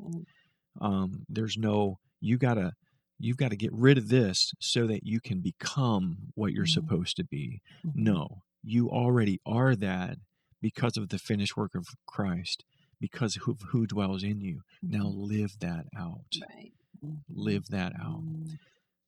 um, 0.81 1.25
there's 1.29 1.57
no 1.57 1.99
you 2.21 2.39
gotta 2.39 2.73
you've 3.19 3.37
got 3.37 3.51
to 3.51 3.57
get 3.57 3.73
rid 3.73 3.97
of 3.97 4.09
this 4.09 4.53
so 4.61 4.87
that 4.89 5.05
you 5.05 5.21
can 5.21 5.41
become 5.41 6.19
what 6.35 6.53
you're 6.53 6.67
Mhm. 6.67 6.69
supposed 6.69 7.17
to 7.17 7.25
be 7.25 7.61
Mhm. 7.85 7.95
no 7.95 8.43
you 8.63 8.91
already 8.91 9.41
are 9.47 9.77
that 9.77 10.19
because 10.61 10.97
of 10.97 11.09
the 11.11 11.19
finished 11.19 11.57
work 11.57 11.75
of 11.75 11.87
christ 12.07 12.65
because 13.01 13.37
of 13.49 13.61
who 13.71 13.87
dwells 13.87 14.23
in 14.25 14.41
you 14.41 14.63
now 14.91 15.07
Mhm. 15.07 15.15
live 15.17 15.59
that 15.61 15.87
out 15.97 16.37
Right. 16.41 16.73
Mhm. 17.03 17.25
live 17.29 17.67
that 17.69 17.93
out 18.01 18.25
Mhm. 18.25 18.59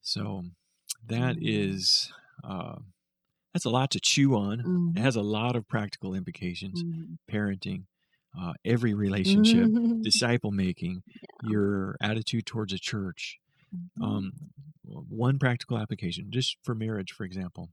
so 0.02 0.44
that 1.07 1.36
Mhm. 1.36 1.42
uh, 2.44 2.78
that's 3.57 3.64
a 3.64 3.70
lot 3.70 3.90
to 3.92 4.00
chew 4.00 4.36
on 4.36 4.64
Mhm. 4.64 4.96
it 4.96 5.00
has 5.00 5.16
a 5.16 5.22
lot 5.22 5.57
of 5.57 5.68
practical 5.68 6.14
implications 6.14 6.84
Mhm. 6.84 7.16
parenting 7.30 7.84
uh, 8.38 8.54
every 8.64 8.94
relationship 8.94 9.72
Mhm. 9.72 10.02
disciple 10.04 10.52
making 10.52 11.02
your 11.40 11.96
attitude 12.02 12.46
towards 12.46 12.72
a 12.72 12.78
church 12.78 13.38
Mhm. 13.72 14.26
um, 14.26 14.32
one 14.84 15.38
practical 15.38 15.78
application 15.78 16.30
just 16.30 16.59
for 16.64 16.74
marriage 16.74 17.12
for 17.12 17.24
example 17.24 17.70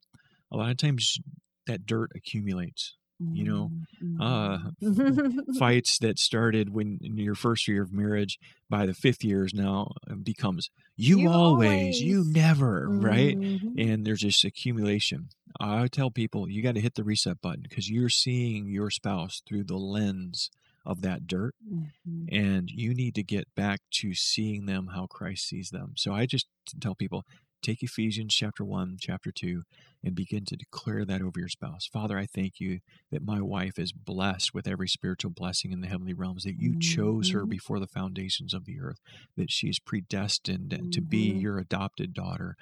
a 0.51 0.57
lot 0.57 0.71
of 0.71 0.77
times 0.77 1.19
that 1.67 1.85
dirt 1.85 2.11
accumulates 2.15 2.97
you 3.31 3.43
know, 3.43 3.71
uh, 4.19 4.57
Mhm. 4.81 5.55
fights 5.57 5.97
that 5.99 6.19
started 6.19 6.69
when 6.73 6.99
in 7.01 7.17
your 7.17 7.35
first 7.35 7.67
year 7.67 7.81
of 7.83 7.91
marriage 7.93 8.37
by 8.69 8.85
the 8.85 8.93
fifth 8.93 9.23
years 9.23 9.53
now 9.53 9.91
uh, 10.09 10.15
becomes 10.15 10.69
you, 10.95 11.19
You 11.19 11.29
always, 11.29 11.99
you 12.01 12.23
never 12.25 12.87
right 12.89 13.37
Mhm. 13.37 13.73
and 13.77 14.05
there's 14.05 14.21
this 14.21 14.43
accumulation 14.43 15.29
i 15.59 15.87
tell 15.87 16.09
people 16.11 16.49
you 16.49 16.61
got 16.61 16.75
to 16.75 16.81
hit 16.81 16.95
the 16.95 17.03
reset 17.03 17.39
button 17.41 17.61
because 17.67 17.89
you're 17.89 18.09
seeing 18.09 18.67
your 18.67 18.89
spouse 18.89 19.41
through 19.47 19.63
the 19.63 19.77
lens 19.77 20.49
of 20.85 21.01
that 21.01 21.25
dirt 21.27 21.55
Mhm. 21.71 22.27
and 22.29 22.69
you 22.71 22.93
need 22.93 23.15
to 23.15 23.23
get 23.23 23.47
back 23.55 23.79
to 23.91 24.13
seeing 24.13 24.65
them 24.65 24.87
how 24.93 25.05
Christ 25.07 25.47
sees 25.47 25.69
them. 25.69 25.93
So 25.95 26.13
I 26.13 26.25
just 26.25 26.47
tell 26.81 26.95
people 26.95 27.25
take 27.63 27.83
Ephesians 27.83 28.35
chapter 28.35 28.65
1, 28.65 28.97
chapter 28.99 29.31
2 29.31 29.63
and 30.03 30.15
begin 30.15 30.45
to 30.45 30.57
declare 30.57 31.05
that 31.05 31.21
over 31.21 31.39
your 31.39 31.49
spouse. 31.49 31.87
Father, 31.87 32.17
I 32.19 32.27
thank 32.27 32.59
you 32.59 32.81
that 33.11 33.23
my 33.23 33.41
wife 33.41 33.79
is 33.79 33.93
blessed 33.93 34.53
with 34.53 34.67
every 34.67 34.89
spiritual 34.89 35.31
blessing 35.31 35.71
in 35.71 35.81
the 35.81 35.87
heavenly 35.87 36.13
realms 36.13 36.43
that 36.43 36.59
you 36.59 36.75
chose 36.79 37.31
her 37.31 37.45
Mhm. 37.45 37.47
before 37.47 37.79
the 37.79 37.87
foundations 37.87 38.53
of 38.53 38.65
the 38.65 38.79
earth, 38.81 38.99
that 39.37 39.51
she's 39.51 39.79
predestined 39.79 40.77
to 40.91 41.01
be 41.01 41.31
Mhm. 41.31 41.39
your 41.39 41.57
adopted 41.59 42.13
daughter. 42.13 42.57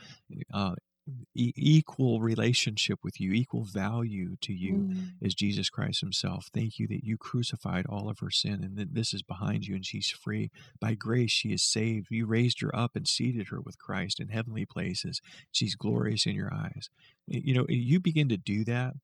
Uh, 0.54 0.76
e- 1.36 1.54
equal 1.56 2.22
relationship 2.22 3.00
with 3.04 3.20
you, 3.20 3.32
equal 3.34 3.64
value 3.64 4.36
to 4.42 4.54
you 4.54 4.74
Mm. 4.90 5.14
is 5.22 5.36
Jesus 5.36 5.70
Christ 5.70 6.02
Himself. 6.02 6.50
Thank 6.54 6.80
you 6.80 6.88
that 6.88 7.04
you 7.04 7.18
crucified 7.18 7.86
all 7.88 8.10
of 8.10 8.20
her 8.20 8.32
sin 8.32 8.64
and 8.64 8.78
that 8.78 8.94
this 8.96 9.14
is 9.14 9.22
behind 9.24 9.66
you 9.68 9.76
and 9.76 9.86
she's 9.86 10.10
free. 10.10 10.52
By 10.80 10.96
grace, 10.96 11.32
she 11.32 11.50
is 11.54 11.64
saved. 11.64 12.08
You 12.12 12.26
raised 12.26 12.62
her 12.62 12.76
up 12.76 12.96
and 12.96 13.08
seated 13.08 13.48
her 13.50 13.62
with 13.62 13.78
Christ 13.80 14.20
in 14.20 14.30
heavenly 14.30 14.66
places. 14.66 15.22
She's 15.52 15.76
glorious 15.76 16.26
in 16.26 16.36
your 16.36 16.54
eyes. 16.54 16.90
You 17.28 17.54
know, 17.56 17.66
you 17.70 18.00
begin 18.00 18.30
to 18.30 18.38
do 18.38 18.64
that, 18.66 18.96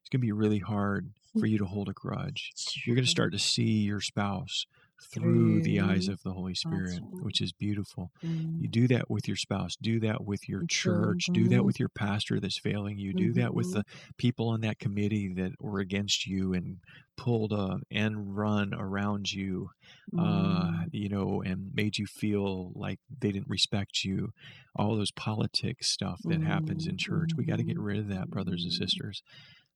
it's 0.00 0.10
going 0.10 0.20
to 0.20 0.26
be 0.26 0.32
really 0.32 0.60
hard 0.60 1.10
for 1.38 1.46
you 1.46 1.58
to 1.58 1.66
hold 1.66 1.88
a 1.88 1.92
grudge. 1.92 2.52
You're 2.84 2.96
going 2.96 3.04
to 3.04 3.10
start 3.10 3.32
to 3.32 3.38
see 3.38 3.82
your 3.82 4.00
spouse 4.00 4.66
through 5.02 5.62
the 5.62 5.80
eyes 5.80 6.08
of 6.08 6.22
the 6.22 6.32
Holy 6.32 6.54
Spirit, 6.54 7.00
right. 7.02 7.22
which 7.22 7.40
is 7.40 7.52
beautiful. 7.52 8.10
You 8.22 8.68
Mm. 8.68 8.70
do 8.70 8.88
that 8.88 9.10
with 9.10 9.28
your 9.28 9.36
spouse. 9.36 9.76
Do 9.76 10.00
that 10.00 10.24
with 10.24 10.48
your 10.48 10.64
church. 10.66 11.26
Do 11.32 11.48
that 11.48 11.64
with 11.64 11.78
your 11.78 11.88
pastor 11.88 12.40
that's 12.40 12.58
failing 12.58 12.98
you. 12.98 13.12
Do 13.12 13.32
that 13.34 13.54
with 13.54 13.68
Mhm. 13.68 13.72
the 13.74 13.84
people 14.16 14.48
on 14.48 14.60
that 14.62 14.78
committee 14.78 15.32
that 15.34 15.52
were 15.60 15.80
against 15.80 16.26
you 16.26 16.52
and 16.54 16.78
pulled 17.16 17.52
a 17.52 17.80
end 17.90 18.36
run 18.36 18.74
around 18.74 19.32
you, 19.32 19.70
uh, 20.18 20.70
Mm. 20.84 20.88
you 20.92 21.08
know, 21.08 21.42
and 21.42 21.74
made 21.74 21.98
you 21.98 22.06
feel 22.06 22.72
like 22.74 22.98
they 23.20 23.32
didn't 23.32 23.48
respect 23.48 24.04
you. 24.04 24.32
All 24.74 24.96
those 24.96 25.10
politics 25.12 25.88
stuff 25.90 26.20
that 26.24 26.42
happens 26.42 26.86
in 26.86 26.96
church. 26.98 27.30
We 27.36 27.44
got 27.44 27.56
to 27.56 27.64
get 27.64 27.76
Mhm. 27.76 27.84
rid 27.84 27.98
of 27.98 28.08
that, 28.08 28.28
brothers 28.30 28.64
and 28.64 28.72
sisters. 28.72 29.22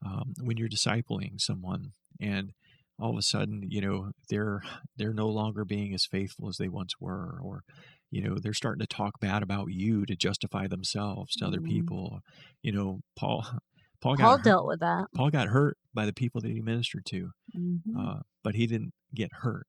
Um, 0.04 0.34
when 0.40 0.56
you're 0.56 0.68
discipling 0.68 1.40
someone 1.40 1.92
and 2.18 2.52
all 3.00 3.12
of 3.12 3.18
a 3.18 3.22
sudden, 3.22 3.64
you 3.68 3.80
know, 3.80 4.12
they're 4.28 4.62
they're 4.96 5.14
no 5.14 5.28
longer 5.28 5.64
being 5.64 5.94
as 5.94 6.06
faithful 6.06 6.48
as 6.48 6.56
they 6.58 6.68
once 6.68 6.94
were, 7.00 7.38
or 7.42 7.62
you 8.10 8.22
know, 8.22 8.36
they're 8.38 8.54
starting 8.54 8.80
to 8.80 8.86
talk 8.86 9.20
bad 9.20 9.42
about 9.42 9.68
you 9.72 10.04
to 10.06 10.16
justify 10.16 10.66
themselves 10.66 11.34
to 11.36 11.46
other 11.46 11.60
Mhm. 11.60 11.64
people. 11.66 12.20
You 12.62 12.72
know, 12.72 13.00
Paul 13.16 13.44
Paul 14.00 14.16
got 14.16 14.24
Paul 14.24 14.36
hurt, 14.36 14.42
dealt 14.44 14.66
with 14.66 14.80
that. 14.80 15.08
Paul 15.14 15.30
got 15.30 15.48
hurt 15.48 15.78
by 15.94 16.06
the 16.06 16.12
people 16.12 16.40
that 16.42 16.50
he 16.52 16.60
ministered 16.62 17.06
to, 17.06 17.30
Mhm. 17.54 17.98
uh, 17.98 18.20
but 18.44 18.54
he 18.56 18.66
didn't 18.66 18.92
get 19.14 19.30
hurt. 19.42 19.66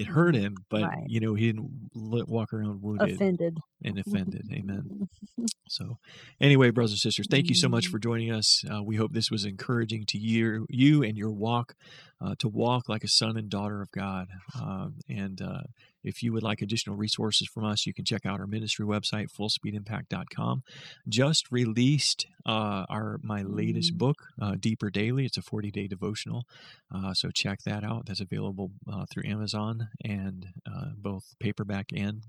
It 0.00 0.06
hurt 0.06 0.34
him, 0.34 0.56
but 0.70 0.82
Right. 0.82 1.04
you 1.06 1.20
know, 1.20 1.34
he 1.34 1.46
didn't 1.46 1.90
walk 1.94 2.54
around 2.54 2.80
wounded 2.80 3.10
Offended. 3.16 3.58
and 3.84 3.98
offended. 3.98 4.48
Amen. 4.52 5.08
So, 5.68 5.98
anyway, 6.40 6.70
brothers 6.70 6.90
and 6.90 6.98
sisters, 6.98 7.28
thank 7.30 7.48
you 7.48 7.54
so 7.54 7.68
much 7.68 7.86
Mhm. 7.86 7.90
for 7.92 7.98
joining 8.00 8.32
us. 8.32 8.64
Uh, 8.68 8.82
we 8.82 8.96
hope 8.96 9.12
this 9.12 9.30
was 9.30 9.44
encouraging 9.44 10.04
to 10.08 10.18
you, 10.18 10.66
you 10.68 11.04
and 11.04 11.16
your 11.16 11.30
walk, 11.30 11.74
uh, 12.20 12.34
to 12.40 12.48
walk 12.48 12.88
like 12.88 13.04
a 13.04 13.08
son 13.08 13.36
and 13.36 13.48
daughter 13.48 13.80
of 13.80 13.88
God. 13.92 14.26
Um, 14.60 14.96
and 15.08 15.40
uh, 15.40 15.62
if 16.02 16.22
you 16.22 16.32
would 16.32 16.42
like 16.42 16.62
additional 16.62 16.96
resources 16.96 17.48
from 17.48 17.64
us, 17.64 17.86
you 17.86 17.92
can 17.94 18.04
check 18.04 18.24
out 18.26 18.40
our 18.40 18.46
ministry 18.46 18.86
website, 18.86 19.28
fullspeedimpact.com. 19.32 20.62
Just 21.08 21.50
released 21.50 22.26
uh, 22.46 22.86
our 22.88 23.18
my 23.22 23.42
latest 23.42 23.94
Mhm. 23.94 23.98
book, 23.98 24.28
uh, 24.40 24.56
Deeper 24.58 24.90
Daily. 24.90 25.24
It's 25.26 25.36
a 25.36 25.42
40 25.42 25.70
day 25.70 25.86
devotional. 25.86 26.44
Uh, 26.90 27.12
so 27.14 27.30
check 27.30 27.62
that 27.62 27.84
out. 27.84 28.06
That's 28.06 28.20
available 28.20 28.72
uh, 28.90 29.04
through 29.10 29.24
Amazon 29.26 29.88
and 30.04 30.48
uh, 30.66 30.90
both 30.96 31.34
paperback 31.38 31.86
and 31.94 32.22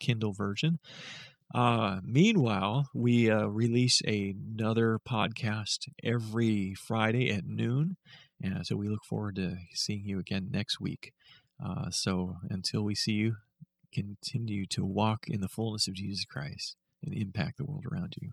Kindle 0.00 0.32
version. 0.32 0.78
Uh, 1.54 2.00
meanwhile, 2.02 2.88
we 2.94 3.30
uh, 3.30 3.44
release 3.46 4.00
another 4.02 4.98
podcast 4.98 5.88
every 6.02 6.74
Friday 6.74 7.30
at 7.30 7.44
noon. 7.46 7.96
And 8.42 8.66
so 8.66 8.74
we 8.76 8.88
look 8.88 9.04
forward 9.04 9.36
to 9.36 9.58
seeing 9.72 10.04
you 10.04 10.18
again 10.18 10.48
next 10.50 10.80
week. 10.80 11.12
Uh, 11.64 11.90
so 11.90 12.36
until 12.50 12.82
we 12.82 12.94
see 12.94 13.12
you, 13.12 13.36
continue 13.92 14.66
to 14.66 14.84
walk 14.84 15.26
in 15.28 15.40
the 15.40 15.48
fullness 15.48 15.86
of 15.86 15.94
Jesus 15.94 16.24
Christ 16.24 16.76
and 17.04 17.14
impact 17.14 17.58
the 17.58 17.64
world 17.64 17.84
around 17.90 18.16
you. 18.20 18.32